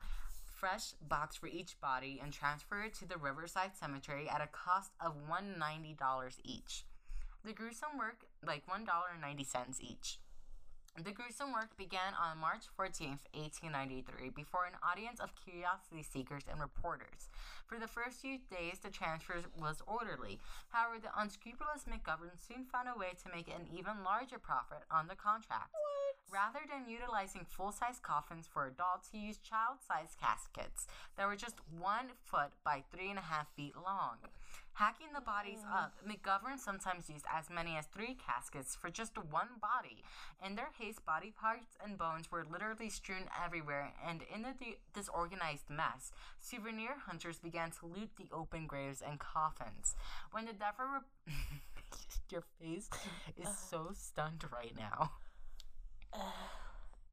fresh 0.63 0.93
box 1.09 1.35
for 1.35 1.49
each 1.49 1.75
body 1.81 2.21
and 2.23 2.33
transfer 2.33 2.83
it 2.83 2.95
to 2.95 3.05
the 3.05 3.17
Riverside 3.17 3.73
Cemetery 3.75 4.29
at 4.29 4.41
a 4.41 4.47
cost 4.47 4.93
of 5.05 5.17
$190 5.29 6.37
each. 6.45 6.85
The 7.45 7.53
gruesome 7.53 7.99
work, 7.99 8.27
like 8.47 8.63
$1.90 8.69 9.81
each. 9.81 10.21
The 11.01 11.11
gruesome 11.11 11.53
work 11.53 11.75
began 11.79 12.13
on 12.21 12.37
March 12.37 12.69
14, 12.77 13.17
1893, 13.33 14.29
before 14.29 14.67
an 14.69 14.77
audience 14.85 15.21
of 15.21 15.33
curiosity 15.41 16.05
seekers 16.05 16.45
and 16.51 16.61
reporters. 16.61 17.33
For 17.67 17.81
the 17.81 17.89
first 17.89 18.21
few 18.21 18.37
days, 18.53 18.79
the 18.79 18.91
transfer 18.91 19.41
was 19.59 19.81
orderly. 19.87 20.39
However, 20.69 21.01
the 21.01 21.09
unscrupulous 21.17 21.89
McGovern 21.89 22.37
soon 22.37 22.69
found 22.69 22.93
a 22.93 22.99
way 22.99 23.17
to 23.25 23.35
make 23.35 23.49
an 23.49 23.73
even 23.73 24.05
larger 24.05 24.39
profit 24.39 24.85
on 24.93 25.09
the 25.09 25.17
contract. 25.17 25.73
Rather 26.29 26.61
than 26.69 26.89
utilizing 26.89 27.47
full 27.49 27.73
size 27.73 27.99
coffins 27.99 28.47
for 28.47 28.67
adults, 28.67 29.09
he 29.11 29.19
used 29.19 29.43
child 29.43 29.81
sized 29.81 30.21
caskets 30.21 30.87
that 31.17 31.27
were 31.27 31.37
just 31.37 31.57
one 31.73 32.13
foot 32.25 32.53
by 32.65 32.85
three 32.93 33.09
and 33.09 33.19
a 33.19 33.23
half 33.33 33.49
feet 33.57 33.75
long. 33.77 34.21
Hacking 34.75 35.09
the 35.15 35.21
bodies 35.21 35.61
up, 35.71 35.95
McGovern 36.07 36.59
sometimes 36.59 37.11
used 37.11 37.27
as 37.33 37.51
many 37.51 37.77
as 37.77 37.87
three 37.87 38.17
caskets 38.17 38.75
for 38.75 38.91
just 38.91 39.17
one 39.19 39.49
body. 39.61 40.03
In 40.45 40.57
their 40.57 40.71
haste, 40.79 41.05
body 41.05 41.31
parts 41.39 41.77
and 41.85 41.99
bones 41.99 42.31
were 42.33 42.45
literally 42.51 42.89
strewn 42.89 43.29
everywhere, 43.45 43.93
and 44.07 44.23
in 44.35 44.43
the 44.43 44.55
de- 44.59 44.79
disorganized 44.95 45.69
mess, 45.69 46.11
souvenir 46.41 46.97
hunters 47.07 47.39
began 47.39 47.71
to 47.73 47.87
loot 47.87 48.11
the 48.17 48.29
open 48.35 48.67
graves 48.67 49.03
and 49.07 49.19
coffins. 49.19 49.95
When 50.31 50.47
the 50.47 50.53
Denver. 50.53 51.05
Re- 51.27 51.35
Your 52.31 52.43
face 52.59 52.89
is 53.37 53.49
so 53.71 53.91
stunned 53.93 54.45
right 54.53 54.75
now. 54.77 55.13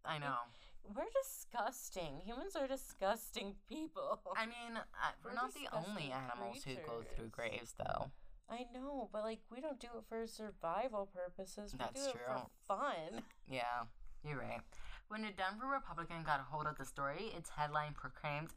I 0.06 0.18
know. 0.18 0.38
We're 0.84 1.12
disgusting. 1.24 2.22
Humans 2.26 2.56
are 2.56 2.68
disgusting 2.68 3.56
people. 3.68 4.20
I 4.36 4.46
mean, 4.46 4.80
we're 5.24 5.32
We're 5.32 5.36
not 5.36 5.54
the 5.54 5.70
only 5.72 6.12
animals 6.12 6.64
who 6.64 6.76
go 6.86 7.04
through 7.16 7.28
graves, 7.28 7.76
though. 7.78 8.12
I 8.50 8.66
know, 8.74 9.10
but 9.14 9.24
like 9.24 9.40
we 9.52 9.62
don't 9.62 9.80
do 9.80 9.88
it 9.98 10.04
for 10.10 10.26
survival 10.26 11.10
purposes. 11.14 11.74
We 11.74 11.80
That's 11.80 12.04
do 12.04 12.10
it 12.10 12.14
true. 12.14 12.22
for 12.28 12.50
fun. 12.68 13.24
Yeah, 13.48 13.86
you're 14.28 14.40
right. 14.40 14.62
When 15.10 15.22
the 15.22 15.30
Denver 15.30 15.68
Republican 15.68 16.24
got 16.24 16.40
a 16.40 16.44
hold 16.44 16.66
of 16.66 16.78
the 16.78 16.86
story, 16.86 17.32
its 17.36 17.50
headline 17.50 17.94
proclaimed 17.94 18.50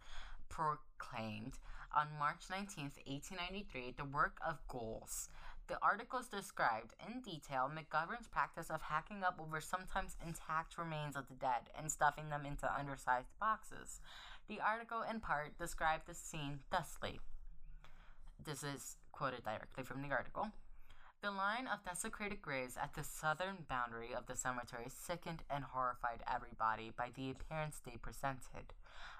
proclaimed 0.48 1.58
on 1.96 2.08
March 2.18 2.48
19th, 2.50 3.00
1893, 3.04 3.94
the 3.96 4.04
work 4.04 4.38
of 4.46 4.58
ghouls. 4.68 5.28
The 5.68 5.78
articles 5.80 6.26
described 6.26 6.94
in 7.06 7.20
detail 7.20 7.70
McGovern's 7.72 8.26
practice 8.26 8.68
of 8.68 8.82
hacking 8.82 9.22
up 9.22 9.38
over 9.40 9.60
sometimes 9.60 10.16
intact 10.26 10.76
remains 10.76 11.16
of 11.16 11.28
the 11.28 11.34
dead 11.34 11.70
and 11.78 11.90
stuffing 11.90 12.30
them 12.30 12.44
into 12.44 12.72
undersized 12.72 13.30
boxes. 13.40 14.00
The 14.48 14.60
article, 14.60 15.02
in 15.08 15.20
part, 15.20 15.56
described 15.58 16.06
the 16.06 16.14
scene 16.14 16.60
thusly. 16.70 17.20
This 18.44 18.62
is 18.62 18.96
quoted 19.12 19.44
directly 19.44 19.84
from 19.84 20.02
the 20.02 20.10
article. 20.10 20.48
The 21.22 21.30
line 21.30 21.68
of 21.68 21.84
desecrated 21.84 22.42
graves 22.42 22.76
at 22.76 22.94
the 22.94 23.04
southern 23.04 23.58
boundary 23.68 24.12
of 24.12 24.26
the 24.26 24.34
cemetery 24.34 24.88
sickened 24.88 25.44
and 25.48 25.62
horrified 25.62 26.24
everybody 26.26 26.90
by 26.90 27.10
the 27.14 27.30
appearance 27.30 27.78
they 27.78 27.96
presented. 27.96 28.74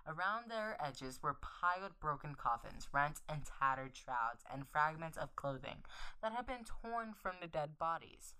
Around 0.04 0.50
their 0.50 0.76
edges 0.84 1.22
were 1.22 1.38
piled 1.40 1.92
broken 2.00 2.34
coffins, 2.34 2.88
rent 2.92 3.20
and 3.28 3.42
tattered 3.44 3.94
shrouds, 3.94 4.42
and 4.52 4.66
fragments 4.66 5.16
of 5.16 5.36
clothing 5.36 5.84
that 6.20 6.32
had 6.32 6.44
been 6.44 6.64
torn 6.64 7.14
from 7.14 7.36
the 7.40 7.46
dead 7.46 7.78
bodies. 7.78 8.34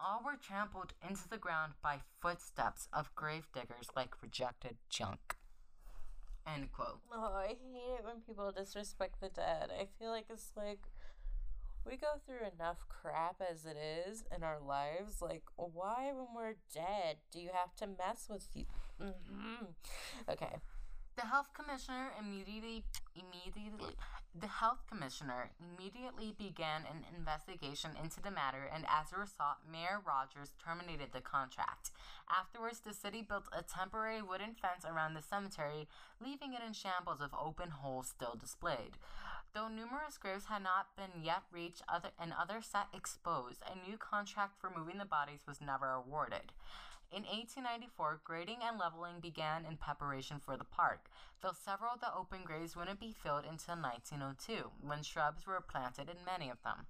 All 0.00 0.22
were 0.24 0.38
trampled 0.40 0.94
into 1.06 1.28
the 1.28 1.36
ground 1.36 1.74
by 1.82 2.00
footsteps 2.22 2.88
of 2.90 3.14
grave 3.14 3.48
diggers 3.52 3.90
like 3.94 4.22
rejected 4.22 4.78
junk. 4.88 5.36
End 6.46 6.72
quote. 6.72 7.00
Oh, 7.12 7.34
I 7.34 7.48
hate 7.48 7.98
it 7.98 8.04
when 8.04 8.22
people 8.26 8.50
disrespect 8.50 9.20
the 9.20 9.28
dead. 9.28 9.70
I 9.70 9.88
feel 9.98 10.10
like 10.10 10.26
it's 10.30 10.52
like 10.56 10.88
we 11.86 11.96
go 11.96 12.20
through 12.26 12.46
enough 12.56 12.86
crap 12.88 13.36
as 13.40 13.64
it 13.66 13.76
is 13.76 14.24
in 14.34 14.42
our 14.42 14.58
lives. 14.60 15.20
Like, 15.20 15.42
why, 15.56 16.12
when 16.14 16.28
we're 16.34 16.56
dead, 16.74 17.16
do 17.32 17.40
you 17.40 17.50
have 17.52 17.74
to 17.76 17.86
mess 17.86 18.26
with 18.28 18.48
you? 18.54 18.64
hmm 18.98 19.64
Okay. 20.28 20.56
The 21.16 21.26
health 21.26 21.50
commissioner 21.54 22.10
immediately 22.18 22.84
immediately 23.14 23.94
the 24.34 24.48
health 24.48 24.82
commissioner 24.90 25.52
immediately 25.62 26.34
began 26.36 26.82
an 26.90 27.04
investigation 27.16 27.92
into 28.02 28.20
the 28.20 28.32
matter 28.32 28.68
and 28.74 28.84
as 28.88 29.12
a 29.12 29.20
result 29.20 29.62
Mayor 29.70 30.02
Rogers 30.04 30.54
terminated 30.58 31.12
the 31.12 31.20
contract. 31.20 31.92
Afterwards 32.28 32.80
the 32.80 32.92
city 32.92 33.22
built 33.22 33.44
a 33.56 33.62
temporary 33.62 34.22
wooden 34.22 34.54
fence 34.54 34.84
around 34.84 35.14
the 35.14 35.22
cemetery, 35.22 35.86
leaving 36.20 36.52
it 36.52 36.66
in 36.66 36.72
shambles 36.72 37.20
of 37.20 37.30
open 37.32 37.70
holes 37.70 38.08
still 38.08 38.34
displayed. 38.34 38.98
Though 39.54 39.68
numerous 39.68 40.18
graves 40.18 40.46
had 40.46 40.64
not 40.64 40.96
been 40.96 41.22
yet 41.22 41.44
reached 41.52 41.82
other 41.88 42.10
and 42.18 42.32
others 42.32 42.66
sat 42.66 42.88
exposed, 42.92 43.62
a 43.62 43.88
new 43.88 43.96
contract 43.96 44.60
for 44.60 44.68
moving 44.68 44.98
the 44.98 45.04
bodies 45.04 45.46
was 45.46 45.60
never 45.60 45.90
awarded. 45.92 46.50
In 47.12 47.22
1894, 47.22 48.22
grading 48.24 48.58
and 48.66 48.76
leveling 48.76 49.20
began 49.20 49.64
in 49.64 49.76
preparation 49.76 50.40
for 50.40 50.56
the 50.56 50.64
park, 50.64 51.06
though 51.40 51.52
several 51.54 51.92
of 51.94 52.00
the 52.00 52.12
open 52.12 52.40
graves 52.44 52.74
wouldn't 52.74 52.98
be 52.98 53.12
filled 53.12 53.44
until 53.44 53.76
1902, 53.76 54.72
when 54.80 55.04
shrubs 55.04 55.46
were 55.46 55.60
planted 55.60 56.08
in 56.08 56.24
many 56.26 56.50
of 56.50 56.58
them. 56.64 56.86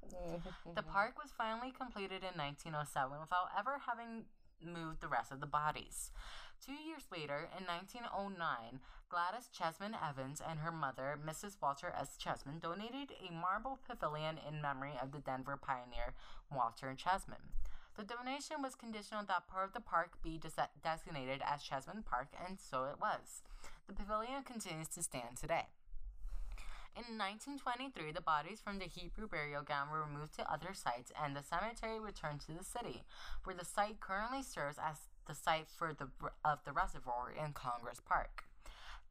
The 0.75 0.83
park 0.83 1.19
was 1.23 1.37
finally 1.37 1.71
completed 1.71 2.25
in 2.25 2.41
1907 2.41 3.21
without 3.21 3.53
ever 3.59 3.83
having 3.87 4.25
moved 4.65 5.03
the 5.03 5.09
rest 5.09 5.31
of 5.31 5.41
the 5.41 5.47
bodies. 5.47 6.11
Two 6.61 6.73
years 6.73 7.05
later, 7.13 7.49
in 7.59 7.67
1909, 7.67 8.81
Gladys 9.09 9.49
Cheesman 9.53 9.95
Evans 9.95 10.41
and 10.41 10.61
her 10.61 10.73
mother, 10.73 11.19
Mrs. 11.25 11.57
Walter 11.63 11.95
S. 11.99 12.17
Cheesman, 12.17 12.59
donated 12.59 13.13
a 13.21 13.33
marble 13.33 13.79
pavilion 13.87 14.39
in 14.49 14.63
memory 14.63 14.95
of 15.01 15.13
the 15.13 15.21
Denver 15.21 15.57
pioneer 15.57 16.15
Walter 16.51 16.95
Cheesman. 16.97 17.53
The 17.97 18.03
donation 18.03 18.61
was 18.61 18.75
conditional 18.75 19.25
that 19.29 19.47
part 19.47 19.69
of 19.69 19.73
the 19.73 19.81
park 19.81 20.19
be 20.23 20.39
des- 20.39 20.73
designated 20.83 21.43
as 21.47 21.63
Cheesman 21.63 22.05
Park, 22.05 22.29
and 22.45 22.59
so 22.59 22.85
it 22.85 22.99
was. 23.01 23.43
The 23.87 23.95
pavilion 23.95 24.43
continues 24.43 24.89
to 24.89 25.03
stand 25.03 25.37
today. 25.37 25.69
In 26.97 27.19
1923, 27.19 28.13
the 28.13 28.21
bodies 28.21 28.61
from 28.61 28.79
the 28.79 28.87
Hebrew 28.87 29.27
burial 29.27 29.63
ground 29.63 29.91
were 29.91 30.03
removed 30.03 30.35
to 30.37 30.53
other 30.53 30.75
sites, 30.75 31.13
and 31.21 31.35
the 31.35 31.43
cemetery 31.43 31.99
returned 31.99 32.41
to 32.43 32.53
the 32.53 32.63
city, 32.63 33.03
where 33.43 33.57
the 33.57 33.65
site 33.65 34.01
currently 34.01 34.43
serves 34.43 34.79
as 34.79 35.09
the 35.27 35.35
site 35.35 35.69
for 35.69 35.93
the 35.93 36.09
of 36.45 36.59
the 36.65 36.73
reservoir 36.73 37.33
in 37.33 37.53
Congress 37.53 38.01
Park. 38.05 38.45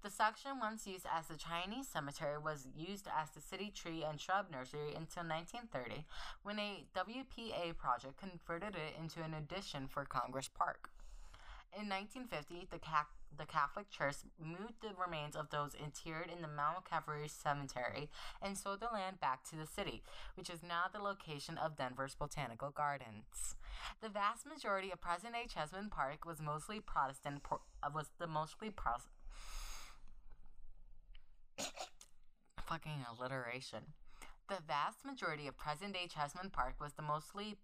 The 0.03 0.09
section 0.09 0.59
once 0.59 0.85
used 0.85 1.05
as 1.09 1.27
the 1.27 1.37
Chinese 1.37 1.87
cemetery 1.87 2.37
was 2.37 2.67
used 2.75 3.07
as 3.07 3.29
the 3.29 3.39
city 3.39 3.71
tree 3.73 4.03
and 4.03 4.19
shrub 4.19 4.51
nursery 4.51 4.89
until 4.89 5.23
1930, 5.23 6.05
when 6.43 6.59
a 6.59 6.83
WPA 6.93 7.77
project 7.77 8.17
converted 8.17 8.75
it 8.75 8.99
into 8.99 9.23
an 9.23 9.33
addition 9.33 9.87
for 9.87 10.03
Congress 10.03 10.49
Park. 10.49 10.89
In 11.75 11.89
1950, 11.89 12.67
the, 12.69 12.79
the 13.37 13.45
Catholic 13.45 13.89
Church 13.89 14.17
moved 14.39 14.81
the 14.81 14.93
remains 14.93 15.35
of 15.35 15.49
those 15.49 15.73
interred 15.73 16.29
in 16.29 16.43
the 16.43 16.47
Mount 16.47 16.87
Calvary 16.87 17.27
Cemetery 17.27 18.09
and 18.41 18.55
sold 18.55 18.79
the 18.79 18.93
land 18.93 19.19
back 19.19 19.43
to 19.49 19.55
the 19.55 19.65
city, 19.65 20.03
which 20.35 20.51
is 20.51 20.61
now 20.61 20.83
the 20.93 20.99
location 21.01 21.57
of 21.57 21.75
Denver's 21.75 22.13
Botanical 22.13 22.69
Gardens. 22.69 23.55
The 24.01 24.09
vast 24.09 24.45
majority 24.45 24.91
of 24.91 25.01
present-day 25.01 25.47
Cheesman 25.49 25.89
Park 25.89 26.25
was 26.25 26.39
mostly 26.39 26.79
Protestant. 26.79 27.41
Uh, 27.49 27.89
was 27.93 28.11
the 28.19 28.27
mostly 28.27 28.69
Protestant. 28.69 29.13
fucking 32.67 33.05
alliteration. 33.09 33.93
The 34.49 34.57
vast 34.67 35.05
majority 35.05 35.47
of 35.47 35.57
present 35.57 35.93
day 35.93 36.07
Cheesman 36.07 36.51
Park 36.51 36.75
was 36.79 36.93
the 36.93 37.01
mostly 37.01 37.55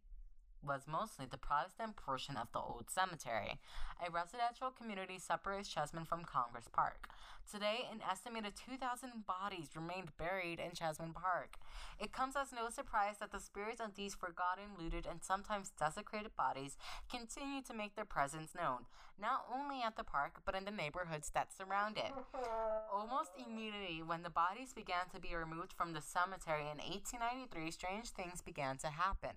was 0.65 0.87
mostly 0.87 1.25
the 1.25 1.37
Protestant 1.37 1.95
portion 1.95 2.37
of 2.37 2.47
the 2.51 2.59
old 2.59 2.85
cemetery. 2.89 3.59
A 4.05 4.11
residential 4.11 4.69
community 4.69 5.17
separates 5.17 5.69
Cheesman 5.69 6.05
from 6.05 6.23
Congress 6.23 6.65
Park. 6.71 7.09
Today, 7.51 7.87
an 7.91 8.01
estimated 8.09 8.53
2,000 8.55 9.25
bodies 9.25 9.69
remained 9.75 10.15
buried 10.17 10.59
in 10.59 10.71
Cheesman 10.71 11.13
Park. 11.13 11.57
It 11.99 12.13
comes 12.13 12.35
as 12.35 12.51
no 12.53 12.69
surprise 12.69 13.15
that 13.19 13.31
the 13.31 13.39
spirits 13.39 13.81
of 13.81 13.95
these 13.95 14.13
forgotten, 14.13 14.77
looted, 14.77 15.07
and 15.09 15.23
sometimes 15.23 15.71
desecrated 15.79 16.35
bodies 16.35 16.77
continue 17.09 17.61
to 17.63 17.73
make 17.73 17.95
their 17.95 18.05
presence 18.05 18.53
known, 18.53 18.85
not 19.19 19.45
only 19.51 19.81
at 19.81 19.97
the 19.97 20.03
park, 20.03 20.41
but 20.45 20.55
in 20.55 20.65
the 20.65 20.71
neighborhoods 20.71 21.31
that 21.33 21.51
surround 21.51 21.97
it. 21.97 22.13
Almost 22.93 23.31
immediately, 23.35 24.03
when 24.03 24.21
the 24.21 24.29
bodies 24.29 24.73
began 24.73 25.09
to 25.13 25.19
be 25.19 25.35
removed 25.35 25.73
from 25.73 25.93
the 25.93 26.01
cemetery 26.01 26.61
in 26.61 26.77
1893, 26.77 27.71
strange 27.71 28.09
things 28.09 28.41
began 28.41 28.77
to 28.77 28.87
happen. 28.87 29.31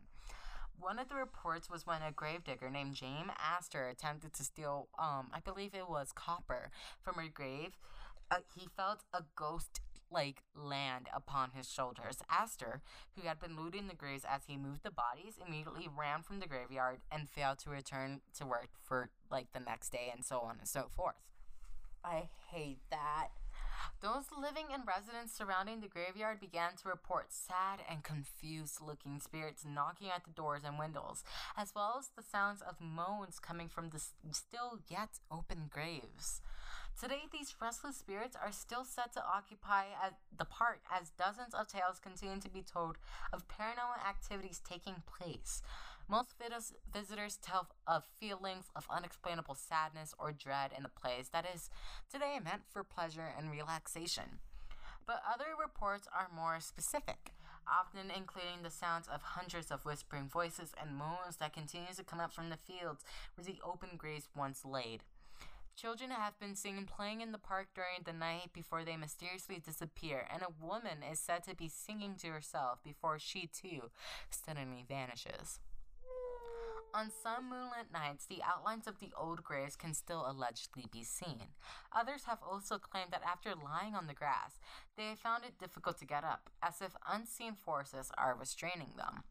One 0.82 0.98
of 0.98 1.08
the 1.08 1.14
reports 1.14 1.70
was 1.70 1.86
when 1.86 2.02
a 2.02 2.10
gravedigger 2.10 2.68
named 2.68 2.96
James 2.96 3.30
Astor 3.38 3.86
attempted 3.86 4.32
to 4.34 4.42
steal, 4.42 4.88
um, 4.98 5.28
I 5.32 5.38
believe 5.38 5.74
it 5.74 5.88
was 5.88 6.10
copper, 6.12 6.70
from 7.00 7.14
her 7.14 7.28
grave. 7.32 7.78
Uh, 8.32 8.38
he 8.56 8.66
felt 8.76 9.04
a 9.14 9.22
ghost 9.36 9.80
like 10.10 10.42
land 10.56 11.08
upon 11.14 11.52
his 11.54 11.70
shoulders. 11.70 12.18
Astor, 12.28 12.82
who 13.14 13.26
had 13.28 13.38
been 13.38 13.56
looting 13.56 13.86
the 13.86 13.94
graves 13.94 14.24
as 14.28 14.42
he 14.48 14.56
moved 14.56 14.82
the 14.82 14.90
bodies, 14.90 15.38
immediately 15.46 15.88
ran 15.96 16.22
from 16.22 16.40
the 16.40 16.48
graveyard 16.48 16.98
and 17.12 17.30
failed 17.30 17.60
to 17.60 17.70
return 17.70 18.20
to 18.38 18.44
work 18.44 18.70
for 18.82 19.08
like 19.30 19.52
the 19.52 19.60
next 19.60 19.90
day 19.92 20.10
and 20.12 20.24
so 20.24 20.40
on 20.40 20.56
and 20.58 20.68
so 20.68 20.88
forth. 20.90 21.14
I 22.04 22.28
hate 22.50 22.80
that. 22.90 23.28
Those 24.00 24.24
living 24.36 24.66
in 24.74 24.82
residence 24.86 25.32
surrounding 25.32 25.80
the 25.80 25.88
graveyard 25.88 26.40
began 26.40 26.72
to 26.82 26.88
report 26.88 27.32
sad 27.32 27.80
and 27.88 28.02
confused 28.02 28.80
looking 28.80 29.20
spirits 29.20 29.64
knocking 29.64 30.08
at 30.14 30.24
the 30.24 30.30
doors 30.30 30.62
and 30.64 30.78
windows, 30.78 31.22
as 31.56 31.72
well 31.74 31.96
as 31.98 32.08
the 32.16 32.22
sounds 32.22 32.62
of 32.62 32.80
moans 32.80 33.38
coming 33.38 33.68
from 33.68 33.90
the 33.90 34.00
still 34.32 34.80
yet 34.88 35.20
open 35.30 35.70
graves. 35.70 36.40
Today, 37.00 37.22
these 37.32 37.54
restless 37.60 37.96
spirits 37.96 38.36
are 38.36 38.52
still 38.52 38.84
set 38.84 39.12
to 39.14 39.24
occupy 39.24 39.84
the 40.36 40.44
park 40.44 40.80
as 40.90 41.10
dozens 41.10 41.54
of 41.54 41.66
tales 41.66 41.98
continue 41.98 42.38
to 42.40 42.50
be 42.50 42.62
told 42.62 42.98
of 43.32 43.48
paranormal 43.48 44.06
activities 44.06 44.60
taking 44.68 45.02
place. 45.06 45.62
Most 46.08 46.34
vis- 46.38 46.74
visitors 46.92 47.38
tell 47.40 47.68
of 47.86 48.04
feelings 48.20 48.66
of 48.76 48.86
unexplainable 48.90 49.54
sadness 49.54 50.14
or 50.18 50.32
dread 50.32 50.72
in 50.76 50.82
the 50.82 50.88
place 50.88 51.28
that 51.28 51.46
is 51.54 51.70
today 52.10 52.38
meant 52.42 52.62
for 52.68 52.84
pleasure 52.84 53.32
and 53.36 53.50
relaxation. 53.50 54.40
But 55.06 55.22
other 55.28 55.56
reports 55.60 56.08
are 56.12 56.28
more 56.34 56.60
specific, 56.60 57.32
often 57.66 58.10
including 58.14 58.62
the 58.62 58.70
sounds 58.70 59.08
of 59.08 59.22
hundreds 59.22 59.70
of 59.70 59.84
whispering 59.84 60.28
voices 60.28 60.72
and 60.80 60.96
moans 60.96 61.36
that 61.38 61.52
continue 61.52 61.94
to 61.96 62.04
come 62.04 62.20
up 62.20 62.32
from 62.32 62.50
the 62.50 62.56
fields 62.56 63.04
where 63.34 63.44
the 63.44 63.60
open 63.64 63.90
graves 63.96 64.28
once 64.36 64.64
laid. 64.64 65.02
Children 65.74 66.10
have 66.10 66.38
been 66.38 66.54
seen 66.54 66.84
playing 66.84 67.22
in 67.22 67.32
the 67.32 67.38
park 67.38 67.68
during 67.74 68.02
the 68.04 68.12
night 68.12 68.52
before 68.52 68.84
they 68.84 68.96
mysteriously 68.96 69.58
disappear, 69.58 70.26
and 70.32 70.42
a 70.42 70.64
woman 70.64 70.98
is 71.10 71.18
said 71.18 71.42
to 71.44 71.56
be 71.56 71.68
singing 71.68 72.14
to 72.16 72.28
herself 72.28 72.82
before 72.84 73.18
she 73.18 73.46
too 73.46 73.90
suddenly 74.30 74.84
vanishes. 74.86 75.60
On 76.94 77.10
some 77.22 77.48
moonlit 77.48 77.90
nights, 77.90 78.26
the 78.26 78.42
outlines 78.44 78.86
of 78.86 78.98
the 78.98 79.12
old 79.18 79.42
graves 79.42 79.76
can 79.76 79.94
still 79.94 80.26
allegedly 80.28 80.84
be 80.92 81.02
seen. 81.02 81.54
Others 81.96 82.24
have 82.26 82.40
also 82.46 82.76
claimed 82.76 83.12
that 83.12 83.22
after 83.26 83.54
lying 83.54 83.94
on 83.94 84.06
the 84.06 84.14
grass, 84.14 84.60
they 84.96 85.14
found 85.14 85.44
it 85.44 85.58
difficult 85.58 85.98
to 86.00 86.04
get 86.04 86.22
up, 86.22 86.50
as 86.62 86.82
if 86.82 86.94
unseen 87.10 87.54
forces 87.54 88.10
are 88.18 88.36
restraining 88.38 88.92
them. 88.98 89.22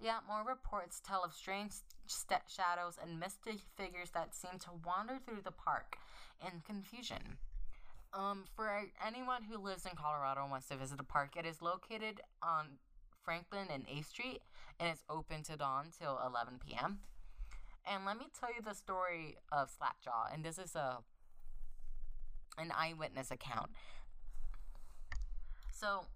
Yet 0.00 0.26
more 0.26 0.42
reports 0.42 1.00
tell 1.00 1.22
of 1.22 1.34
strange 1.34 1.72
st- 2.06 2.40
shadows 2.48 2.98
and 3.00 3.20
mystic 3.20 3.58
figures 3.76 4.10
that 4.14 4.34
seem 4.34 4.58
to 4.60 4.70
wander 4.84 5.18
through 5.24 5.42
the 5.44 5.52
park 5.52 5.98
in 6.40 6.62
confusion. 6.66 7.36
Um, 8.14 8.44
for 8.56 8.70
anyone 9.06 9.44
who 9.44 9.58
lives 9.58 9.84
in 9.84 9.96
Colorado 9.96 10.42
and 10.42 10.50
wants 10.50 10.68
to 10.68 10.76
visit 10.76 10.96
the 10.96 11.04
park, 11.04 11.36
it 11.36 11.46
is 11.46 11.62
located 11.62 12.20
on 12.42 12.78
Franklin 13.24 13.68
and 13.72 13.86
8th 13.86 14.06
Street, 14.06 14.40
and 14.78 14.88
it's 14.90 15.04
open 15.08 15.42
to 15.44 15.56
dawn 15.56 15.86
till 15.98 16.18
11 16.26 16.60
p.m. 16.66 16.98
And 17.84 18.04
let 18.04 18.18
me 18.18 18.26
tell 18.38 18.50
you 18.54 18.62
the 18.62 18.74
story 18.74 19.36
of 19.50 19.70
Slapjaw, 19.70 20.32
and 20.32 20.44
this 20.44 20.58
is 20.58 20.74
a 20.74 20.98
an 22.58 22.70
eyewitness 22.76 23.30
account. 23.30 23.70
So, 25.72 26.06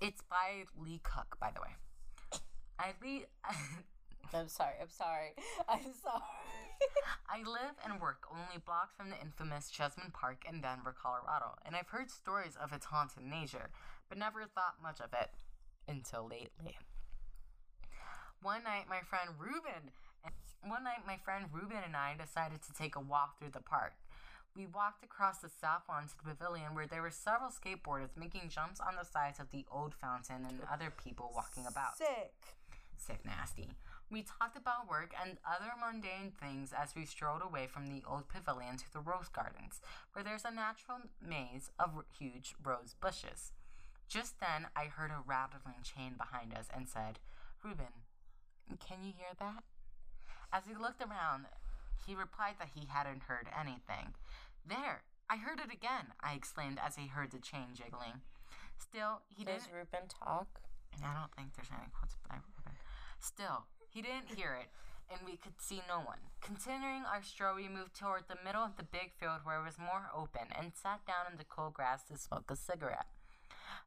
it's 0.00 0.20
by 0.28 0.64
Lee 0.78 1.00
Cook, 1.02 1.38
by 1.40 1.50
the 1.54 1.62
way. 1.62 2.40
I 2.78 2.92
Lee, 3.02 3.24
I'm 4.34 4.48
sorry. 4.48 4.74
I'm 4.80 4.90
sorry. 4.90 5.32
I'm 5.68 5.94
sorry. 6.02 6.22
I 7.28 7.38
live 7.38 7.74
and 7.84 8.00
work 8.00 8.24
only 8.30 8.60
blocks 8.64 8.94
from 8.96 9.10
the 9.10 9.20
infamous 9.20 9.70
Cheesman 9.70 10.12
Park 10.12 10.44
in 10.48 10.60
Denver, 10.60 10.94
Colorado, 11.00 11.56
and 11.64 11.74
I've 11.74 11.88
heard 11.88 12.10
stories 12.10 12.56
of 12.62 12.72
its 12.72 12.86
haunted 12.86 13.24
nature, 13.24 13.70
but 14.08 14.18
never 14.18 14.44
thought 14.44 14.76
much 14.82 15.00
of 15.00 15.12
it 15.12 15.30
until 15.88 16.24
lately. 16.28 16.78
One 18.42 18.64
night, 18.64 18.84
my 18.88 19.00
friend 19.00 19.30
Ruben, 19.38 19.90
one 20.66 20.84
night 20.84 21.06
my 21.06 21.16
friend 21.16 21.46
Ruben 21.52 21.82
and 21.84 21.96
I 21.96 22.14
decided 22.18 22.62
to 22.62 22.72
take 22.72 22.96
a 22.96 23.00
walk 23.00 23.38
through 23.38 23.50
the 23.52 23.60
park. 23.60 23.94
We 24.56 24.66
walked 24.66 25.04
across 25.04 25.38
the 25.38 25.50
south 25.50 25.82
lawn 25.88 26.04
to 26.08 26.16
the 26.16 26.34
pavilion 26.34 26.74
where 26.74 26.86
there 26.86 27.02
were 27.02 27.10
several 27.10 27.50
skateboarders 27.50 28.16
making 28.16 28.48
jumps 28.48 28.80
on 28.80 28.96
the 28.96 29.04
sides 29.04 29.38
of 29.38 29.50
the 29.50 29.66
old 29.70 29.94
fountain 29.94 30.46
and 30.48 30.60
other 30.72 30.92
people 31.04 31.30
walking 31.34 31.66
about. 31.66 31.98
Sick. 31.98 32.32
Sick 32.96 33.20
nasty. 33.24 33.68
We 34.10 34.22
talked 34.22 34.56
about 34.56 34.88
work 34.88 35.12
and 35.20 35.36
other 35.44 35.72
mundane 35.78 36.32
things 36.40 36.72
as 36.72 36.94
we 36.94 37.04
strolled 37.04 37.42
away 37.42 37.66
from 37.66 37.88
the 37.88 38.02
old 38.08 38.28
pavilion 38.28 38.78
to 38.78 38.92
the 38.92 39.00
rose 39.00 39.28
gardens, 39.28 39.80
where 40.12 40.24
there's 40.24 40.44
a 40.44 40.54
natural 40.54 40.98
maze 41.20 41.70
of 41.78 41.90
huge 42.18 42.54
rose 42.64 42.94
bushes. 42.98 43.52
Just 44.08 44.38
then, 44.40 44.68
I 44.76 44.84
heard 44.84 45.10
a 45.10 45.22
rattling 45.26 45.82
chain 45.82 46.14
behind 46.16 46.54
us 46.54 46.68
and 46.74 46.88
said, 46.88 47.18
Reuben, 47.62 48.06
can 48.78 49.02
you 49.02 49.12
hear 49.16 49.34
that? 49.38 49.64
As 50.52 50.64
he 50.66 50.74
looked 50.74 51.02
around, 51.02 51.46
he 52.06 52.14
replied 52.14 52.54
that 52.58 52.70
he 52.74 52.86
hadn't 52.86 53.24
heard 53.26 53.48
anything. 53.50 54.14
There, 54.64 55.02
I 55.28 55.36
heard 55.36 55.58
it 55.58 55.72
again, 55.74 56.14
I 56.22 56.34
exclaimed 56.34 56.78
as 56.78 56.94
he 56.96 57.08
heard 57.08 57.32
the 57.32 57.38
chain 57.42 57.74
jiggling. 57.74 58.22
Still, 58.78 59.22
he 59.28 59.44
Does 59.44 59.64
didn't. 59.66 59.74
Ruben 59.74 60.06
talk? 60.08 60.60
And 60.94 61.04
I 61.04 61.18
don't 61.18 61.34
think 61.34 61.54
there's 61.56 61.74
any 61.74 61.90
quotes 61.90 62.14
by 62.28 62.36
Ruben. 62.36 62.78
Still, 63.18 63.66
he 63.90 64.02
didn't 64.02 64.38
hear 64.38 64.54
it, 64.54 64.70
and 65.10 65.18
we 65.26 65.36
could 65.36 65.58
see 65.58 65.82
no 65.88 65.98
one. 65.98 66.22
Continuing 66.40 67.02
our 67.02 67.22
stroll, 67.22 67.56
we 67.56 67.68
moved 67.68 67.98
toward 67.98 68.28
the 68.28 68.38
middle 68.44 68.62
of 68.62 68.76
the 68.76 68.86
big 68.86 69.18
field 69.18 69.42
where 69.42 69.58
it 69.58 69.64
was 69.66 69.78
more 69.78 70.10
open 70.14 70.54
and 70.54 70.70
sat 70.74 71.02
down 71.06 71.26
in 71.32 71.38
the 71.38 71.48
cool 71.48 71.70
grass 71.70 72.04
to 72.04 72.16
smoke 72.16 72.50
a 72.50 72.56
cigarette. 72.56 73.10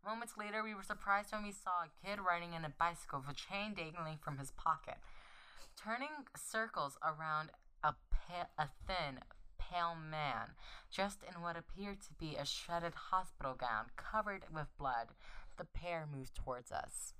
Moments 0.05 0.33
later, 0.37 0.63
we 0.63 0.73
were 0.73 0.83
surprised 0.83 1.31
when 1.31 1.43
we 1.43 1.51
saw 1.51 1.83
a 1.83 2.05
kid 2.05 2.19
riding 2.19 2.53
in 2.53 2.65
a 2.65 2.69
bicycle 2.69 3.19
with 3.19 3.35
a 3.35 3.39
chain 3.39 3.73
dangling 3.75 4.17
from 4.21 4.37
his 4.37 4.51
pocket, 4.51 4.97
turning 5.81 6.25
circles 6.35 6.97
around 7.03 7.49
a, 7.83 7.93
pa- 8.09 8.49
a 8.57 8.69
thin, 8.87 9.19
pale 9.59 9.95
man, 9.95 10.55
dressed 10.93 11.19
in 11.23 11.41
what 11.41 11.57
appeared 11.57 12.01
to 12.01 12.13
be 12.17 12.35
a 12.35 12.45
shredded 12.45 12.93
hospital 13.11 13.53
gown 13.53 13.85
covered 13.97 14.43
with 14.53 14.75
blood. 14.77 15.09
The 15.57 15.65
pair 15.65 16.07
moved 16.11 16.35
towards 16.35 16.71
us. 16.71 17.13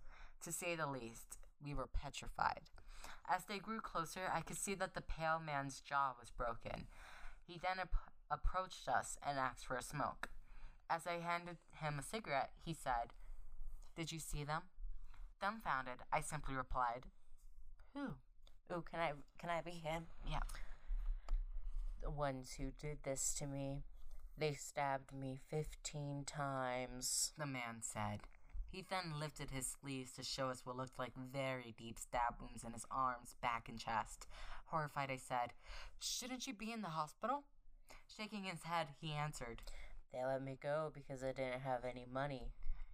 To 0.44 0.52
say 0.52 0.76
the 0.76 0.88
least, 0.88 1.38
we 1.64 1.74
were 1.74 1.88
petrified. 1.88 2.62
As 3.30 3.44
they 3.44 3.60
grew 3.60 3.82
closer, 3.82 4.32
I 4.34 4.42
could 4.42 4.58
see 4.58 4.74
that 4.76 4.94
the 4.96 5.02
pale 5.02 5.40
man's 5.46 5.82
jaw 5.82 6.14
was 6.20 6.32
broken. 6.32 6.88
He 7.46 7.60
then 7.62 7.80
ap- 7.80 8.12
approached 8.32 8.88
us 8.88 9.18
and 9.26 9.38
asked 9.38 9.66
for 9.66 9.76
a 9.76 9.84
smoke. 9.84 10.30
As 10.90 11.06
I 11.06 11.20
handed 11.24 11.58
him 11.72 12.00
a 12.00 12.04
cigarette, 12.04 12.52
he 12.66 12.74
said, 12.74 13.14
Did 13.96 14.12
you 14.12 14.20
see 14.20 14.44
them? 14.44 14.64
Dumbfounded, 15.40 16.00
I 16.12 16.22
simply 16.22 16.56
replied, 16.56 17.06
Who? 17.94 18.16
Ooh, 18.72 18.84
can 18.90 19.00
I 19.00 19.14
can 19.40 19.50
I 19.50 19.62
be 19.62 19.72
him? 19.72 20.08
Yeah. 20.30 20.40
The 22.02 22.12
ones 22.12 22.56
who 22.58 22.72
did 22.80 23.00
this 23.04 23.34
to 23.40 23.48
me. 23.48 23.84
They 24.38 24.54
stabbed 24.54 25.14
me 25.14 25.38
fifteen 25.50 26.24
times. 26.26 27.34
The 27.38 27.46
man 27.46 27.82
said. 27.82 28.22
He 28.72 28.86
then 28.88 29.20
lifted 29.20 29.50
his 29.50 29.76
sleeves 29.82 30.12
to 30.14 30.24
show 30.24 30.50
us 30.50 30.62
what 30.64 30.78
looked 30.78 31.00
like 31.00 31.14
very 31.16 31.74
deep 31.78 31.98
stab 31.98 32.36
wounds 32.40 32.64
in 32.64 32.74
his 32.74 32.86
arms, 32.92 33.36
back, 33.42 33.68
and 33.68 33.80
chest. 33.80 34.28
Horrified, 34.68 35.10
I 35.10 35.18
said, 35.18 35.54
Shouldn't 36.00 36.46
you 36.46 36.54
be 36.54 36.72
in 36.72 36.82
the 36.82 36.90
hospital? 36.90 37.44
Shaking 38.16 38.44
his 38.44 38.64
head, 38.64 38.90
he 39.02 39.14
answered. 39.14 39.64
They 40.12 40.26
let 40.26 40.44
me 40.44 40.58
go 40.62 40.92
because 40.94 41.24
I 41.24 41.32
didn't 41.32 41.62
have 41.62 41.86
any 41.86 42.06
money. 42.12 42.52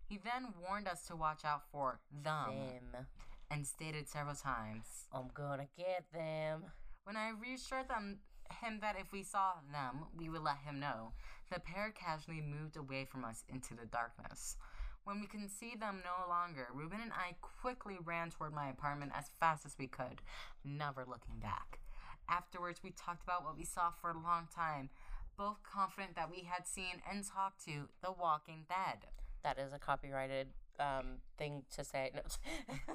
He 0.08 0.18
then 0.18 0.54
warned 0.68 0.88
us 0.88 1.04
to 1.08 1.16
watch 1.16 1.46
out 1.46 1.64
for 1.72 2.00
them 2.12 2.52
Them. 2.92 3.08
and 3.50 3.66
stated 3.66 4.08
several 4.08 4.36
times. 4.36 5.08
I'm 5.14 5.30
gonna 5.34 5.68
get 5.78 6.06
them. 6.14 6.66
When 7.06 7.16
I 7.16 7.30
reassured 7.30 7.90
them, 7.90 8.20
him 8.62 8.80
that 8.82 8.98
if 9.00 9.12
we 9.12 9.24
saw 9.24 9.54
them, 9.72 10.06
we 10.16 10.30
would 10.30 10.44
let 10.44 10.58
him 10.58 10.80
know, 10.80 11.14
the 11.52 11.60
pair 11.60 11.92
casually 11.92 12.42
moved 12.42 12.78
away 12.78 13.06
from 13.06 13.26
us 13.26 13.44
into 13.50 13.74
the 13.76 13.86
darkness. 13.86 14.58
When 15.04 15.22
we 15.22 15.28
could 15.28 15.50
see 15.50 15.76
them 15.80 16.02
no 16.04 16.28
longer, 16.28 16.68
Ruben 16.74 17.00
and 17.02 17.14
I 17.14 17.36
quickly 17.42 17.98
ran 18.04 18.32
toward 18.32 18.54
my 18.54 18.70
apartment 18.70 19.12
as 19.16 19.30
fast 19.40 19.66
as 19.66 19.76
we 19.78 19.88
could, 19.88 20.22
never 20.64 21.06
looking 21.08 21.40
back. 21.40 21.80
Afterwards, 22.28 22.82
we 22.84 22.90
talked 22.90 23.24
about 23.24 23.44
what 23.44 23.56
we 23.56 23.66
saw 23.66 23.92
for 24.02 24.10
a 24.10 24.14
long 24.20 24.48
time, 24.54 24.90
both 25.38 25.64
confident 25.64 26.16
that 26.16 26.30
we 26.32 26.48
had 26.50 26.68
seen 26.68 27.02
and 27.10 27.24
talked 27.26 27.64
to 27.66 27.90
The 28.02 28.12
Walking 28.12 28.66
Dead. 28.68 29.08
That 29.44 29.60
is 29.60 29.74
a 29.74 29.80
copyrighted 29.80 30.48
um, 30.80 31.20
thing 31.38 31.64
to 31.76 31.84
say. 31.84 32.12
No. 32.14 32.22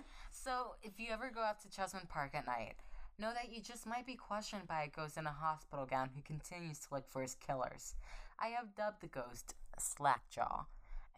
So, 0.33 0.77
if 0.83 0.99
you 0.99 1.09
ever 1.13 1.31
go 1.35 1.41
out 1.43 1.61
to 1.63 1.69
Cheesman 1.69 2.09
Park 2.09 2.31
at 2.35 2.47
night, 2.47 2.75
know 3.19 3.33
that 3.35 3.53
you 3.53 3.61
just 3.61 3.87
might 3.87 4.07
be 4.07 4.15
questioned 4.15 4.67
by 4.67 4.85
a 4.85 4.89
ghost 4.89 5.19
in 5.19 5.27
a 5.27 5.33
hospital 5.33 5.85
gown 5.85 6.11
who 6.15 6.23
continues 6.23 6.79
to 6.79 6.95
look 6.95 7.09
for 7.09 7.21
his 7.21 7.35
killers. 7.35 7.95
I 8.39 8.49
have 8.49 8.75
dubbed 8.75 9.03
the 9.03 9.09
ghost 9.09 9.55
Slackjaw, 9.79 10.65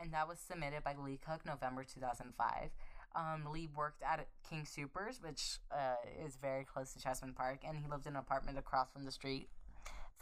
and 0.00 0.12
that 0.12 0.26
was 0.26 0.38
submitted 0.40 0.82
by 0.82 0.94
Lee 0.98 1.20
Cook 1.24 1.46
November 1.46 1.84
2005. 1.84 2.70
Um, 3.14 3.52
Lee 3.52 3.68
worked 3.76 4.02
at 4.02 4.26
King 4.48 4.64
Soopers, 4.64 5.22
which 5.22 5.58
uh, 5.70 5.96
is 6.24 6.36
very 6.36 6.64
close 6.64 6.92
to 6.94 6.98
Cheesman 7.00 7.34
Park, 7.34 7.60
and 7.66 7.76
he 7.76 7.86
lived 7.86 8.06
in 8.06 8.14
an 8.14 8.18
apartment 8.18 8.58
across 8.58 8.90
from 8.90 9.04
the 9.04 9.12
street 9.12 9.48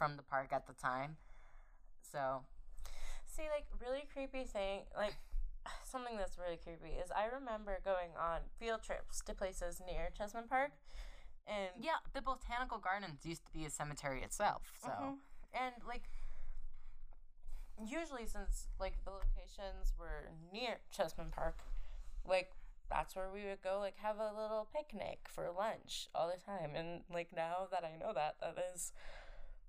from 0.01 0.17
the 0.17 0.23
park 0.23 0.49
at 0.51 0.65
the 0.65 0.73
time. 0.73 1.17
So, 2.01 2.41
See, 3.27 3.43
like, 3.55 3.65
really 3.79 4.03
creepy 4.11 4.43
thing, 4.45 4.81
like, 4.97 5.13
something 5.85 6.17
that's 6.17 6.37
really 6.39 6.57
creepy 6.57 6.95
is 6.97 7.11
I 7.11 7.25
remember 7.33 7.77
going 7.85 8.09
on 8.19 8.39
field 8.59 8.81
trips 8.83 9.21
to 9.27 9.35
places 9.35 9.79
near 9.85 10.09
Cheesman 10.17 10.49
Park, 10.49 10.71
and 11.45 11.69
yeah, 11.79 12.01
the 12.13 12.21
Botanical 12.21 12.79
Gardens 12.79 13.25
used 13.25 13.45
to 13.45 13.51
be 13.53 13.63
a 13.65 13.69
cemetery 13.69 14.23
itself. 14.23 14.73
So, 14.83 14.89
Mhm. 14.89 15.17
and 15.53 15.75
like, 15.87 16.09
usually 17.77 18.25
since 18.25 18.67
like 18.79 19.03
the 19.05 19.11
locations 19.11 19.93
were 19.97 20.29
near 20.51 20.79
Cheesman 20.91 21.31
Park, 21.31 21.59
like 22.25 22.51
that's 22.89 23.15
where 23.15 23.31
we 23.31 23.45
would 23.45 23.61
go 23.61 23.79
like 23.79 23.95
have 23.97 24.17
a 24.19 24.33
little 24.33 24.67
picnic 24.75 25.27
for 25.29 25.49
lunch 25.51 26.09
all 26.13 26.27
the 26.27 26.41
time, 26.43 26.75
and 26.75 27.03
like 27.09 27.31
now 27.33 27.67
that 27.71 27.83
I 27.85 27.95
know 27.95 28.11
that, 28.13 28.35
that 28.41 28.57
is 28.75 28.91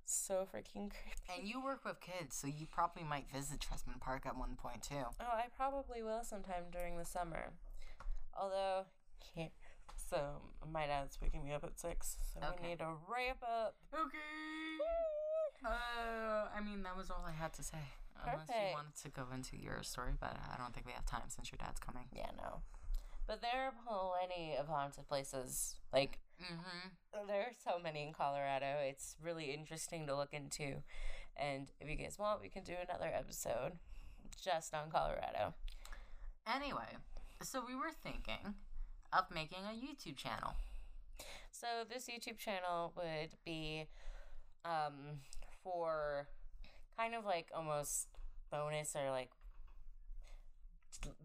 so 0.05 0.47
freaking 0.53 0.91
creepy. 0.91 1.39
and 1.39 1.47
you 1.49 1.63
work 1.63 1.85
with 1.85 2.01
kids, 2.01 2.37
so 2.37 2.47
you 2.47 2.67
probably 2.71 3.03
might 3.05 3.31
visit 3.33 3.61
Cheesman 3.61 4.01
Park 4.01 4.27
at 4.27 4.37
one 4.37 4.57
point 4.57 4.83
too. 4.83 5.05
Oh, 5.21 5.25
I 5.33 5.47
probably 5.57 6.03
will 6.03 6.25
sometime 6.25 6.65
during 6.73 6.97
the 6.99 7.05
summer. 7.05 7.51
Although, 8.39 8.85
can't. 9.35 9.53
So, 9.97 10.43
my 10.71 10.87
dad's 10.87 11.19
waking 11.23 11.45
me 11.45 11.53
up 11.53 11.65
at 11.65 11.79
6, 11.79 12.17
so 12.35 12.41
Okay. 12.47 12.57
we 12.63 12.69
need 12.71 12.79
to 12.81 12.93
ramp 13.09 13.39
up. 13.43 13.75
Okay. 13.95 14.19
Uh, 15.65 16.49
I 16.55 16.61
mean, 16.65 16.83
that 16.83 16.97
was 16.97 17.11
all 17.11 17.25
I 17.27 17.33
had 17.33 17.53
to 17.55 17.63
say. 17.63 17.79
Unless 18.25 18.49
you 18.49 18.75
wanted 18.75 18.95
to 19.03 19.09
go 19.09 19.25
into 19.35 19.57
your 19.57 19.83
story, 19.83 20.13
but 20.21 20.37
I 20.53 20.57
don't 20.57 20.73
think 20.75 20.87
we 20.87 20.93
have 20.93 21.07
time 21.07 21.29
since 21.29 21.51
your 21.51 21.59
dad's 21.59 21.81
coming. 21.81 22.05
Yeah, 22.15 22.31
no. 22.37 22.61
But 23.27 23.41
there 23.41 23.67
are 23.67 23.73
plenty 23.87 24.57
of 24.57 24.67
haunted 24.69 25.09
places. 25.09 25.77
Like, 25.93 26.19
Mm-hmm. 26.43 27.29
there 27.29 27.43
are 27.43 27.53
so 27.65 27.79
many 27.81 28.03
in 28.03 28.13
Colorado. 28.13 28.79
It's 28.81 29.15
really 29.23 29.53
interesting 29.55 30.09
to 30.09 30.17
look 30.17 30.33
into. 30.33 30.83
And 31.37 31.71
if 31.81 31.89
you 31.89 31.95
guys 31.95 32.19
want, 32.19 32.41
we 32.41 32.49
can 32.49 32.65
do 32.65 32.73
another 32.83 33.09
episode 33.15 33.73
just 34.43 34.75
on 34.75 34.91
Colorado. 34.91 35.55
Anyway, 36.53 36.97
so 37.43 37.63
we 37.65 37.77
were 37.77 37.93
thinking 38.03 38.55
of 39.13 39.27
making 39.33 39.59
a 39.65 39.73
YouTube 39.73 40.17
channel. 40.17 40.55
So 41.53 41.67
this 41.89 42.07
YouTube 42.09 42.39
channel 42.39 42.93
would 42.97 43.35
be 43.45 43.87
um 44.65 45.21
for 45.63 46.27
kind 46.99 47.15
of 47.15 47.25
like 47.25 47.51
almost 47.55 48.09
bonus 48.51 48.97
or 48.97 49.11
like 49.11 49.31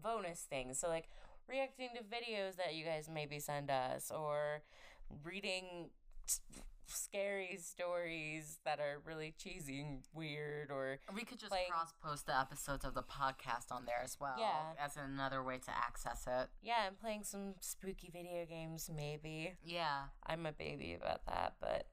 bonus 0.00 0.46
things. 0.48 0.78
So 0.78 0.86
like 0.88 1.08
reacting 1.48 1.88
to 1.96 2.02
videos 2.02 2.56
that 2.56 2.74
you 2.74 2.84
guys 2.84 3.08
maybe 3.12 3.38
send 3.38 3.70
us 3.70 4.10
or 4.10 4.62
reading 5.24 5.90
s- 6.26 6.40
scary 6.86 7.58
stories 7.60 8.58
that 8.64 8.78
are 8.80 9.00
really 9.04 9.34
cheesy 9.38 9.80
and 9.80 10.00
weird 10.14 10.70
or 10.70 10.98
We 11.14 11.22
could 11.24 11.38
just 11.38 11.52
cross 11.70 11.92
post 12.02 12.26
the 12.26 12.38
episodes 12.38 12.84
of 12.84 12.94
the 12.94 13.02
podcast 13.02 13.70
on 13.70 13.84
there 13.86 14.00
as 14.02 14.16
well. 14.20 14.36
Yeah. 14.38 14.72
As 14.82 14.96
another 14.96 15.42
way 15.42 15.58
to 15.58 15.70
access 15.70 16.26
it. 16.26 16.48
yeah, 16.62 16.86
and 16.86 16.98
playing 16.98 17.24
some 17.24 17.54
spooky 17.60 18.10
video 18.12 18.44
games 18.46 18.90
maybe. 18.94 19.54
Yeah. 19.64 20.04
I'm 20.26 20.46
a 20.46 20.52
baby 20.52 20.94
about 20.94 21.24
that, 21.26 21.54
but 21.60 21.86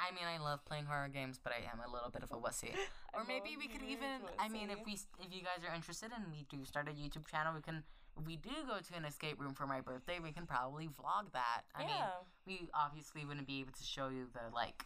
I 0.00 0.12
mean, 0.14 0.22
I 0.32 0.38
love 0.42 0.64
playing 0.64 0.84
horror 0.84 1.08
games, 1.08 1.40
but 1.42 1.52
I 1.52 1.58
am 1.72 1.80
a 1.80 1.92
little 1.92 2.10
bit 2.10 2.22
of 2.22 2.30
a 2.30 2.36
wussy. 2.36 2.70
Or 3.14 3.24
maybe 3.26 3.56
we 3.58 3.66
could 3.66 3.82
even. 3.82 4.22
I 4.38 4.48
mean, 4.48 4.70
if 4.70 4.78
we, 4.86 4.92
if 4.92 5.32
you 5.34 5.40
guys 5.42 5.66
are 5.68 5.74
interested 5.74 6.12
and 6.14 6.26
we 6.30 6.46
do 6.48 6.64
start 6.64 6.86
a 6.86 6.92
YouTube 6.92 7.26
channel, 7.26 7.52
we 7.52 7.60
can. 7.62 7.82
We 8.26 8.36
do 8.36 8.50
go 8.66 8.78
to 8.80 8.96
an 8.96 9.04
escape 9.04 9.40
room 9.40 9.54
for 9.54 9.66
my 9.66 9.80
birthday, 9.80 10.18
we 10.22 10.32
can 10.32 10.46
probably 10.46 10.86
vlog 10.88 11.32
that. 11.32 11.62
I 11.74 11.80
mean, 11.80 11.88
Yeah. 11.90 12.10
we 12.46 12.68
obviously 12.74 13.24
wouldn't 13.24 13.46
be 13.46 13.60
able 13.60 13.72
to 13.72 13.84
show 13.84 14.08
you 14.08 14.26
the 14.32 14.52
like 14.54 14.84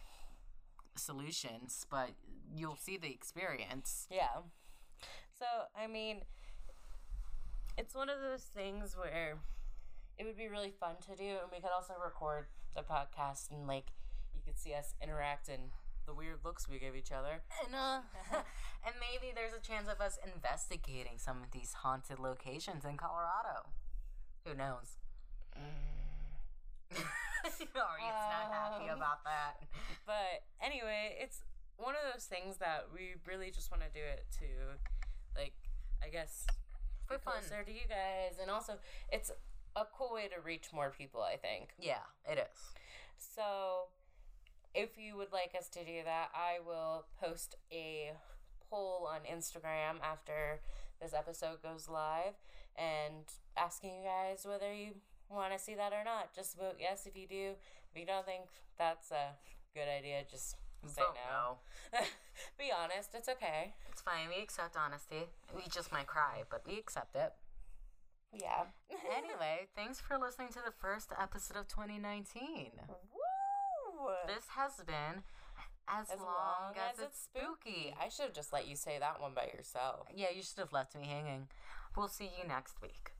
solutions, 0.95 1.85
but 1.89 2.11
you'll 2.55 2.75
see 2.75 2.97
the 2.97 3.11
experience. 3.11 4.07
Yeah. 4.11 4.41
So, 5.37 5.45
I 5.75 5.87
mean, 5.87 6.21
it's 7.77 7.95
one 7.95 8.09
of 8.09 8.19
those 8.21 8.43
things 8.43 8.95
where 8.95 9.37
it 10.19 10.25
would 10.25 10.37
be 10.37 10.47
really 10.47 10.71
fun 10.71 10.95
to 11.09 11.15
do, 11.15 11.23
and 11.41 11.51
we 11.51 11.59
could 11.59 11.71
also 11.75 11.93
record 12.03 12.45
the 12.75 12.81
podcast 12.83 13.49
and, 13.51 13.67
like, 13.67 13.87
you 14.35 14.41
could 14.45 14.57
see 14.59 14.73
us 14.75 14.93
interact 15.01 15.49
and 15.49 15.71
the 16.05 16.13
weird 16.13 16.39
looks 16.43 16.67
we 16.67 16.79
give 16.79 16.95
each 16.95 17.11
other. 17.11 17.41
And 17.65 17.75
uh, 17.75 18.01
and 18.85 18.95
maybe 18.99 19.33
there's 19.33 19.53
a 19.53 19.59
chance 19.65 19.87
of 19.87 19.99
us 20.01 20.17
investigating 20.35 21.17
some 21.17 21.41
of 21.41 21.51
these 21.51 21.73
haunted 21.83 22.19
locations 22.19 22.85
in 22.85 22.97
Colorado. 22.97 23.69
Who 24.45 24.53
knows? 24.53 24.97
Aria's 26.93 28.29
not 28.29 28.51
happy 28.51 28.89
Um, 28.89 28.97
about 28.97 29.23
that. 29.25 29.57
But 30.05 30.43
anyway, 30.61 31.17
it's 31.19 31.41
one 31.77 31.95
of 31.95 32.01
those 32.13 32.25
things 32.25 32.57
that 32.57 32.87
we 32.93 33.15
really 33.27 33.51
just 33.51 33.71
want 33.71 33.83
to 33.83 33.89
do 33.89 34.03
it 34.05 34.25
to, 34.39 34.45
like, 35.39 35.53
I 36.03 36.09
guess, 36.09 36.45
For 37.05 37.17
fun. 37.17 37.35
closer 37.39 37.63
to 37.63 37.71
you 37.71 37.87
guys, 37.89 38.37
and 38.41 38.49
also 38.51 38.73
it's 39.11 39.31
a 39.75 39.83
cool 39.97 40.13
way 40.13 40.27
to 40.27 40.39
reach 40.43 40.67
more 40.73 40.91
people. 40.91 41.21
I 41.21 41.37
think. 41.37 41.69
Yeah, 41.79 42.03
it 42.29 42.37
is. 42.37 42.57
So, 43.17 43.87
if 44.73 44.97
you 44.97 45.15
would 45.17 45.31
like 45.31 45.53
us 45.57 45.69
to 45.69 45.79
do 45.83 46.03
that, 46.05 46.29
I 46.33 46.59
will 46.65 47.05
post 47.21 47.55
a 47.71 48.11
poll 48.69 49.07
on 49.09 49.21
Instagram 49.21 50.01
after 50.03 50.61
this 51.01 51.13
episode 51.13 51.61
goes 51.61 51.89
live 51.89 52.33
and 52.77 53.25
asking 53.57 53.91
you 53.97 54.03
guys 54.03 54.45
whether 54.47 54.73
you 54.73 54.95
want 55.29 55.53
to 55.53 55.59
see 55.59 55.75
that 55.75 55.93
or 55.93 56.03
not. 56.03 56.33
Just 56.33 56.57
vote 56.57 56.77
yes 56.79 57.05
if 57.05 57.15
you 57.15 57.27
do. 57.27 57.53
If 57.93 57.99
you 57.99 58.05
don't 58.05 58.25
think 58.25 58.45
that's 58.77 59.11
a 59.11 59.35
good 59.75 59.87
idea, 59.87 60.23
just 60.29 60.55
say 60.87 61.01
Vote 61.01 61.15
no. 61.15 61.99
Be 62.57 62.71
honest, 62.71 63.11
it's 63.13 63.29
okay. 63.29 63.73
It's 63.91 64.01
fine. 64.01 64.29
We 64.35 64.41
accept 64.41 64.75
honesty. 64.75 65.29
We 65.55 65.63
just 65.71 65.91
might 65.91 66.07
cry, 66.07 66.43
but 66.49 66.63
we 66.67 66.77
accept 66.79 67.15
it. 67.15 67.33
Yeah. 68.33 68.65
Anyway, 69.15 69.67
thanks 69.75 69.99
for 69.99 70.17
listening 70.17 70.47
to 70.49 70.59
the 70.65 70.71
first 70.79 71.11
episode 71.21 71.57
of 71.57 71.67
2019. 71.67 72.71
This 74.27 74.45
has 74.55 74.73
been 74.85 75.23
as, 75.87 76.07
long, 76.19 76.73
as, 76.75 76.99
it's 76.99 77.27
spooky. 77.27 77.93
I 77.99 78.09
should 78.09 78.25
have 78.25 78.33
just 78.33 78.53
let 78.53 78.67
you 78.67 78.75
say 78.75 78.97
that 78.99 79.21
one 79.21 79.33
by 79.33 79.49
yourself. 79.55 80.07
Yeah, 80.15 80.27
you 80.35 80.41
should 80.41 80.59
have 80.59 80.73
left 80.73 80.95
me 80.95 81.05
hanging. 81.07 81.47
We'll 81.95 82.07
see 82.07 82.31
you 82.41 82.47
next 82.47 82.81
week. 82.81 83.11